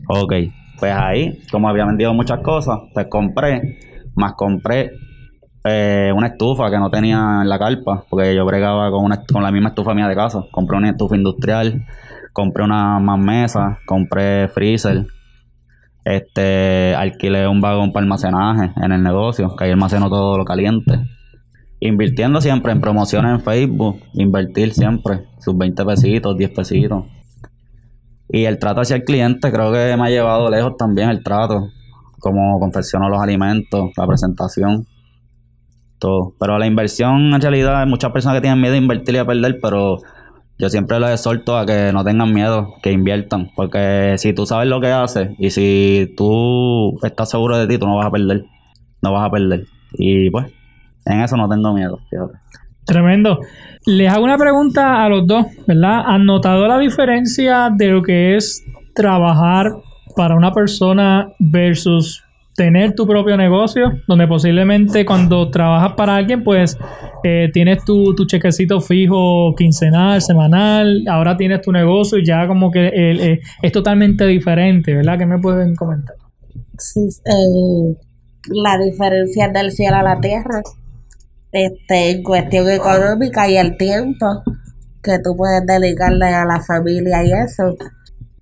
Ok, 0.08 0.32
pues 0.80 0.92
ahí, 0.92 1.40
como 1.52 1.68
había 1.68 1.86
vendido 1.86 2.12
muchas 2.12 2.40
cosas, 2.40 2.80
pues 2.92 3.06
compré, 3.08 3.78
más 4.16 4.34
compré 4.34 4.90
eh, 5.68 6.12
una 6.14 6.28
estufa 6.28 6.70
que 6.70 6.78
no 6.78 6.90
tenía 6.90 7.40
en 7.42 7.48
la 7.48 7.58
carpa, 7.58 8.04
porque 8.08 8.34
yo 8.34 8.44
bregaba 8.44 8.90
con, 8.90 9.04
una, 9.04 9.24
con 9.24 9.42
la 9.42 9.50
misma 9.50 9.70
estufa 9.70 9.94
mía 9.94 10.08
de 10.08 10.14
casa. 10.14 10.44
Compré 10.52 10.78
una 10.78 10.90
estufa 10.90 11.16
industrial, 11.16 11.84
compré 12.32 12.64
una 12.64 13.00
más 13.00 13.18
mesa, 13.18 13.78
compré 13.86 14.48
freezer, 14.48 15.06
este, 16.04 16.94
alquilé 16.94 17.48
un 17.48 17.60
vagón 17.60 17.92
para 17.92 18.04
almacenaje 18.04 18.72
en 18.76 18.92
el 18.92 19.02
negocio, 19.02 19.56
que 19.56 19.64
ahí 19.64 19.70
almaceno 19.72 20.08
todo 20.08 20.38
lo 20.38 20.44
caliente. 20.44 21.00
Invirtiendo 21.80 22.40
siempre 22.40 22.72
en 22.72 22.80
promociones 22.80 23.32
en 23.32 23.40
Facebook, 23.40 24.00
invertir 24.14 24.72
siempre, 24.72 25.24
sus 25.40 25.56
20 25.58 25.84
pesitos, 25.84 26.36
10 26.36 26.50
pesitos. 26.50 27.04
Y 28.28 28.44
el 28.44 28.58
trato 28.58 28.80
hacia 28.80 28.96
el 28.96 29.04
cliente 29.04 29.50
creo 29.50 29.72
que 29.72 29.96
me 29.96 30.06
ha 30.06 30.10
llevado 30.10 30.48
lejos 30.48 30.76
también 30.76 31.10
el 31.10 31.22
trato, 31.22 31.68
como 32.20 32.58
confecciono 32.60 33.08
los 33.08 33.20
alimentos, 33.20 33.90
la 33.96 34.06
presentación, 34.06 34.86
todo. 35.98 36.34
Pero 36.38 36.58
la 36.58 36.66
inversión 36.66 37.34
en 37.34 37.40
realidad 37.40 37.80
hay 37.80 37.88
muchas 37.88 38.12
personas 38.12 38.36
que 38.36 38.42
tienen 38.42 38.60
miedo 38.60 38.72
de 38.72 38.78
invertir 38.78 39.14
y 39.14 39.18
a 39.18 39.24
perder, 39.24 39.58
pero 39.60 39.98
yo 40.58 40.70
siempre 40.70 40.98
les 41.00 41.10
exhorto 41.10 41.58
a 41.58 41.66
que 41.66 41.92
no 41.92 42.04
tengan 42.04 42.32
miedo, 42.32 42.74
que 42.82 42.92
inviertan, 42.92 43.50
porque 43.54 44.14
si 44.18 44.32
tú 44.32 44.46
sabes 44.46 44.68
lo 44.68 44.80
que 44.80 44.88
haces 44.88 45.30
y 45.38 45.50
si 45.50 46.14
tú 46.16 46.98
estás 47.02 47.30
seguro 47.30 47.58
de 47.58 47.66
ti, 47.66 47.78
tú 47.78 47.86
no 47.86 47.96
vas 47.96 48.06
a 48.06 48.10
perder, 48.10 48.44
no 49.02 49.12
vas 49.12 49.26
a 49.26 49.30
perder. 49.30 49.64
Y 49.92 50.30
pues, 50.30 50.46
en 51.04 51.20
eso 51.20 51.36
no 51.36 51.48
tengo 51.48 51.74
miedo, 51.74 51.98
fíjate. 52.10 52.38
Tremendo. 52.86 53.40
Les 53.84 54.10
hago 54.10 54.24
una 54.24 54.38
pregunta 54.38 55.04
a 55.04 55.08
los 55.08 55.26
dos, 55.26 55.46
¿verdad? 55.66 56.02
¿Han 56.06 56.24
notado 56.24 56.66
la 56.68 56.78
diferencia 56.78 57.70
de 57.70 57.88
lo 57.88 58.02
que 58.02 58.36
es 58.36 58.64
trabajar 58.94 59.72
para 60.16 60.36
una 60.36 60.52
persona 60.52 61.28
versus 61.38 62.25
tener 62.56 62.94
tu 62.94 63.06
propio 63.06 63.36
negocio? 63.36 63.92
Donde 64.06 64.26
posiblemente 64.26 65.04
cuando 65.04 65.50
trabajas 65.50 65.92
para 65.92 66.16
alguien, 66.16 66.42
pues 66.42 66.76
eh, 67.22 67.50
tienes 67.52 67.84
tu, 67.84 68.14
tu 68.14 68.26
chequecito 68.26 68.80
fijo 68.80 69.54
quincenal, 69.56 70.20
semanal, 70.22 71.04
ahora 71.08 71.36
tienes 71.36 71.60
tu 71.60 71.70
negocio 71.72 72.18
y 72.18 72.24
ya 72.24 72.46
como 72.46 72.70
que 72.70 72.86
eh, 72.94 73.40
es 73.62 73.72
totalmente 73.72 74.26
diferente, 74.26 74.94
¿verdad? 74.94 75.18
¿Qué 75.18 75.26
me 75.26 75.38
pueden 75.38 75.74
comentar? 75.76 76.16
Sí, 76.78 77.00
eh, 77.24 77.96
la 78.48 78.78
diferencia 78.78 79.46
es 79.46 79.52
del 79.52 79.70
cielo 79.72 79.96
a 79.96 80.02
la 80.02 80.20
tierra. 80.20 80.62
Este, 81.52 82.10
en 82.10 82.22
cuestión 82.22 82.68
económica 82.68 83.48
y 83.48 83.56
el 83.56 83.76
tiempo 83.78 84.26
que 85.02 85.18
tú 85.24 85.34
puedes 85.36 85.64
dedicarle 85.66 86.26
a 86.26 86.44
la 86.44 86.60
familia 86.60 87.24
y 87.24 87.32
eso. 87.32 87.76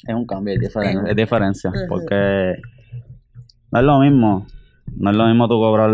Es 0.07 0.15
un 0.15 0.27
cambio, 0.27 0.55
es, 0.55 0.61
diferen- 0.61 1.07
es 1.09 1.15
diferencia, 1.15 1.71
porque 1.89 2.55
no 3.75 3.81
es 3.81 3.87
lo 3.87 3.99
mismo, 3.99 4.47
no 4.97 5.11
es 5.11 5.17
lo 5.17 5.27
mismo 5.27 5.49
tú 5.49 5.55
cobrar, 5.55 5.91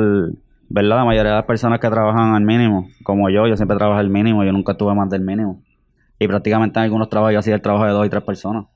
¿verdad? 0.68 0.96
La 0.96 1.04
mayoría 1.06 1.30
de 1.30 1.36
las 1.36 1.46
personas 1.46 1.80
que 1.80 1.88
trabajan 1.88 2.34
al 2.34 2.42
mínimo, 2.44 2.90
como 3.02 3.30
yo, 3.30 3.46
yo 3.46 3.56
siempre 3.56 3.78
trabajo 3.78 3.98
al 3.98 4.10
mínimo, 4.10 4.44
yo 4.44 4.52
nunca 4.52 4.72
estuve 4.72 4.94
más 4.94 5.08
del 5.08 5.22
mínimo. 5.22 5.62
Y 6.18 6.28
prácticamente 6.28 6.78
en 6.78 6.84
algunos 6.84 7.08
trabajos 7.08 7.32
yo 7.32 7.38
hacía 7.38 7.54
el 7.54 7.62
trabajo 7.62 7.86
de 7.86 7.92
dos 7.92 8.06
y 8.06 8.10
tres 8.10 8.22
personas. 8.22 8.66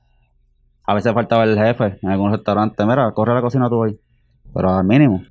A 0.87 0.95
veces 0.95 1.13
faltaba 1.13 1.43
el 1.43 1.55
jefe 1.55 1.99
en 2.01 2.09
algunos 2.09 2.37
restaurantes, 2.37 2.83
mira, 2.83 3.11
corre 3.11 3.33
a 3.33 3.35
la 3.35 3.41
cocina 3.41 3.69
tú 3.69 3.75
hoy, 3.75 3.99
pero 4.51 4.71
al 4.71 4.83
mínimo. 4.83 5.21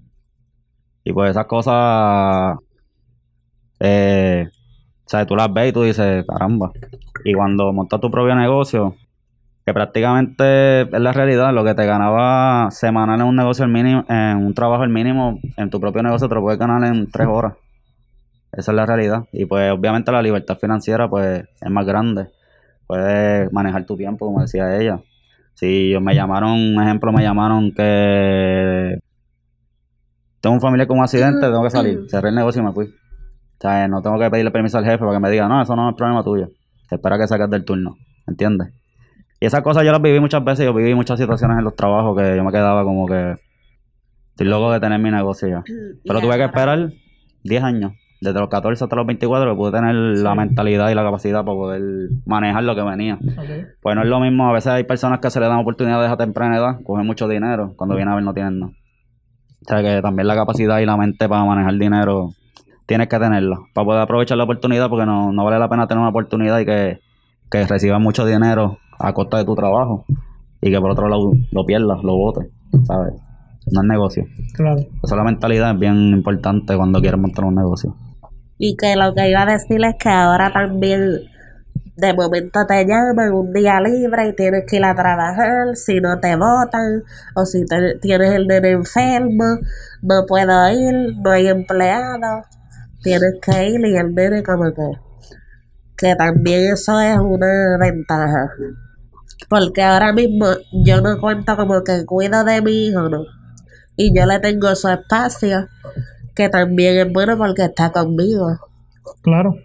Y 1.02 1.12
pues 1.12 1.32
esas 1.32 1.46
cosas, 1.46 2.56
eh, 3.80 4.50
o 5.04 5.08
sea, 5.08 5.26
tú 5.26 5.34
las 5.34 5.52
ves 5.52 5.70
y 5.70 5.72
tú 5.72 5.82
dices, 5.82 6.24
caramba. 6.28 6.70
Y 7.24 7.32
cuando 7.34 7.72
montas 7.72 8.00
tu 8.00 8.08
propio 8.08 8.36
negocio, 8.36 8.94
que 9.64 9.72
prácticamente 9.72 10.82
es 10.82 11.00
la 11.00 11.12
realidad, 11.12 11.52
lo 11.54 11.64
que 11.64 11.74
te 11.74 11.86
ganaba 11.86 12.70
semanal 12.70 13.20
en 13.20 13.26
un 13.26 13.36
negocio 13.36 13.64
el 13.64 13.70
mínimo, 13.70 14.04
en 14.08 14.36
un 14.36 14.52
trabajo 14.52 14.84
el 14.84 14.90
mínimo, 14.90 15.40
en 15.56 15.70
tu 15.70 15.80
propio 15.80 16.02
negocio 16.02 16.28
te 16.28 16.34
lo 16.34 16.42
puedes 16.42 16.58
ganar 16.58 16.84
en 16.84 17.10
tres 17.10 17.26
horas. 17.26 17.54
Esa 18.52 18.72
es 18.72 18.76
la 18.76 18.84
realidad. 18.84 19.24
Y 19.32 19.46
pues 19.46 19.72
obviamente 19.72 20.12
la 20.12 20.22
libertad 20.22 20.58
financiera 20.58 21.08
pues 21.08 21.44
es 21.60 21.70
más 21.70 21.86
grande. 21.86 22.28
Puedes 22.86 23.50
manejar 23.52 23.86
tu 23.86 23.96
tiempo, 23.96 24.26
como 24.26 24.42
decía 24.42 24.76
ella. 24.76 25.00
Si 25.54 25.94
me 26.00 26.14
llamaron, 26.14 26.50
un 26.50 26.82
ejemplo, 26.82 27.10
me 27.12 27.22
llamaron 27.22 27.72
que 27.72 28.98
tengo 30.40 30.54
un 30.54 30.60
familiar 30.60 30.86
con 30.86 30.98
un 30.98 31.04
accidente, 31.04 31.40
tengo 31.40 31.62
que 31.62 31.70
salir. 31.70 32.00
Cerré 32.10 32.28
el 32.28 32.34
negocio 32.34 32.60
y 32.60 32.66
me 32.66 32.72
fui. 32.72 32.84
O 32.84 33.60
sea, 33.60 33.88
no 33.88 34.02
tengo 34.02 34.18
que 34.18 34.28
pedirle 34.28 34.50
permiso 34.50 34.76
al 34.76 34.84
jefe 34.84 34.98
para 34.98 35.12
que 35.12 35.20
me 35.20 35.30
diga, 35.30 35.48
no, 35.48 35.62
eso 35.62 35.74
no 35.74 35.88
es 35.88 35.96
problema 35.96 36.22
tuyo. 36.22 36.48
Se 36.86 36.96
espera 36.96 37.16
que 37.16 37.26
saques 37.26 37.48
del 37.48 37.64
turno. 37.64 37.96
¿Entiendes? 38.26 38.83
Y 39.40 39.46
esas 39.46 39.62
cosas 39.62 39.84
yo 39.84 39.92
las 39.92 40.00
viví 40.00 40.20
muchas 40.20 40.44
veces. 40.44 40.64
Yo 40.64 40.74
viví 40.74 40.94
muchas 40.94 41.18
situaciones 41.18 41.58
en 41.58 41.64
los 41.64 41.74
trabajos 41.74 42.16
que 42.16 42.36
yo 42.36 42.44
me 42.44 42.52
quedaba 42.52 42.84
como 42.84 43.06
que 43.06 43.34
estoy 44.30 44.46
loco 44.46 44.72
de 44.72 44.80
tener 44.80 44.98
mi 45.00 45.10
negocio 45.10 45.48
ya. 45.48 45.62
Pero 46.04 46.20
tuve 46.20 46.36
que 46.36 46.44
esperar 46.44 46.90
10 47.44 47.62
años. 47.62 47.92
Desde 48.20 48.40
los 48.40 48.48
14 48.48 48.82
hasta 48.82 48.96
los 48.96 49.06
24 49.06 49.50
que 49.50 49.56
pude 49.56 49.72
tener 49.72 49.94
la 49.94 50.34
mentalidad 50.34 50.88
y 50.88 50.94
la 50.94 51.02
capacidad 51.02 51.44
para 51.44 51.56
poder 51.56 51.82
manejar 52.24 52.64
lo 52.64 52.74
que 52.74 52.82
venía. 52.82 53.18
Pues 53.82 53.96
no 53.96 54.02
es 54.02 54.08
lo 54.08 54.18
mismo, 54.18 54.48
a 54.48 54.52
veces 54.52 54.72
hay 54.72 54.84
personas 54.84 55.20
que 55.20 55.28
se 55.28 55.40
le 55.40 55.46
dan 55.46 55.58
oportunidades 55.58 56.10
a 56.10 56.16
temprana 56.16 56.56
edad, 56.56 56.80
cogen 56.84 57.06
mucho 57.06 57.28
dinero, 57.28 57.74
cuando 57.76 57.96
viene 57.96 58.12
a 58.12 58.14
ver 58.14 58.24
no 58.24 58.32
tienen 58.32 58.60
nada. 58.60 58.72
O 58.72 59.68
sea 59.68 59.82
que 59.82 60.00
también 60.00 60.26
la 60.26 60.36
capacidad 60.36 60.78
y 60.78 60.86
la 60.86 60.96
mente 60.96 61.28
para 61.28 61.44
manejar 61.44 61.74
dinero 61.74 62.30
tienes 62.86 63.08
que 63.08 63.18
tenerla, 63.18 63.58
para 63.74 63.84
poder 63.84 64.00
aprovechar 64.00 64.38
la 64.38 64.44
oportunidad, 64.44 64.88
porque 64.88 65.04
no, 65.04 65.30
no 65.32 65.44
vale 65.44 65.58
la 65.58 65.68
pena 65.68 65.86
tener 65.86 66.00
una 66.00 66.10
oportunidad 66.10 66.58
y 66.60 66.64
que, 66.64 67.00
que 67.50 67.66
recibas 67.66 68.00
mucho 68.00 68.24
dinero 68.24 68.78
a 69.04 69.12
costa 69.12 69.38
de 69.38 69.44
tu 69.44 69.54
trabajo 69.54 70.04
y 70.60 70.70
que 70.70 70.80
por 70.80 70.90
otro 70.90 71.08
lado 71.08 71.32
lo 71.52 71.64
pierdas, 71.64 72.02
lo 72.02 72.16
botes, 72.16 72.48
¿sabes? 72.86 73.14
No 73.70 73.80
es 73.82 73.86
negocio. 73.88 74.24
Claro. 74.54 74.82
Esa 75.02 75.16
la 75.16 75.24
mentalidad 75.24 75.72
es 75.72 75.78
bien 75.78 76.08
importante 76.10 76.76
cuando 76.76 77.00
quieres 77.00 77.20
montar 77.20 77.44
un 77.44 77.54
negocio. 77.54 77.94
Y 78.58 78.76
que 78.76 78.94
lo 78.96 79.12
que 79.14 79.30
iba 79.30 79.42
a 79.42 79.46
decir 79.46 79.82
es 79.84 79.94
que 79.98 80.08
ahora 80.08 80.52
también 80.52 81.00
de 81.96 82.12
momento 82.14 82.66
te 82.66 82.84
llaman 82.86 83.32
un 83.32 83.52
día 83.52 83.80
libre 83.80 84.28
y 84.28 84.34
tienes 84.34 84.64
que 84.68 84.76
ir 84.76 84.84
a 84.84 84.94
trabajar, 84.94 85.74
si 85.76 86.00
no 86.00 86.18
te 86.18 86.34
votan, 86.36 87.02
o 87.36 87.44
si 87.46 87.64
te- 87.66 87.98
tienes 88.00 88.32
el 88.32 88.46
nene 88.46 88.70
enfermo, 88.72 89.44
no 90.02 90.24
puedo 90.26 90.70
ir, 90.70 91.16
no 91.22 91.30
hay 91.30 91.46
empleado, 91.48 92.42
tienes 93.02 93.34
que 93.40 93.68
ir 93.70 93.80
y 93.86 93.96
el 93.96 94.14
nene 94.14 94.42
como 94.42 94.64
que, 94.72 94.90
que 95.96 96.14
también 96.16 96.72
eso 96.72 97.00
es 97.00 97.18
una 97.18 97.76
ventaja. 97.78 98.50
Porque 99.48 99.82
ahora 99.82 100.12
mismo 100.12 100.46
yo 100.72 101.00
no 101.00 101.20
cuento 101.20 101.56
como 101.56 101.82
que 101.84 102.04
cuido 102.06 102.44
de 102.44 102.62
mi 102.62 102.86
hijo, 102.86 103.08
¿no? 103.08 103.24
Y 103.96 104.16
yo 104.16 104.26
le 104.26 104.40
tengo 104.40 104.74
su 104.74 104.88
espacio, 104.88 105.68
que 106.34 106.48
también 106.48 107.06
es 107.06 107.12
bueno 107.12 107.36
porque 107.36 107.64
está 107.64 107.92
conmigo. 107.92 108.58
Claro. 109.22 109.56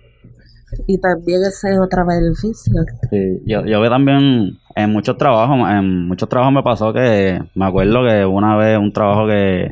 Y 0.88 0.99
también 0.99 1.41
ese 1.41 1.71
es 1.71 1.79
otro 1.79 2.05
beneficio. 2.05 2.84
Sí, 3.10 3.41
yo, 3.45 3.65
yo 3.65 3.82
veo 3.82 3.89
también 3.89 4.58
en 4.75 4.93
muchos 4.93 5.17
trabajos, 5.17 5.58
en 5.69 6.08
muchos 6.08 6.29
trabajos 6.29 6.53
me 6.53 6.63
pasó 6.63 6.93
que 6.93 7.41
me 7.55 7.65
acuerdo 7.65 8.05
que 8.08 8.25
una 8.25 8.55
vez 8.55 8.77
un 8.77 8.93
trabajo 8.93 9.27
que 9.27 9.71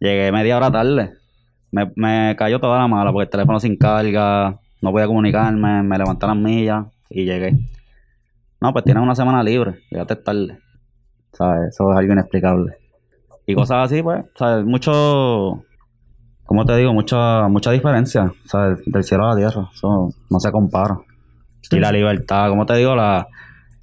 llegué 0.00 0.32
media 0.32 0.56
hora 0.56 0.72
tarde, 0.72 1.12
me, 1.70 1.90
me 1.94 2.34
cayó 2.36 2.58
toda 2.58 2.78
la 2.78 2.88
mala 2.88 3.12
porque 3.12 3.24
el 3.24 3.30
teléfono 3.30 3.60
sin 3.60 3.76
carga, 3.76 4.58
no 4.82 4.92
podía 4.92 5.06
comunicarme, 5.06 5.82
me 5.82 5.98
levanté 5.98 6.26
las 6.26 6.36
millas 6.36 6.86
y 7.08 7.24
llegué. 7.24 7.56
No, 8.64 8.72
pues 8.72 8.86
tienes 8.86 9.02
una 9.02 9.14
semana 9.14 9.42
libre, 9.42 9.80
llegaste 9.90 10.16
tarde. 10.16 10.58
¿Sabes? 11.34 11.68
Eso 11.68 11.92
es 11.92 11.98
algo 11.98 12.14
inexplicable. 12.14 12.74
Y 13.46 13.54
cosas 13.54 13.84
así, 13.84 14.02
pues, 14.02 14.24
¿sabes? 14.36 14.64
Mucho, 14.64 15.62
¿cómo 16.46 16.64
te 16.64 16.74
digo? 16.76 16.94
Mucha, 16.94 17.46
mucha 17.48 17.72
diferencia, 17.72 18.32
¿sabes? 18.46 18.80
Del 18.86 19.04
cielo 19.04 19.26
a 19.26 19.34
la 19.34 19.36
tierra, 19.36 19.68
eso 19.70 20.08
no 20.30 20.40
se 20.40 20.50
compara. 20.50 20.98
Y 21.70 21.78
la 21.78 21.92
libertad, 21.92 22.48
como 22.48 22.64
te 22.64 22.76
digo, 22.76 22.96
la 22.96 23.28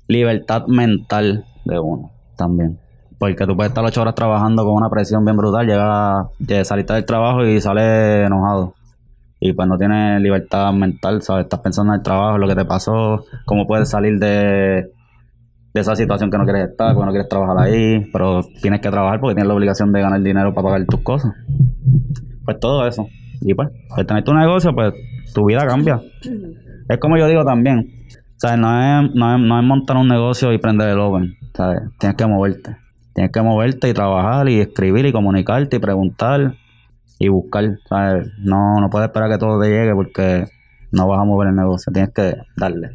libertad 0.07 0.65
mental 0.65 1.45
de 1.63 1.77
uno 1.77 2.09
también. 2.35 2.79
Porque 3.19 3.45
tú 3.45 3.55
puedes 3.55 3.69
estar 3.69 3.85
ocho 3.85 4.01
horas 4.01 4.15
trabajando 4.15 4.63
con 4.63 4.73
una 4.73 4.89
presión 4.89 5.23
bien 5.23 5.37
brutal, 5.37 5.67
llegas, 5.67 6.25
de 6.39 6.65
saliste 6.65 6.93
del 6.93 7.05
trabajo 7.05 7.45
y 7.45 7.61
sales 7.61 8.25
enojado. 8.25 8.73
Y 9.43 9.53
pues 9.53 9.67
no 9.67 9.75
tienes 9.75 10.21
libertad 10.21 10.71
mental, 10.71 11.23
¿sabes? 11.23 11.45
Estás 11.45 11.61
pensando 11.61 11.91
en 11.91 11.99
el 11.99 12.03
trabajo, 12.03 12.37
lo 12.37 12.47
que 12.47 12.53
te 12.53 12.63
pasó, 12.63 13.25
cómo 13.45 13.65
puedes 13.65 13.89
salir 13.89 14.19
de, 14.19 14.85
de 15.73 15.81
esa 15.81 15.95
situación 15.95 16.29
que 16.29 16.37
no 16.37 16.43
quieres 16.43 16.69
estar, 16.69 16.93
porque 16.93 17.07
no 17.07 17.11
quieres 17.11 17.27
trabajar 17.27 17.57
ahí, 17.57 18.05
pero 18.13 18.41
tienes 18.61 18.81
que 18.81 18.91
trabajar 18.91 19.19
porque 19.19 19.33
tienes 19.33 19.47
la 19.47 19.55
obligación 19.55 19.91
de 19.91 19.99
ganar 19.99 20.21
dinero 20.21 20.53
para 20.53 20.65
pagar 20.65 20.85
tus 20.85 21.01
cosas. 21.01 21.33
Pues 22.45 22.59
todo 22.59 22.85
eso. 22.85 23.07
Y 23.41 23.55
pues, 23.55 23.69
al 23.97 24.05
tener 24.05 24.23
tu 24.23 24.31
negocio, 24.31 24.73
pues 24.75 24.93
tu 25.33 25.43
vida 25.45 25.65
cambia. 25.65 25.99
Es 26.87 26.99
como 26.99 27.17
yo 27.17 27.27
digo 27.27 27.43
también, 27.43 28.05
¿sabes? 28.37 28.59
No 28.59 28.69
es, 28.69 29.15
no 29.15 29.35
es, 29.35 29.41
no 29.41 29.59
es 29.59 29.65
montar 29.65 29.97
un 29.97 30.07
negocio 30.07 30.53
y 30.53 30.59
prender 30.59 30.89
el 30.89 30.99
oven, 30.99 31.33
¿sabes? 31.55 31.79
Tienes 31.99 32.15
que 32.15 32.27
moverte. 32.27 32.77
Tienes 33.15 33.31
que 33.31 33.41
moverte 33.41 33.89
y 33.89 33.93
trabajar 33.93 34.47
y 34.49 34.59
escribir 34.59 35.07
y 35.07 35.11
comunicarte 35.11 35.77
y 35.77 35.79
preguntar 35.79 36.53
y 37.21 37.27
buscar, 37.27 37.77
¿sabes? 37.87 38.27
No, 38.39 38.81
no 38.81 38.89
puedes 38.89 39.07
esperar 39.07 39.29
que 39.29 39.37
todo 39.37 39.61
te 39.61 39.69
llegue 39.69 39.93
porque 39.93 40.45
no 40.91 41.07
vas 41.07 41.19
a 41.19 41.23
mover 41.23 41.49
el 41.49 41.55
negocio, 41.55 41.93
tienes 41.93 42.13
que 42.13 42.35
darle. 42.57 42.89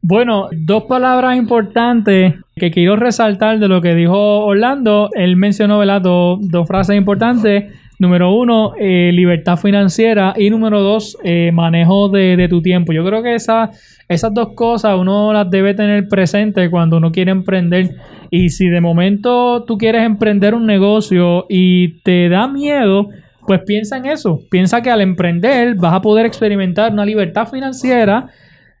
Bueno, 0.00 0.48
dos 0.50 0.84
palabras 0.84 1.36
importantes 1.36 2.34
que 2.56 2.70
quiero 2.70 2.96
resaltar 2.96 3.58
de 3.58 3.68
lo 3.68 3.82
que 3.82 3.94
dijo 3.94 4.46
Orlando. 4.46 5.10
Él 5.12 5.36
mencionó 5.36 5.78
¿verdad? 5.78 6.00
Dos, 6.00 6.40
dos 6.48 6.66
frases 6.66 6.96
importantes. 6.96 7.72
Número 8.02 8.34
uno, 8.34 8.72
eh, 8.80 9.12
libertad 9.14 9.56
financiera. 9.56 10.34
Y 10.36 10.50
número 10.50 10.80
dos, 10.80 11.16
eh, 11.22 11.52
manejo 11.52 12.08
de, 12.08 12.48
tu 12.50 12.60
tiempo. 12.60 12.92
Yo 12.92 13.04
creo 13.04 13.22
que 13.22 13.36
esa, 13.36 13.70
esas 14.08 14.34
dos 14.34 14.54
cosas 14.56 14.98
uno 14.98 15.32
las 15.32 15.48
debe 15.48 15.72
tener 15.72 16.08
presente 16.08 16.68
cuando 16.68 16.96
uno 16.96 17.12
quiere 17.12 17.30
emprender. 17.30 17.94
Y 18.28 18.48
si 18.48 18.66
de 18.66 18.80
momento 18.80 19.62
tú 19.68 19.78
quieres 19.78 20.02
emprender 20.02 20.52
un 20.52 20.66
negocio 20.66 21.46
y 21.48 22.00
te 22.00 22.28
da 22.28 22.48
miedo, 22.48 23.08
pues 23.46 23.60
piensa 23.64 23.98
en 23.98 24.06
eso. 24.06 24.40
Piensa 24.50 24.82
que 24.82 24.90
al 24.90 25.00
emprender 25.00 25.76
vas 25.76 25.94
a 25.94 26.00
poder 26.00 26.26
experimentar 26.26 26.92
una 26.92 27.04
libertad 27.04 27.46
financiera 27.46 28.30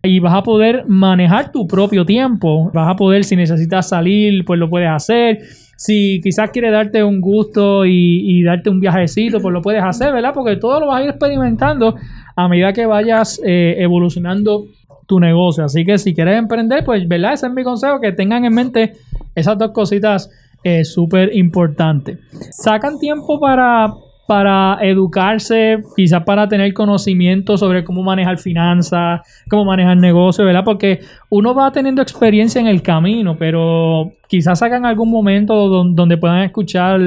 y 0.02 0.18
vas 0.18 0.34
a 0.34 0.42
poder 0.42 0.84
manejar 0.88 1.52
tu 1.52 1.68
propio 1.68 2.04
tiempo. 2.04 2.72
Vas 2.74 2.90
a 2.90 2.96
poder, 2.96 3.22
si 3.22 3.36
necesitas 3.36 3.88
salir, 3.88 4.44
pues 4.44 4.58
lo 4.58 4.68
puedes 4.68 4.90
hacer. 4.90 5.38
Si 5.82 6.20
quizás 6.22 6.50
quieres 6.52 6.70
darte 6.70 7.02
un 7.02 7.20
gusto 7.20 7.84
y, 7.84 7.90
y 8.24 8.44
darte 8.44 8.70
un 8.70 8.78
viajecito, 8.78 9.40
pues 9.40 9.52
lo 9.52 9.60
puedes 9.60 9.82
hacer, 9.82 10.12
¿verdad? 10.12 10.32
Porque 10.32 10.54
todo 10.54 10.78
lo 10.78 10.86
vas 10.86 11.00
a 11.00 11.02
ir 11.02 11.10
experimentando 11.10 11.96
a 12.36 12.46
medida 12.46 12.72
que 12.72 12.86
vayas 12.86 13.40
eh, 13.44 13.74
evolucionando 13.78 14.66
tu 15.08 15.18
negocio. 15.18 15.64
Así 15.64 15.84
que 15.84 15.98
si 15.98 16.14
quieres 16.14 16.38
emprender, 16.38 16.84
pues, 16.84 17.08
¿verdad? 17.08 17.32
Ese 17.32 17.48
es 17.48 17.52
mi 17.52 17.64
consejo, 17.64 18.00
que 18.00 18.12
tengan 18.12 18.44
en 18.44 18.54
mente 18.54 18.92
esas 19.34 19.58
dos 19.58 19.72
cositas 19.72 20.30
eh, 20.62 20.84
súper 20.84 21.34
importantes. 21.34 22.20
Sacan 22.52 23.00
tiempo 23.00 23.40
para, 23.40 23.92
para 24.26 24.78
educarse, 24.82 25.82
quizás 25.96 26.22
para 26.24 26.48
tener 26.48 26.72
conocimiento 26.72 27.56
sobre 27.58 27.84
cómo 27.84 28.02
manejar 28.02 28.38
finanzas, 28.38 29.20
cómo 29.50 29.64
manejar 29.64 29.96
negocios, 29.96 30.46
¿verdad? 30.46 30.64
Porque 30.64 31.00
uno 31.28 31.54
va 31.54 31.70
teniendo 31.72 32.02
experiencia 32.02 32.60
en 32.60 32.66
el 32.68 32.82
camino, 32.82 33.36
pero 33.38 34.12
quizás 34.28 34.60
sacan 34.60 34.86
algún 34.86 35.10
momento 35.10 35.68
don- 35.68 35.94
donde 35.94 36.16
puedan 36.16 36.42
escuchar 36.44 37.00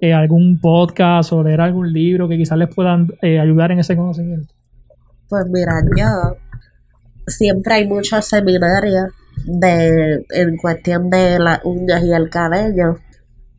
eh, 0.00 0.12
algún 0.12 0.60
podcast 0.60 1.32
o 1.32 1.42
leer 1.42 1.60
algún 1.60 1.92
libro 1.92 2.28
que 2.28 2.36
quizás 2.36 2.58
les 2.58 2.72
puedan 2.74 3.08
eh, 3.22 3.40
ayudar 3.40 3.72
en 3.72 3.78
ese 3.80 3.96
conocimiento. 3.96 4.52
Pues 5.28 5.44
mira, 5.50 5.72
yo 5.96 6.36
siempre 7.26 7.74
hay 7.74 7.88
muchos 7.88 8.24
seminarios 8.26 9.06
de 9.46 10.24
en 10.30 10.56
cuestión 10.56 11.08
de 11.08 11.38
las 11.38 11.60
uñas 11.64 12.02
y 12.04 12.12
el 12.12 12.28
cabello. 12.28 12.96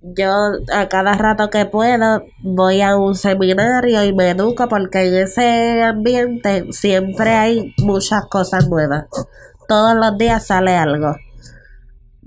Yo 0.04 0.32
a 0.74 0.90
cada 0.90 1.14
rato 1.14 1.52
que 1.52 1.66
puedo 1.66 2.24
voy 2.40 2.82
a 2.82 2.98
un 2.98 3.14
seminario 3.14 4.04
y 4.04 4.14
me 4.14 4.32
educo 4.32 4.68
porque 4.68 5.08
en 5.08 5.14
ese 5.14 5.84
ambiente 5.84 6.74
siempre 6.74 7.30
hay 7.30 7.76
muchas 7.78 8.26
cosas 8.26 8.68
nuevas. 8.68 9.06
Todos 9.68 9.96
los 9.96 10.18
días 10.18 10.48
sale 10.48 10.76
algo. 10.76 11.16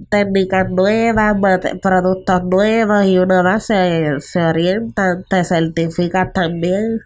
Técnicas 0.08 0.70
nuevas, 0.70 1.36
productos 1.82 2.44
nuevos 2.44 3.06
y 3.06 3.18
uno 3.18 3.42
va, 3.42 3.58
se, 3.58 4.20
se 4.20 4.40
orienta, 4.40 5.22
te 5.28 5.42
certificas 5.42 6.32
también. 6.32 7.00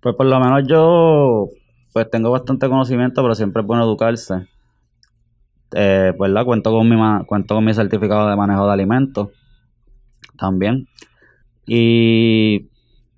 Pues 0.00 0.14
por 0.14 0.26
lo 0.26 0.38
menos 0.38 0.62
yo 0.68 1.48
pues 1.92 2.08
tengo 2.10 2.30
bastante 2.30 2.68
conocimiento, 2.68 3.22
pero 3.22 3.34
siempre 3.34 3.62
es 3.62 3.66
bueno 3.66 3.82
educarse. 3.82 4.46
Eh, 5.72 6.12
¿verdad? 6.16 6.44
Cuento 6.44 6.70
con 6.70 6.88
mi 6.88 7.24
cuento 7.26 7.56
con 7.56 7.64
mi 7.64 7.74
certificado 7.74 8.28
de 8.28 8.36
manejo 8.36 8.66
de 8.66 8.72
alimentos 8.72 9.30
también. 10.38 10.86
Y 11.66 12.68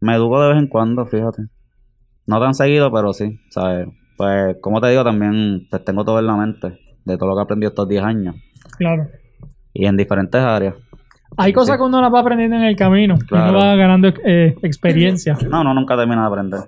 me 0.00 0.14
educo 0.14 0.40
de 0.40 0.48
vez 0.48 0.58
en 0.58 0.68
cuando, 0.68 1.06
fíjate. 1.06 1.42
No 2.26 2.40
tan 2.40 2.54
seguido, 2.54 2.92
pero 2.92 3.12
sí, 3.12 3.40
¿sabes? 3.50 3.88
Pues 4.16 4.56
como 4.60 4.80
te 4.80 4.88
digo, 4.88 5.04
también 5.04 5.66
pues 5.70 5.84
tengo 5.84 6.04
todo 6.04 6.18
en 6.18 6.26
la 6.26 6.36
mente 6.36 6.78
de 7.04 7.16
todo 7.18 7.28
lo 7.28 7.34
que 7.36 7.40
he 7.40 7.44
aprendido 7.44 7.68
estos 7.68 7.88
10 7.88 8.02
años 8.02 8.34
Claro. 8.78 9.06
y 9.72 9.86
en 9.86 9.96
diferentes 9.96 10.40
áreas. 10.40 10.74
Hay 11.36 11.52
cosas 11.52 11.76
que 11.76 11.82
uno 11.82 12.00
las 12.00 12.12
va 12.12 12.20
aprendiendo 12.20 12.56
en 12.56 12.62
el 12.62 12.76
camino, 12.76 13.16
Claro. 13.28 13.50
uno 13.50 13.58
va 13.58 13.76
ganando 13.76 14.08
eh, 14.24 14.56
experiencia. 14.62 15.36
No, 15.48 15.62
no, 15.62 15.74
nunca 15.74 15.96
termino 15.96 16.22
de 16.22 16.26
aprender. 16.26 16.60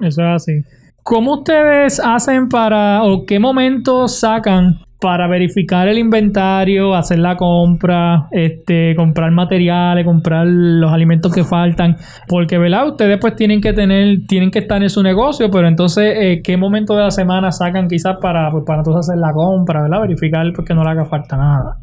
Eso 0.00 0.22
es 0.22 0.28
así. 0.28 0.64
¿Cómo 1.02 1.34
ustedes 1.40 2.00
hacen 2.00 2.48
para, 2.48 3.02
o 3.04 3.26
qué 3.26 3.38
momentos 3.38 4.18
sacan 4.20 4.78
para 5.04 5.28
verificar 5.28 5.86
el 5.86 5.98
inventario, 5.98 6.94
hacer 6.94 7.18
la 7.18 7.36
compra, 7.36 8.26
este, 8.30 8.96
comprar 8.96 9.30
materiales, 9.32 10.06
comprar 10.06 10.46
los 10.46 10.90
alimentos 10.90 11.30
que 11.30 11.44
faltan? 11.44 11.98
Porque, 12.26 12.56
¿verdad? 12.56 12.88
Ustedes 12.88 13.18
pues 13.20 13.36
tienen 13.36 13.60
que 13.60 13.74
tener, 13.74 14.20
tienen 14.26 14.50
que 14.50 14.60
estar 14.60 14.82
en 14.82 14.88
su 14.88 15.02
negocio, 15.02 15.50
pero 15.50 15.68
entonces, 15.68 16.14
eh, 16.16 16.40
¿qué 16.42 16.56
momento 16.56 16.96
de 16.96 17.02
la 17.02 17.10
semana 17.10 17.52
sacan 17.52 17.86
quizás 17.86 18.16
para, 18.16 18.50
pues, 18.50 18.64
para 18.64 18.78
entonces 18.78 19.10
hacer 19.10 19.20
la 19.20 19.34
compra, 19.34 19.82
¿verdad? 19.82 20.00
Verificar 20.00 20.46
porque 20.56 20.72
no 20.72 20.82
le 20.82 20.88
haga 20.92 21.04
falta 21.04 21.36
nada. 21.36 21.76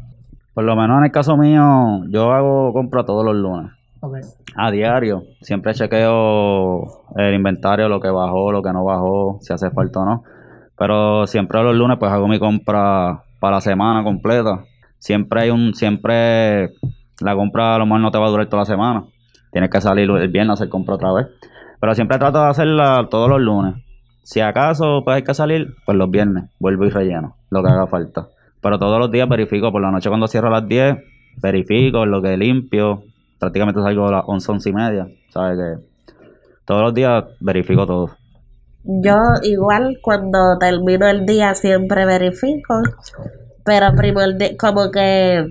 Por 0.52 0.64
lo 0.64 0.74
menos 0.74 0.98
en 0.98 1.04
el 1.04 1.12
caso 1.12 1.36
mío, 1.36 2.02
yo 2.10 2.32
hago 2.32 2.72
compra 2.72 3.04
todos 3.04 3.24
los 3.24 3.36
lunes. 3.36 3.70
A 4.56 4.72
diario, 4.72 5.22
siempre 5.42 5.74
chequeo 5.74 7.04
el 7.14 7.34
inventario, 7.34 7.88
lo 7.88 8.00
que 8.00 8.10
bajó, 8.10 8.50
lo 8.50 8.62
que 8.62 8.72
no 8.72 8.82
bajó, 8.82 9.38
si 9.42 9.52
hace 9.52 9.70
falta 9.70 10.00
o 10.00 10.04
no. 10.06 10.24
Pero 10.78 11.26
siempre 11.26 11.62
los 11.62 11.74
lunes 11.74 11.98
pues 11.98 12.10
hago 12.10 12.28
mi 12.28 12.38
compra 12.38 13.22
para 13.40 13.56
la 13.56 13.60
semana 13.60 14.02
completa. 14.04 14.64
Siempre 14.98 15.42
hay 15.42 15.50
un, 15.50 15.74
siempre 15.74 16.74
la 17.20 17.34
compra 17.34 17.74
a 17.74 17.78
lo 17.78 17.86
mejor 17.86 18.00
no 18.00 18.10
te 18.10 18.18
va 18.18 18.26
a 18.26 18.30
durar 18.30 18.46
toda 18.46 18.62
la 18.62 18.66
semana. 18.66 19.04
Tienes 19.52 19.70
que 19.70 19.80
salir 19.80 20.10
el 20.10 20.28
viernes 20.28 20.50
a 20.50 20.54
hacer 20.54 20.68
compra 20.68 20.94
otra 20.94 21.12
vez. 21.12 21.26
Pero 21.80 21.94
siempre 21.94 22.18
trato 22.18 22.42
de 22.42 22.48
hacerla 22.48 23.08
todos 23.10 23.28
los 23.28 23.40
lunes. 23.40 23.74
Si 24.22 24.40
acaso 24.40 25.02
pues 25.04 25.16
hay 25.16 25.22
que 25.22 25.34
salir, 25.34 25.74
pues 25.84 25.98
los 25.98 26.10
viernes 26.10 26.44
vuelvo 26.58 26.84
y 26.84 26.90
relleno 26.90 27.36
lo 27.50 27.62
que 27.62 27.70
haga 27.70 27.86
falta. 27.86 28.28
Pero 28.60 28.78
todos 28.78 28.98
los 28.98 29.10
días 29.10 29.28
verifico, 29.28 29.72
por 29.72 29.82
la 29.82 29.90
noche 29.90 30.08
cuando 30.08 30.28
cierro 30.28 30.48
a 30.48 30.60
las 30.60 30.68
10, 30.68 30.96
verifico 31.42 32.06
lo 32.06 32.22
que 32.22 32.36
limpio. 32.36 33.02
Prácticamente 33.38 33.82
salgo 33.82 34.06
a 34.06 34.12
las 34.12 34.24
11, 34.26 34.52
11 34.52 34.70
y 34.70 34.72
media. 34.72 35.08
¿Sabes 35.30 35.58
que 35.58 35.84
Todos 36.64 36.82
los 36.82 36.94
días 36.94 37.24
verifico 37.40 37.84
todo. 37.86 38.10
Yo 38.84 39.16
igual 39.42 39.98
cuando 40.02 40.58
termino 40.58 41.06
el 41.06 41.24
día 41.24 41.54
siempre 41.54 42.04
verifico, 42.04 42.82
pero 43.64 43.86
primordi- 43.92 44.56
como 44.56 44.90
que 44.90 45.46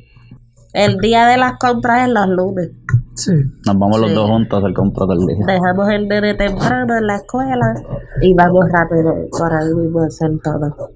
el 0.73 0.97
día 0.97 1.27
de 1.27 1.37
las 1.37 1.53
compras 1.59 2.07
es 2.07 2.13
los 2.13 2.27
lunes. 2.27 2.71
Sí. 3.15 3.31
Nos 3.65 3.77
vamos 3.77 3.99
los 3.99 4.13
dos 4.13 4.29
juntos 4.29 4.53
a 4.57 4.57
hacer 4.65 4.73
compras 4.73 5.07
del 5.09 5.19
día. 5.27 5.45
Dejamos 5.45 5.89
el 5.89 6.07
nene 6.07 6.33
temprano 6.33 6.97
en 6.97 7.07
la 7.07 7.15
escuela 7.15 7.73
y 8.21 8.33
vamos 8.33 8.65
rápido 8.71 9.13
por 9.37 9.53
ahí 9.53 9.73
mismo 9.75 10.01
a 10.01 10.05
hacer 10.07 10.31
todo. 10.43 10.91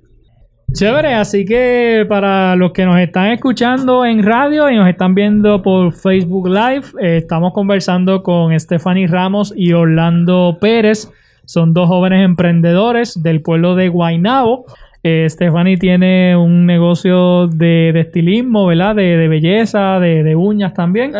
Chévere, 0.73 1.13
así 1.13 1.45
que 1.45 2.05
para 2.09 2.55
los 2.57 2.73
que 2.73 2.85
nos 2.85 2.99
están 2.99 3.27
escuchando 3.31 4.03
en 4.03 4.23
radio 4.23 4.69
y 4.69 4.75
nos 4.75 4.89
están 4.89 5.15
viendo 5.15 5.61
por 5.61 5.93
Facebook 5.93 6.49
Live, 6.49 6.85
eh, 7.01 7.17
estamos 7.17 7.53
conversando 7.53 8.23
con 8.23 8.57
Stephanie 8.59 9.07
Ramos 9.07 9.53
y 9.55 9.71
Orlando 9.71 10.57
Pérez. 10.59 11.09
Son 11.45 11.73
dos 11.73 11.87
jóvenes 11.87 12.25
emprendedores 12.25 13.21
del 13.21 13.41
pueblo 13.41 13.75
de 13.75 13.89
Guaynabo. 13.89 14.65
Eh, 15.03 15.27
Stephanie 15.29 15.77
tiene 15.77 16.35
un 16.35 16.65
negocio 16.65 17.47
de, 17.47 17.91
de 17.93 17.99
estilismo, 17.99 18.65
¿verdad? 18.65 18.95
De, 18.95 19.17
de 19.17 19.27
belleza, 19.27 19.99
de, 19.99 20.23
de 20.23 20.35
uñas 20.35 20.73
también. 20.73 21.13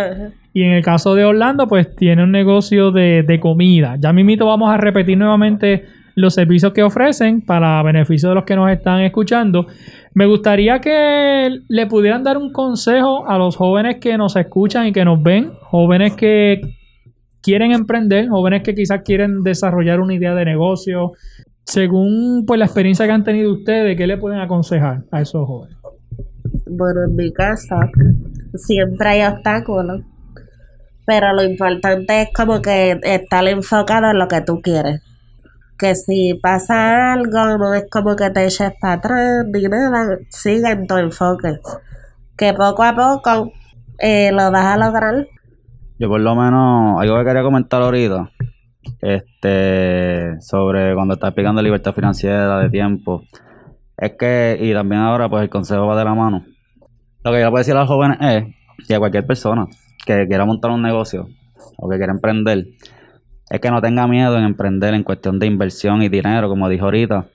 Y 0.54 0.64
en 0.64 0.72
el 0.72 0.84
caso 0.84 1.16
de 1.16 1.26
Orlando, 1.26 1.68
pues 1.68 1.96
tiene 1.96 2.24
un 2.24 2.32
negocio 2.32 2.92
de, 2.92 3.24
de 3.24 3.40
comida. 3.40 3.98
Ya 4.00 4.12
mismito 4.14 4.48
vamos 4.48 4.74
a 4.74 4.78
repetir 4.78 5.18
nuevamente 5.18 5.84
los 6.16 6.34
servicios 6.34 6.72
que 6.74 6.82
ofrecen 6.82 7.42
para 7.42 7.84
beneficio 7.84 8.30
de 8.30 8.36
los 8.36 8.46
que 8.46 8.56
nos 8.56 8.72
están 8.72 9.02
escuchando. 9.02 9.68
Me 10.14 10.26
gustaría 10.26 10.80
que 10.80 11.60
le 11.68 11.86
pudieran 11.88 12.24
dar 12.24 12.38
un 12.38 12.54
consejo 12.54 13.28
a 13.28 13.38
los 13.38 13.58
jóvenes 13.58 13.98
que 13.98 14.18
nos 14.18 14.36
escuchan 14.38 14.88
y 14.88 14.94
que 14.94 15.04
nos 15.04 15.22
ven, 15.22 15.52
jóvenes 15.62 16.14
que 16.14 16.62
quieren 17.46 17.72
emprender, 17.72 18.28
jóvenes 18.28 18.64
que 18.64 18.74
quizás 18.74 19.04
quieren 19.04 19.44
desarrollar 19.44 20.00
una 20.00 20.16
idea 20.16 20.34
de 20.34 20.46
negocio. 20.46 21.12
Según 21.64 22.44
pues 22.48 22.58
la 22.58 22.66
experiencia 22.66 23.06
que 23.06 23.12
han 23.12 23.24
tenido 23.24 23.54
ustedes, 23.54 23.96
¿qué 23.96 24.08
le 24.08 24.18
pueden 24.18 24.40
aconsejar 24.40 25.04
a 25.12 25.22
esos 25.22 25.46
jóvenes? 25.46 25.78
Bueno, 26.66 27.04
en 27.08 27.16
mi 27.16 27.32
casa 27.32 27.88
siempre 28.56 29.10
hay 29.10 29.32
obstáculos, 29.32 30.02
pero 31.06 31.34
lo 31.34 31.44
importante 31.44 32.24
es 32.24 32.30
como 32.34 32.64
que 32.64 33.00
estar 33.04 33.48
enfocado 33.48 34.10
en 34.10 34.18
lo 34.18 34.28
que 34.28 34.42
tú 34.42 34.60
quieres. 34.62 35.02
que 35.78 35.94
si 35.94 36.40
pasa 36.42 37.14
algo, 37.14 37.58
no 37.60 37.74
es 37.76 37.86
como 37.92 38.16
que 38.16 38.30
te 38.32 38.46
eches 38.46 38.72
para 38.80 38.94
atrás 38.94 39.46
ni 39.54 39.64
nada, 39.64 40.18
sigue 40.30 40.76
tu 40.88 40.98
enfoque. 40.98 41.60
Que 42.38 42.54
poco 42.54 42.82
a 42.84 42.96
poco 42.96 43.52
eh, 44.00 44.32
lo 44.32 44.52
vas 44.52 44.66
a 44.66 44.78
lograr. 44.78 45.28
Yo 45.98 46.10
por 46.10 46.20
lo 46.20 46.36
menos, 46.36 47.02
algo 47.02 47.18
que 47.18 47.26
quería 47.26 47.44
comentar 47.44 47.82
ahorita, 47.82 48.32
este, 49.02 50.40
sobre 50.42 50.94
cuando 50.94 51.14
estás 51.14 51.30
explicando 51.30 51.62
libertad 51.62 51.94
financiera 51.94 52.60
de 52.60 52.70
tiempo, 52.70 53.24
es 53.98 54.14
que, 54.20 54.58
y 54.60 54.74
también 54.74 55.02
ahora 55.02 55.30
pues 55.30 55.44
el 55.44 55.50
consejo 55.50 55.88
va 55.88 55.98
de 55.98 56.04
la 56.04 56.14
mano. 56.14 56.46
Lo 57.24 57.32
que 57.32 57.40
yo 57.40 57.46
le 57.46 57.50
puedo 57.50 57.62
decir 57.62 57.76
a 57.76 57.80
los 57.80 57.88
jóvenes 57.88 58.18
es, 58.22 58.46
y 58.90 58.94
a 58.94 59.00
cualquier 59.00 59.26
persona 59.26 59.68
que 60.06 60.28
quiera 60.28 60.46
montar 60.46 60.72
un 60.72 60.82
negocio 60.82 61.28
o 61.78 61.90
que 61.90 61.98
quiera 61.98 62.12
emprender, 62.12 62.66
es 63.50 63.60
que 63.60 63.72
no 63.72 63.82
tenga 63.82 64.08
miedo 64.08 64.38
en 64.38 64.44
emprender 64.44 64.94
en 64.94 65.04
cuestión 65.04 65.40
de 65.40 65.48
inversión 65.48 66.02
y 66.02 66.10
dinero, 66.10 66.50
como 66.50 66.68
dijo 66.68 66.86
ahorita. 66.86 67.28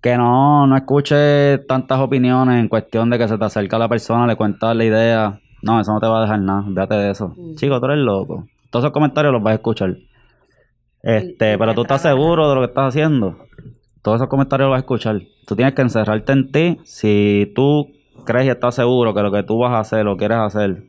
Que 0.00 0.16
no, 0.16 0.66
no 0.66 0.76
escuche 0.76 1.58
tantas 1.68 1.98
opiniones 1.98 2.60
en 2.60 2.68
cuestión 2.68 3.10
de 3.10 3.18
que 3.18 3.28
se 3.28 3.36
te 3.36 3.44
acerca 3.44 3.78
la 3.78 3.88
persona, 3.88 4.26
le 4.26 4.36
cuentas 4.36 4.74
la 4.76 4.84
idea. 4.84 5.40
No, 5.66 5.80
eso 5.80 5.92
no 5.92 5.98
te 5.98 6.06
va 6.06 6.18
a 6.18 6.22
dejar 6.22 6.40
nada, 6.40 6.62
véate 6.64 6.94
de 6.94 7.10
eso. 7.10 7.34
Chico, 7.56 7.80
tú 7.80 7.86
eres 7.86 7.98
loco. 7.98 8.46
Todos 8.70 8.84
esos 8.84 8.92
comentarios 8.92 9.32
los 9.32 9.42
vas 9.42 9.50
a 9.50 9.54
escuchar. 9.56 9.96
Este, 11.02 11.58
pero 11.58 11.74
tú 11.74 11.82
estás 11.82 12.02
seguro 12.02 12.48
de 12.48 12.54
lo 12.54 12.60
que 12.60 12.68
estás 12.68 12.94
haciendo. 12.94 13.36
Todos 14.00 14.18
esos 14.18 14.28
comentarios 14.28 14.66
los 14.66 14.74
vas 14.74 14.78
a 14.78 14.84
escuchar. 14.84 15.20
Tú 15.44 15.56
tienes 15.56 15.74
que 15.74 15.82
encerrarte 15.82 16.32
en 16.32 16.52
ti. 16.52 16.78
Si 16.84 17.52
tú 17.56 17.88
crees 18.24 18.46
y 18.46 18.50
estás 18.50 18.76
seguro 18.76 19.12
que 19.12 19.22
lo 19.22 19.32
que 19.32 19.42
tú 19.42 19.58
vas 19.58 19.72
a 19.72 19.80
hacer, 19.80 20.04
lo 20.04 20.16
quieres 20.16 20.38
hacer, 20.38 20.84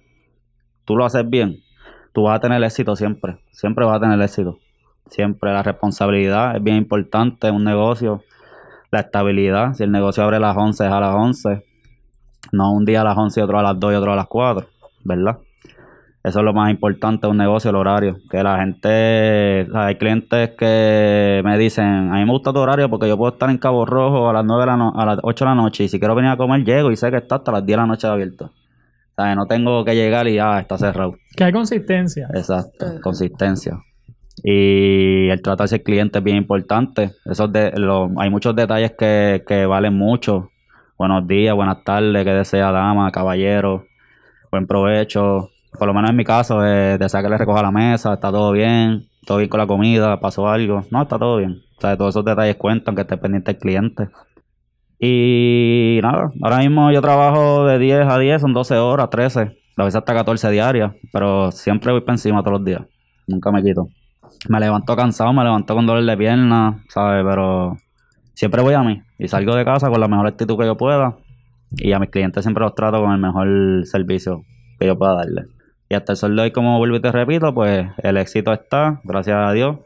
tú 0.86 0.96
lo 0.96 1.06
haces 1.06 1.28
bien, 1.28 1.58
tú 2.14 2.24
vas 2.24 2.38
a 2.38 2.40
tener 2.40 2.64
éxito 2.64 2.96
siempre. 2.96 3.40
Siempre 3.50 3.84
vas 3.84 3.98
a 3.98 4.00
tener 4.00 4.22
éxito. 4.22 4.60
Siempre 5.08 5.54
la 5.54 5.64
responsabilidad 5.64 6.56
es 6.56 6.62
bien 6.62 6.78
importante 6.78 7.48
en 7.48 7.56
un 7.56 7.64
negocio. 7.64 8.22
La 8.92 9.00
estabilidad. 9.00 9.74
Si 9.74 9.84
el 9.84 9.92
negocio 9.92 10.22
abre 10.22 10.38
a 10.38 10.40
las 10.40 10.56
11, 10.56 10.86
es 10.86 10.92
a 10.92 11.00
las 11.00 11.16
11. 11.16 11.66
No 12.52 12.72
un 12.74 12.86
día 12.86 13.02
a 13.02 13.04
las 13.04 13.18
11 13.18 13.40
y 13.40 13.44
otro 13.44 13.60
a 13.60 13.64
las 13.64 13.80
2 13.80 13.94
y 13.94 13.96
otro 13.96 14.14
a 14.14 14.16
las 14.16 14.28
4. 14.28 14.68
¿Verdad? 15.04 15.38
Eso 16.24 16.40
es 16.40 16.46
lo 16.46 16.54
más 16.54 16.70
importante 16.72 17.26
de 17.28 17.32
un 17.32 17.38
negocio, 17.38 17.70
el 17.70 17.78
horario. 17.78 18.18
Que 18.30 18.44
la 18.44 18.58
gente, 18.60 19.66
o 19.70 19.72
sea, 19.72 19.86
hay 19.86 19.96
clientes 19.96 20.52
que 20.58 21.42
me 21.46 21.58
dicen, 21.58 21.86
a 22.12 22.16
mí 22.16 22.26
me 22.26 22.32
gusta 22.32 22.52
tu 22.52 22.60
horario 22.60 22.90
porque 22.90 23.08
yo 23.08 23.18
puedo 23.18 23.32
estar 23.34 23.50
en 23.50 23.58
Cabo 23.58 23.86
Rojo 23.86 24.30
a 24.30 24.34
las 24.34 24.44
9 24.44 24.62
de 24.62 24.68
la 24.68 24.76
no- 24.78 24.94
a 24.96 25.06
las 25.06 25.20
8 25.24 25.46
de 25.46 25.50
la 25.52 25.56
noche 25.56 25.86
y 25.86 25.88
si 25.88 26.00
quiero 26.00 26.16
venir 26.16 26.32
a 26.32 26.36
comer 26.38 26.66
llego 26.66 26.92
y 26.92 26.98
sé 26.98 27.10
que 27.12 27.18
está 27.18 27.36
hasta 27.36 27.52
las 27.54 27.66
10 27.66 27.78
de 27.78 27.82
la 27.82 27.88
noche 27.88 28.08
abierto. 28.08 28.46
O 28.46 29.22
sea, 29.24 29.34
no 29.36 29.46
tengo 29.46 29.86
que 29.86 29.96
llegar 29.96 30.28
y 30.28 30.36
ya 30.36 30.60
está 30.60 30.78
cerrado. 30.78 31.16
Que 31.36 31.46
hay 31.46 31.54
consistencia. 31.54 32.28
Exacto, 32.34 32.86
consistencia. 33.02 33.80
Y 34.44 35.30
el 35.30 35.42
tratarse 35.42 35.76
al 35.76 35.82
cliente 35.82 36.20
es 36.20 36.24
bien 36.24 36.38
importante. 36.38 37.12
Esos 37.26 37.52
de, 37.52 37.72
lo- 37.78 38.10
hay 38.18 38.30
muchos 38.30 38.56
detalles 38.56 38.92
que, 38.98 39.44
que 39.48 39.66
valen 39.66 39.94
mucho. 39.98 40.50
Buenos 40.98 41.28
días, 41.28 41.54
buenas 41.54 41.84
tardes, 41.84 42.26
que 42.26 42.34
desea 42.34 42.72
dama, 42.72 43.12
caballero, 43.12 43.86
buen 44.52 44.66
provecho. 44.66 45.52
Por 45.78 45.88
lo 45.88 45.93
menos 45.93 46.10
en 46.10 46.16
mi 46.16 46.24
caso, 46.24 46.66
eh, 46.66 46.98
desea 46.98 47.22
que 47.22 47.30
le 47.30 47.38
recoja 47.38 47.62
la 47.62 47.72
mesa, 47.72 48.16
está 48.16 48.32
todo 48.32 48.52
bien, 48.52 49.08
todo 49.24 49.38
bien 49.38 49.48
con 49.48 49.60
la 49.60 49.68
comida, 49.68 50.20
pasó 50.20 50.50
algo. 50.50 50.82
No, 50.89 51.04
está 51.04 51.20
todo 51.20 51.38
bien. 51.38 51.62
O 51.78 51.82
sea, 51.82 51.95
todos 51.95 52.16
esos 52.16 52.26
detalles 52.26 52.56
cuentan, 52.56 52.95
que 52.95 53.02
esté 53.02 53.16
pendiente 53.16 53.52
el 53.52 53.58
cliente. 53.60 54.10
Y 54.98 56.00
nada, 56.02 56.32
ahora 56.41 56.58
mismo 56.58 56.91
yo 56.91 57.00
trabajo 57.00 57.66
de 57.68 57.78
10 57.78 58.08
a 58.08 58.18
10, 58.18 58.41
son 58.41 58.54
12 58.54 58.78
horas, 58.78 59.12
13, 59.12 59.41
a 59.78 59.84
veces 59.84 59.98
hasta 59.98 60.16
14 60.16 60.50
diarias, 60.50 60.93
pero 61.14 61.52
siempre 61.52 61.91
voy 61.91 62.02
para 62.02 62.14
encima 62.14 62.41
todos 62.41 62.54
los 62.54 62.66
días, 62.66 62.82
nunca 63.28 63.52
me 63.52 63.62
quito. 63.62 63.88
Me 64.50 64.60
levanto 64.60 64.95
cansado, 64.95 65.32
me 65.32 65.43
levanto 65.43 65.76
con 65.76 65.86
dolor 65.86 66.04
de 66.04 66.18
pierna, 66.18 66.84
¿sabes? 66.89 67.24
Pero 67.24 67.78
siempre 68.38 68.62
voy 68.62 68.76
a 68.76 68.84
mí 68.84 69.02
y 69.18 69.28
salgo 69.28 69.56
de 69.56 69.66
casa 69.66 69.90
con 69.90 70.00
la 70.00 70.08
mejor 70.08 70.28
actitud 70.28 70.60
que 70.60 70.66
yo 70.66 70.78
pueda 70.78 71.18
y 71.72 71.92
a 71.92 72.00
mis 72.00 72.12
clientes 72.12 72.44
siempre 72.44 72.64
los 72.64 72.76
trato 72.76 73.02
con 73.02 73.12
el 73.12 73.18
mejor 73.18 73.84
servicio 73.86 74.44
que 74.80 74.86
yo 74.86 74.96
pueda 74.98 75.16
darle. 75.16 75.48
Y 75.90 75.96
hasta 75.96 76.14
el 76.14 76.18
sol 76.18 76.36
de 76.36 76.44
hoy, 76.44 76.52
como 76.52 76.78
vuelvo 76.78 76.98
y 76.98 77.02
te 77.02 77.12
repito, 77.12 77.52
pues 77.54 77.88
el 77.98 78.18
éxito 78.18 78.54
está, 78.54 79.02
gracias 79.04 79.38
a 79.38 79.52
Dios, 79.54 79.78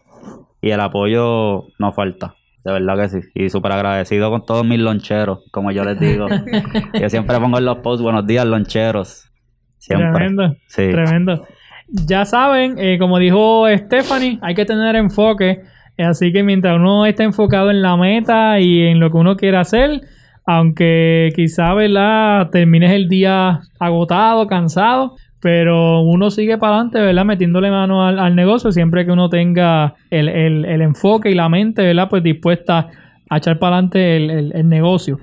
y 0.61 0.71
el 0.71 0.81
apoyo 0.81 1.67
no 1.79 1.93
falta. 1.93 2.35
De 2.65 2.73
verdad 2.73 2.97
que 2.97 3.09
sí. 3.09 3.19
Y 3.35 3.49
súper 3.49 3.71
agradecido 3.71 4.29
con 4.29 4.45
todos 4.45 4.65
mis 4.65 4.79
loncheros, 4.79 5.39
como 5.51 5.71
yo 5.71 5.85
les 5.85 5.99
digo. 5.99 6.27
yo 6.99 7.09
siempre 7.09 7.39
pongo 7.39 7.57
en 7.57 7.65
los 7.65 7.77
posts, 7.77 8.03
buenos 8.03 8.27
días, 8.27 8.45
loncheros. 8.45 9.31
Siempre. 9.77 10.11
Tremendo. 10.11 10.55
Sí. 10.67 10.89
Tremendo. 10.91 11.47
Ya 11.87 12.25
saben, 12.25 12.77
eh, 12.77 12.97
como 12.99 13.17
dijo 13.17 13.65
Stephanie, 13.69 14.39
hay 14.41 14.55
que 14.55 14.65
tener 14.65 14.95
enfoque. 14.95 15.61
Así 15.97 16.31
que 16.33 16.43
mientras 16.43 16.77
uno 16.77 17.05
esté 17.05 17.23
enfocado 17.23 17.69
en 17.69 17.81
la 17.81 17.95
meta 17.97 18.59
y 18.59 18.81
en 18.87 18.99
lo 18.99 19.11
que 19.11 19.17
uno 19.17 19.35
quiere 19.37 19.57
hacer, 19.57 20.01
aunque 20.45 21.29
quizá, 21.35 21.73
¿verdad? 21.73 22.49
Termines 22.49 22.91
el 22.91 23.07
día 23.07 23.61
agotado, 23.79 24.47
cansado, 24.47 25.15
pero 25.41 26.01
uno 26.01 26.29
sigue 26.31 26.57
para 26.57 26.75
adelante, 26.75 26.99
¿verdad? 26.99 27.25
Metiéndole 27.25 27.71
mano 27.71 28.05
al, 28.05 28.19
al 28.19 28.35
negocio 28.35 28.71
siempre 28.71 29.05
que 29.05 29.11
uno 29.11 29.29
tenga 29.29 29.95
el, 30.09 30.27
el- 30.29 30.65
el 30.65 30.81
enfoque 30.81 31.31
y 31.31 31.35
la 31.35 31.49
mente, 31.49 31.83
¿verdad? 31.83 32.09
Pues 32.09 32.23
dispuesta 32.23 32.87
a 33.29 33.37
echar 33.37 33.59
para 33.59 33.75
adelante 33.77 34.17
el, 34.17 34.29
el- 34.29 34.51
el 34.55 34.69
negocio. 34.69 35.19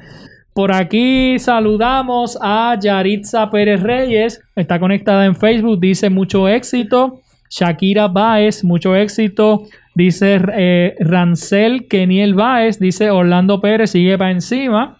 Por 0.54 0.72
aquí 0.72 1.38
saludamos 1.38 2.36
a 2.42 2.76
Yaritza 2.80 3.48
Pérez 3.50 3.80
Reyes, 3.82 4.40
está 4.56 4.80
conectada 4.80 5.24
en 5.26 5.36
Facebook, 5.36 5.78
dice 5.78 6.10
mucho 6.10 6.48
éxito. 6.48 7.20
Shakira 7.50 8.08
Baez, 8.08 8.62
mucho 8.64 8.94
éxito. 8.96 9.62
Dice 9.98 10.40
eh, 10.54 10.94
Rancel 11.00 11.88
Keniel 11.88 12.36
Baez, 12.36 12.78
dice 12.78 13.10
Orlando 13.10 13.60
Pérez, 13.60 13.90
sigue 13.90 14.16
para 14.16 14.30
encima. 14.30 14.96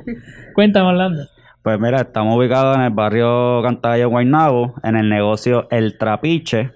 Cuéntame 0.54 0.88
Orlando. 0.88 1.24
Pues 1.68 1.78
mira, 1.78 2.00
estamos 2.00 2.34
ubicados 2.34 2.76
en 2.76 2.82
el 2.84 2.94
barrio 2.94 3.60
Cantagallo, 3.62 4.08
Guaynabo, 4.08 4.76
en 4.82 4.96
el 4.96 5.10
negocio 5.10 5.68
El 5.70 5.98
Trapiche. 5.98 6.70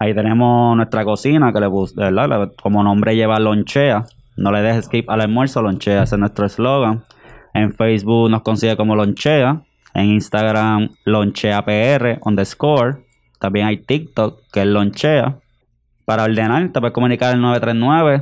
Ahí 0.00 0.12
tenemos 0.16 0.76
nuestra 0.76 1.04
cocina, 1.04 1.52
que 1.52 1.60
le 1.60 1.68
¿verdad? 1.94 2.50
Como 2.60 2.82
nombre 2.82 3.14
lleva 3.14 3.38
lonchea. 3.38 4.06
No 4.36 4.50
le 4.50 4.62
dejes 4.62 4.86
skip 4.86 5.08
al 5.08 5.20
almuerzo, 5.20 5.62
lonchea. 5.62 6.02
Ese 6.02 6.16
es 6.16 6.18
nuestro 6.18 6.44
eslogan. 6.44 7.04
En 7.54 7.72
Facebook 7.72 8.30
nos 8.30 8.42
consigue 8.42 8.76
como 8.76 8.96
lonchea. 8.96 9.62
En 9.94 10.06
Instagram, 10.06 10.88
loncheapr, 11.04 12.18
underscore. 12.24 13.04
También 13.38 13.68
hay 13.68 13.76
TikTok, 13.76 14.40
que 14.52 14.62
es 14.62 14.66
lonchea. 14.66 15.38
Para 16.04 16.24
ordenar, 16.24 16.72
te 16.72 16.80
puedes 16.80 16.94
comunicar 16.94 17.32
al 17.32 17.40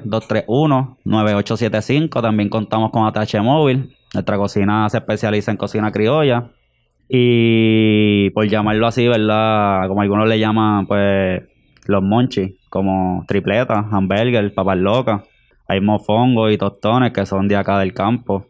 939-231-9875. 0.05 2.21
También 2.21 2.51
contamos 2.51 2.91
con 2.91 3.07
ATH 3.07 3.41
Móvil. 3.41 3.95
Nuestra 4.15 4.37
cocina 4.37 4.89
se 4.89 4.99
especializa 4.99 5.51
en 5.51 5.57
cocina 5.57 5.93
criolla. 5.93 6.51
Y 7.09 8.31
por 8.31 8.47
llamarlo 8.47 8.87
así, 8.87 9.09
¿verdad? 9.09 9.89
Como 9.89 10.03
algunos 10.03 10.29
le 10.29 10.39
llaman, 10.39 10.87
pues, 10.87 11.43
los 11.87 12.03
monchis, 12.03 12.53
como 12.69 13.25
tripletas, 13.27 13.87
hamburger, 13.91 14.53
papas 14.55 14.79
locas. 14.79 15.23
Hay 15.67 15.81
mofongos 15.81 16.53
y 16.53 16.59
tostones 16.59 17.13
que 17.13 17.27
son 17.27 17.49
de 17.49 17.57
acá 17.57 17.79
del 17.79 17.95
campo. 17.95 18.47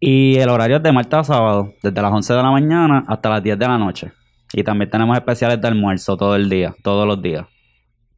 Y 0.00 0.36
el 0.36 0.48
horario 0.48 0.76
es 0.76 0.82
de 0.82 0.92
martes 0.92 1.18
a 1.18 1.24
sábado, 1.24 1.72
desde 1.82 2.00
las 2.00 2.12
11 2.12 2.34
de 2.34 2.42
la 2.42 2.50
mañana 2.50 3.04
hasta 3.08 3.30
las 3.30 3.42
10 3.42 3.58
de 3.58 3.66
la 3.66 3.78
noche. 3.78 4.12
Y 4.52 4.62
también 4.62 4.90
tenemos 4.90 5.16
especiales 5.16 5.60
de 5.60 5.68
almuerzo 5.68 6.16
todo 6.16 6.36
el 6.36 6.48
día, 6.48 6.74
todos 6.82 7.06
los 7.06 7.20
días. 7.20 7.46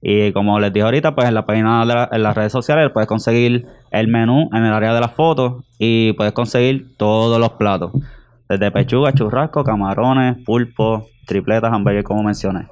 Y 0.02 0.32
como 0.32 0.58
les 0.60 0.72
dije 0.72 0.84
ahorita, 0.84 1.14
pues 1.14 1.28
en 1.28 1.34
la 1.34 1.44
página 1.44 1.80
de 1.80 1.86
la- 1.86 2.08
en 2.10 2.22
las 2.22 2.34
redes 2.34 2.52
sociales 2.52 2.90
puedes 2.92 3.06
conseguir 3.06 3.66
el 3.90 4.08
menú 4.08 4.48
en 4.52 4.64
el 4.64 4.72
área 4.72 4.94
de 4.94 5.00
las 5.00 5.12
fotos 5.12 5.62
y 5.78 6.12
puedes 6.14 6.32
conseguir 6.32 6.96
todos 6.96 7.38
los 7.38 7.50
platos. 7.50 7.92
Desde 8.48 8.70
pechuga, 8.70 9.12
churrasco, 9.12 9.62
camarones, 9.62 10.38
pulpo, 10.44 11.06
tripletas, 11.26 11.72
hamburguesas, 11.72 12.06
como 12.06 12.22
mencioné. 12.22 12.66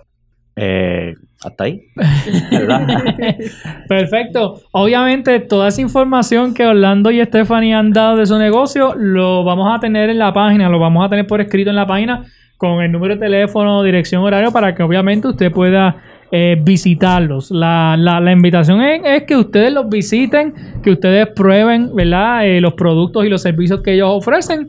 Eh, 0.56 1.14
hasta 1.44 1.64
ahí. 1.64 1.82
Perfecto. 3.88 4.60
Obviamente, 4.72 5.40
toda 5.40 5.68
esa 5.68 5.80
información 5.80 6.54
que 6.54 6.66
Orlando 6.66 7.10
y 7.10 7.24
Stephanie 7.24 7.74
han 7.74 7.92
dado 7.92 8.16
de 8.16 8.26
su 8.26 8.38
negocio, 8.38 8.94
lo 8.96 9.44
vamos 9.44 9.72
a 9.72 9.80
tener 9.80 10.10
en 10.10 10.18
la 10.18 10.32
página, 10.32 10.68
lo 10.68 10.78
vamos 10.78 11.04
a 11.04 11.08
tener 11.08 11.26
por 11.26 11.40
escrito 11.40 11.70
en 11.70 11.76
la 11.76 11.86
página 11.86 12.24
con 12.56 12.82
el 12.82 12.90
número 12.90 13.14
de 13.14 13.20
teléfono, 13.20 13.82
dirección, 13.84 14.22
horario, 14.24 14.50
para 14.50 14.74
que 14.74 14.82
obviamente 14.82 15.28
usted 15.28 15.52
pueda 15.52 15.96
eh, 16.30 16.56
visitarlos. 16.62 17.50
La, 17.50 17.96
la- 17.98 18.32
invitación 18.32 18.80
es, 18.82 19.00
es 19.04 19.22
que 19.24 19.36
ustedes 19.36 19.72
los 19.72 19.88
visiten, 19.88 20.54
que 20.82 20.90
ustedes 20.90 21.28
prueben, 21.34 21.94
¿verdad? 21.94 22.46
Eh, 22.46 22.60
los 22.60 22.74
productos 22.74 23.24
y 23.24 23.28
los 23.28 23.42
servicios 23.42 23.80
que 23.82 23.94
ellos 23.94 24.08
ofrecen. 24.10 24.68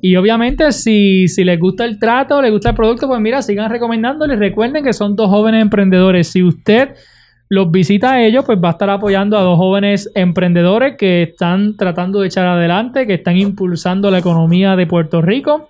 Y 0.00 0.16
obviamente, 0.16 0.72
si, 0.72 1.28
si 1.28 1.44
les 1.44 1.58
gusta 1.60 1.84
el 1.84 1.98
trato, 1.98 2.40
les 2.40 2.50
gusta 2.50 2.70
el 2.70 2.76
producto, 2.76 3.06
pues 3.06 3.20
mira, 3.20 3.42
sigan 3.42 3.70
recomendándoles. 3.70 4.38
Recuerden 4.38 4.82
que 4.82 4.92
son 4.92 5.14
dos 5.14 5.28
jóvenes 5.28 5.60
emprendedores. 5.62 6.28
Si 6.28 6.42
usted 6.42 6.94
los 7.50 7.70
visita 7.70 8.12
a 8.12 8.22
ellos, 8.22 8.44
pues 8.46 8.58
va 8.62 8.68
a 8.68 8.72
estar 8.72 8.88
apoyando 8.88 9.36
a 9.36 9.42
dos 9.42 9.58
jóvenes 9.58 10.10
emprendedores 10.14 10.96
que 10.96 11.24
están 11.24 11.76
tratando 11.76 12.20
de 12.20 12.28
echar 12.28 12.46
adelante, 12.46 13.06
que 13.06 13.14
están 13.14 13.36
impulsando 13.36 14.10
la 14.10 14.18
economía 14.20 14.76
de 14.76 14.86
Puerto 14.86 15.20
Rico. 15.20 15.68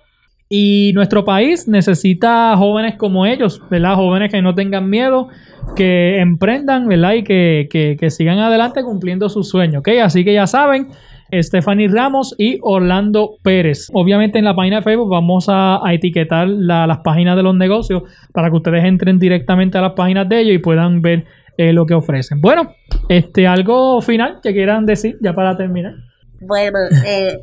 Y 0.53 0.91
nuestro 0.95 1.23
país 1.23 1.65
necesita 1.69 2.57
jóvenes 2.57 2.95
como 2.97 3.25
ellos, 3.25 3.61
¿verdad? 3.69 3.95
Jóvenes 3.95 4.33
que 4.33 4.41
no 4.41 4.53
tengan 4.53 4.89
miedo, 4.89 5.29
que 5.77 6.19
emprendan, 6.19 6.89
¿verdad? 6.89 7.13
Y 7.13 7.23
que, 7.23 7.69
que- 7.97 8.09
sigan 8.09 8.37
adelante 8.39 8.83
cumpliendo 8.83 9.29
sus 9.29 9.47
sueños, 9.47 9.79
¿ok? 9.79 9.87
Así 10.03 10.25
que 10.25 10.33
ya 10.33 10.47
saben, 10.47 10.89
Stephanie 11.31 11.87
Ramos 11.87 12.35
y 12.37 12.59
Orlando 12.63 13.37
Pérez. 13.41 13.87
Obviamente 13.93 14.39
en 14.39 14.43
la 14.43 14.53
página 14.53 14.75
de 14.77 14.81
Facebook 14.81 15.09
vamos 15.09 15.45
a, 15.47 15.79
etiquetar 15.93 16.49
la- 16.49 16.85
las 16.85 16.97
páginas 16.97 17.37
de 17.37 17.43
los 17.43 17.55
negocios 17.55 18.03
para 18.33 18.49
que 18.49 18.57
ustedes 18.57 18.83
entren 18.83 19.19
directamente 19.19 19.77
a 19.77 19.81
las 19.81 19.93
páginas 19.93 20.27
de 20.27 20.41
ellos 20.41 20.55
y 20.55 20.57
puedan 20.57 21.01
ver 21.01 21.23
eh, 21.57 21.71
lo 21.71 21.85
que 21.85 21.93
ofrecen. 21.93 22.41
Bueno, 22.41 22.73
este, 23.07 23.47
algo 23.47 24.01
final 24.01 24.39
que 24.43 24.51
quieran 24.51 24.85
decir 24.85 25.17
ya 25.21 25.31
para 25.31 25.55
terminar. 25.55 25.93
Bueno, 26.41 26.79
eh, 27.05 27.39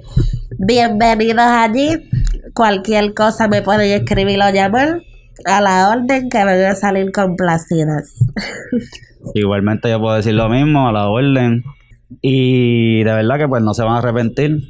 bienvenidos 0.59 1.38
allí. 1.38 2.11
Cualquier 2.53 3.14
cosa 3.14 3.46
me 3.46 3.62
pueden 3.62 3.92
escribir 3.92 4.40
o 4.42 4.51
llamar 4.51 5.03
a 5.44 5.61
la 5.61 5.90
orden 5.90 6.28
que 6.28 6.44
van 6.44 6.61
a 6.64 6.74
salir 6.74 7.12
complacidas. 7.12 8.18
Igualmente 9.34 9.88
yo 9.88 10.01
puedo 10.01 10.16
decir 10.16 10.34
lo 10.34 10.49
mismo, 10.49 10.88
a 10.88 10.92
la 10.92 11.09
orden. 11.09 11.62
Y 12.22 13.05
de 13.05 13.12
verdad 13.12 13.38
que 13.38 13.46
pues 13.46 13.62
no 13.62 13.72
se 13.72 13.84
van 13.84 13.94
a 13.94 13.99
arrepentir. 13.99 14.62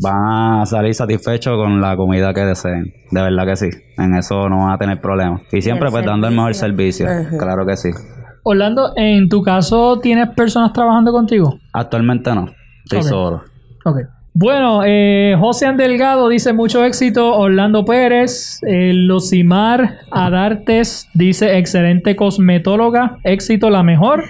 Van 0.00 0.62
a 0.62 0.66
salir 0.66 0.92
satisfechos 0.92 1.56
con 1.56 1.80
la 1.80 1.96
comida 1.96 2.34
que 2.34 2.40
deseen. 2.40 2.92
De 3.12 3.22
verdad 3.22 3.46
que 3.46 3.56
sí. 3.56 3.68
En 3.96 4.16
eso 4.16 4.48
no 4.48 4.58
van 4.58 4.72
a 4.72 4.78
tener 4.78 5.00
problemas. 5.00 5.42
Y 5.52 5.62
siempre 5.62 5.86
el 5.86 5.92
pues 5.92 6.04
dando 6.04 6.26
el 6.26 6.34
mejor 6.34 6.54
servicio. 6.54 7.06
Claro 7.38 7.64
que 7.64 7.76
sí. 7.76 7.90
Orlando, 8.42 8.92
en 8.96 9.28
tu 9.28 9.40
caso, 9.42 10.00
¿tienes 10.00 10.30
personas 10.30 10.72
trabajando 10.72 11.12
contigo? 11.12 11.60
Actualmente 11.72 12.34
no. 12.34 12.46
Estoy 12.84 13.04
solo. 13.04 13.44
Bueno, 14.34 14.82
eh, 14.86 15.34
José 15.38 15.72
Delgado 15.76 16.28
dice 16.28 16.52
mucho 16.52 16.84
éxito. 16.84 17.34
Orlando 17.34 17.84
Pérez, 17.84 18.60
eh, 18.66 18.92
Losimar 18.94 19.98
Adartes 20.12 21.08
dice 21.14 21.58
excelente 21.58 22.14
cosmetóloga, 22.14 23.18
éxito 23.24 23.68
la 23.68 23.82
mejor. 23.82 24.24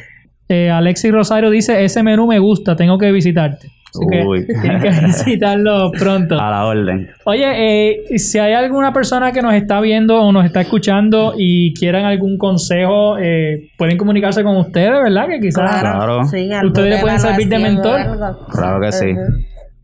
Eh, 0.48 0.70
Alexis 0.70 1.12
Rosario 1.12 1.50
dice 1.50 1.84
ese 1.84 2.02
menú 2.02 2.26
me 2.26 2.38
gusta, 2.38 2.74
tengo 2.74 2.96
que 2.96 3.12
visitarte. 3.12 3.70
Así 3.90 4.06
que 4.10 4.24
Uy. 4.24 4.46
tienes 4.62 4.82
que 4.82 5.06
visitarlo 5.06 5.90
pronto. 5.92 6.38
A 6.38 6.50
la 6.50 6.66
orden. 6.66 7.10
Oye, 7.24 7.90
eh, 7.90 8.18
si 8.18 8.38
hay 8.38 8.52
alguna 8.52 8.92
persona 8.92 9.32
que 9.32 9.40
nos 9.42 9.54
está 9.54 9.80
viendo 9.80 10.20
o 10.20 10.30
nos 10.32 10.44
está 10.44 10.60
escuchando 10.60 11.34
y 11.36 11.72
quieran 11.74 12.04
algún 12.04 12.36
consejo, 12.38 13.16
eh, 13.18 13.70
pueden 13.78 13.96
comunicarse 13.96 14.42
con 14.42 14.56
ustedes, 14.56 14.90
¿verdad? 14.90 15.26
Que 15.28 15.40
quizás 15.40 15.80
Claro. 15.80 16.24
Sí, 16.24 16.48
Ustedes 16.64 16.90
le 16.96 17.00
pueden 17.00 17.18
servir 17.20 17.48
de 17.48 17.58
mentor. 17.58 18.00
algo. 18.00 18.46
Claro 18.52 18.80
que 18.80 18.92
sí. 18.92 19.14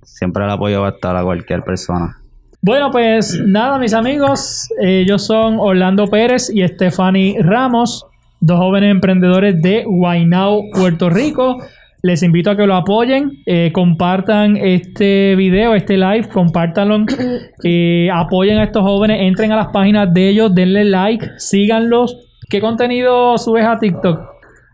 Siempre 0.02 0.44
el 0.44 0.50
apoyo 0.50 0.82
va 0.82 0.88
a 0.88 0.90
estar 0.90 1.16
a 1.16 1.22
cualquier 1.22 1.62
persona. 1.62 2.16
Bueno, 2.60 2.90
pues 2.90 3.38
nada, 3.44 3.78
mis 3.78 3.92
amigos, 3.92 4.68
ellos 4.80 5.26
son 5.26 5.56
Orlando 5.58 6.06
Pérez 6.06 6.50
y 6.50 6.66
Stephanie 6.66 7.36
Ramos, 7.42 8.06
dos 8.40 8.58
jóvenes 8.58 8.90
emprendedores 8.90 9.60
de 9.60 9.84
Guaynao, 9.86 10.62
Puerto 10.72 11.10
Rico. 11.10 11.58
Les 12.04 12.22
invito 12.22 12.50
a 12.50 12.56
que 12.56 12.66
lo 12.66 12.74
apoyen, 12.74 13.42
eh, 13.46 13.72
compartan 13.72 14.58
este 14.58 15.34
video, 15.36 15.74
este 15.74 15.96
live, 15.96 16.28
compártanlo, 16.28 17.06
eh, 17.64 18.10
apoyen 18.12 18.58
a 18.58 18.64
estos 18.64 18.82
jóvenes, 18.82 19.22
entren 19.22 19.52
a 19.52 19.56
las 19.56 19.68
páginas 19.68 20.12
de 20.12 20.28
ellos, 20.28 20.54
denle 20.54 20.84
like, 20.84 21.26
síganlos. 21.38 22.14
¿Qué 22.50 22.60
contenido 22.60 23.38
subes 23.38 23.64
a 23.64 23.78
TikTok? 23.78 24.20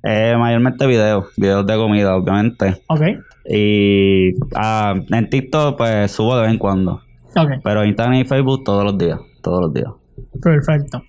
Eh, 0.03 0.35
mayormente 0.37 0.89
videos. 0.89 1.27
Videos 1.37 1.65
de 1.65 1.77
comida, 1.77 2.17
obviamente. 2.17 2.83
Ok, 2.89 3.03
Y 3.49 4.33
ah, 4.57 4.95
en 5.13 5.31
TikTok 5.31 5.79
pues 5.79 6.11
subo 6.11 6.35
de 6.35 6.43
vez 6.43 6.51
en 6.51 6.59
cuando. 6.59 7.01
ok. 7.37 7.61
Pero 7.63 7.85
Instagram 7.85 8.17
y 8.17 8.25
Facebook 8.25 8.65
todos 8.65 8.83
los 8.83 8.99
días. 8.99 9.21
Todos 9.41 9.61
los 9.61 9.73
días. 9.73 9.93
Perfecto. 10.43 11.05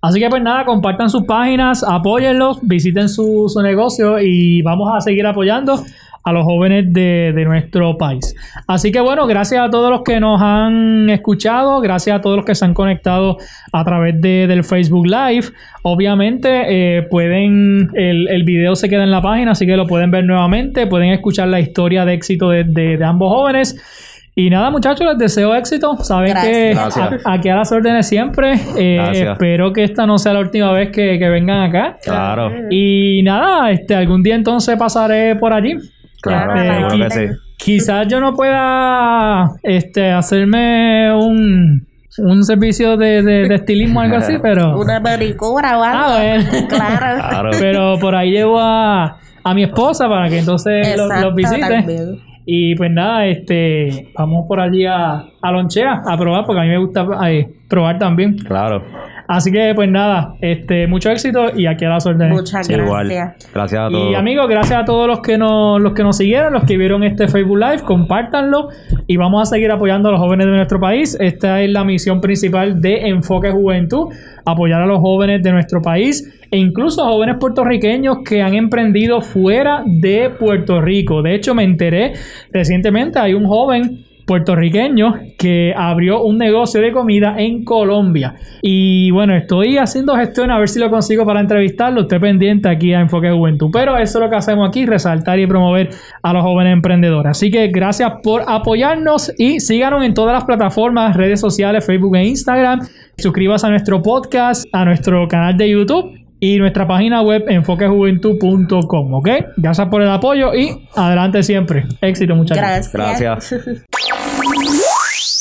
Así 0.00 0.20
que 0.20 0.28
pues 0.28 0.42
nada, 0.42 0.64
compartan 0.64 1.10
sus 1.10 1.24
páginas, 1.24 1.84
apóyenlos, 1.86 2.60
visiten 2.62 3.08
su, 3.08 3.48
su 3.52 3.60
negocio 3.62 4.20
y 4.20 4.62
vamos 4.62 4.90
a 4.94 5.00
seguir 5.00 5.26
apoyando 5.26 5.82
a 6.24 6.32
los 6.32 6.44
jóvenes 6.44 6.92
de, 6.92 7.32
de 7.34 7.44
nuestro 7.44 7.96
país. 7.96 8.34
Así 8.66 8.92
que 8.92 9.00
bueno, 9.00 9.26
gracias 9.26 9.66
a 9.66 9.70
todos 9.70 9.90
los 9.90 10.02
que 10.02 10.20
nos 10.20 10.40
han 10.42 11.08
escuchado, 11.10 11.80
gracias 11.80 12.16
a 12.18 12.20
todos 12.20 12.36
los 12.36 12.44
que 12.44 12.54
se 12.54 12.64
han 12.64 12.74
conectado 12.74 13.38
a 13.72 13.82
través 13.84 14.20
de, 14.20 14.46
del 14.46 14.62
Facebook 14.62 15.06
Live. 15.06 15.46
Obviamente 15.82 16.98
eh, 16.98 17.02
pueden, 17.04 17.90
el, 17.94 18.28
el 18.28 18.44
video 18.44 18.76
se 18.76 18.88
queda 18.90 19.04
en 19.04 19.10
la 19.10 19.22
página, 19.22 19.52
así 19.52 19.64
que 19.66 19.76
lo 19.76 19.86
pueden 19.86 20.10
ver 20.10 20.24
nuevamente, 20.24 20.86
pueden 20.86 21.10
escuchar 21.12 21.48
la 21.48 21.60
historia 21.60 22.04
de 22.04 22.14
éxito 22.14 22.50
de, 22.50 22.64
de- 22.64 22.98
de 22.98 23.04
ambos 23.04 23.32
jóvenes. 23.32 24.07
Y 24.40 24.50
nada, 24.50 24.70
muchachos, 24.70 25.04
les 25.04 25.18
deseo 25.18 25.52
éxito. 25.56 25.96
Saben 25.96 26.32
que 26.40 26.70
Gracias. 26.72 27.26
a- 27.26 27.32
aquí 27.32 27.48
a 27.48 27.56
las 27.56 27.72
órdenes 27.72 28.06
siempre. 28.06 28.54
Eh, 28.76 29.00
espero 29.32 29.72
que 29.72 29.82
esta 29.82 30.06
no 30.06 30.16
sea 30.16 30.32
la 30.34 30.38
última 30.40 30.70
vez 30.70 30.90
que, 30.92 31.18
que 31.18 31.28
vengan 31.28 31.64
acá. 31.68 31.96
Claro. 32.04 32.52
Y 32.70 33.20
nada, 33.24 33.70
este, 33.72 33.96
algún 33.96 34.22
día 34.22 34.36
entonces 34.36 34.76
pasaré 34.76 35.34
por 35.34 35.52
allí. 35.52 35.74
Claro, 36.22 36.52
aquí- 36.86 37.00
que 37.02 37.10
sí. 37.10 37.26
Quizás 37.56 38.06
yo 38.06 38.20
no 38.20 38.34
pueda 38.34 39.46
este, 39.64 40.12
hacerme 40.12 41.12
un, 41.12 41.84
un 42.18 42.44
servicio 42.44 42.96
de, 42.96 43.22
de- 43.24 43.48
de 43.48 43.54
estilismo 43.56 43.98
o 43.98 44.02
algo 44.04 44.18
así, 44.18 44.34
pero, 44.40 44.78
Una 44.78 45.00
manicura 45.00 45.78
o 45.80 45.82
algo. 45.82 46.00
Ah, 46.00 46.16
bueno. 46.16 46.44
Claro. 46.68 47.28
Claro. 47.28 47.50
pero 47.58 47.98
por 47.98 48.14
ahí 48.14 48.30
llevo 48.30 48.60
a, 48.60 49.16
a 49.42 49.54
mi 49.54 49.64
esposa 49.64 50.08
para 50.08 50.28
que 50.28 50.38
entonces 50.38 50.96
lo- 50.96 51.06
los 51.08 51.16
Exacto, 51.16 51.34
visite. 51.34 51.60
también. 51.60 52.27
Y 52.50 52.74
pues 52.76 52.90
nada, 52.90 53.26
este, 53.26 54.08
vamos 54.16 54.46
por 54.48 54.58
allí 54.58 54.86
a, 54.86 55.22
a 55.42 55.52
Lonchea 55.52 56.00
a 56.06 56.16
probar, 56.16 56.46
porque 56.46 56.60
a 56.60 56.64
mí 56.64 56.70
me 56.70 56.78
gusta 56.78 57.06
eh, 57.28 57.46
probar 57.68 57.98
también. 57.98 58.38
Claro. 58.38 58.82
Así 59.28 59.52
que 59.52 59.72
pues 59.74 59.90
nada, 59.90 60.36
este, 60.40 60.86
mucho 60.86 61.10
éxito 61.10 61.50
y 61.54 61.66
aquí 61.66 61.84
a 61.84 61.90
las 61.90 62.06
órdenes. 62.06 62.32
Muchas 62.32 62.66
Sí, 62.66 62.72
igual. 62.72 63.08
gracias. 63.08 63.52
Gracias 63.52 63.80
a 63.82 63.88
todos. 63.90 64.10
Y 64.10 64.14
amigos, 64.14 64.48
gracias 64.48 64.80
a 64.80 64.84
todos 64.86 65.06
los 65.06 65.20
que 65.20 65.36
nos, 65.36 65.78
los 65.82 65.92
que 65.92 66.02
nos 66.02 66.16
siguieron, 66.16 66.54
los 66.54 66.64
que 66.64 66.78
vieron 66.78 67.04
este 67.04 67.28
Facebook 67.28 67.58
Live, 67.58 67.82
compártanlo 67.82 68.68
y 69.06 69.18
vamos 69.18 69.42
a 69.42 69.44
seguir 69.54 69.70
apoyando 69.70 70.08
a 70.08 70.12
los 70.12 70.20
jóvenes 70.20 70.46
de 70.46 70.52
nuestro 70.52 70.80
país. 70.80 71.14
Esta 71.20 71.60
es 71.60 71.68
la 71.70 71.84
misión 71.84 72.22
principal 72.22 72.80
de 72.80 73.06
Enfoque 73.08 73.50
Juventud, 73.50 74.08
apoyar 74.46 74.80
a 74.80 74.86
los 74.86 74.98
jóvenes 75.00 75.42
de 75.42 75.52
nuestro 75.52 75.82
país 75.82 76.26
e 76.50 76.56
incluso 76.56 77.04
jóvenes 77.04 77.36
puertorriqueños 77.38 78.20
que 78.26 78.40
han 78.40 78.54
emprendido 78.54 79.20
fuera 79.20 79.82
de 79.84 80.30
Puerto 80.30 80.80
Rico. 80.80 81.20
De 81.20 81.34
hecho, 81.34 81.54
me 81.54 81.64
enteré 81.64 82.14
recientemente, 82.50 83.18
hay 83.18 83.34
un 83.34 83.46
joven 83.46 84.06
puertorriqueño 84.28 85.14
que 85.38 85.74
abrió 85.76 86.22
un 86.22 86.36
negocio 86.38 86.80
de 86.80 86.92
comida 86.92 87.34
en 87.38 87.64
Colombia. 87.64 88.34
Y 88.62 89.10
bueno, 89.10 89.34
estoy 89.34 89.78
haciendo 89.78 90.14
gestión 90.14 90.50
a 90.50 90.58
ver 90.58 90.68
si 90.68 90.78
lo 90.78 90.90
consigo 90.90 91.24
para 91.24 91.40
entrevistarlo. 91.40 92.02
Estoy 92.02 92.20
pendiente 92.20 92.68
aquí 92.68 92.92
a 92.92 93.00
Enfoque 93.00 93.30
Juventud. 93.30 93.70
Pero 93.72 93.96
eso 93.96 94.18
es 94.18 94.24
lo 94.24 94.30
que 94.30 94.36
hacemos 94.36 94.68
aquí, 94.68 94.84
resaltar 94.86 95.38
y 95.38 95.46
promover 95.46 95.90
a 96.22 96.32
los 96.32 96.42
jóvenes 96.42 96.74
emprendedores. 96.74 97.30
Así 97.30 97.50
que 97.50 97.68
gracias 97.68 98.12
por 98.22 98.42
apoyarnos 98.46 99.32
y 99.38 99.60
síganos 99.60 100.04
en 100.04 100.12
todas 100.12 100.34
las 100.34 100.44
plataformas, 100.44 101.16
redes 101.16 101.40
sociales, 101.40 101.84
Facebook 101.84 102.14
e 102.16 102.26
Instagram. 102.26 102.80
Suscríbase 103.16 103.66
a 103.66 103.70
nuestro 103.70 104.02
podcast, 104.02 104.66
a 104.72 104.84
nuestro 104.84 105.26
canal 105.26 105.56
de 105.56 105.70
YouTube 105.70 106.17
y 106.40 106.58
nuestra 106.58 106.86
página 106.86 107.22
web 107.22 107.44
enfoquejuventud.com, 107.48 109.14
¿ok? 109.14 109.28
Gracias 109.56 109.88
por 109.88 110.02
el 110.02 110.10
apoyo 110.10 110.54
y 110.54 110.88
adelante 110.94 111.42
siempre. 111.42 111.86
Éxito, 112.00 112.34
muchachos. 112.34 112.92
Gracias. 112.92 112.92
Gracias. 112.92 113.52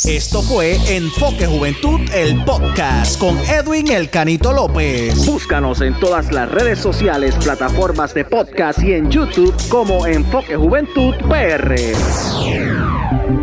Esto 0.08 0.42
fue 0.42 0.78
Enfoque 0.88 1.46
Juventud, 1.48 2.00
el 2.16 2.42
podcast 2.46 3.20
con 3.20 3.38
Edwin 3.40 3.92
El 3.92 4.10
Canito 4.10 4.54
López. 4.54 5.26
Búscanos 5.26 5.82
en 5.82 6.00
todas 6.00 6.32
las 6.32 6.50
redes 6.50 6.80
sociales, 6.80 7.36
plataformas 7.36 8.14
de 8.14 8.24
podcast 8.24 8.82
y 8.82 8.94
en 8.94 9.12
YouTube 9.12 9.54
como 9.68 10.08
Enfoque 10.08 10.56
Juventud 10.56 11.14
PR. 11.28 11.76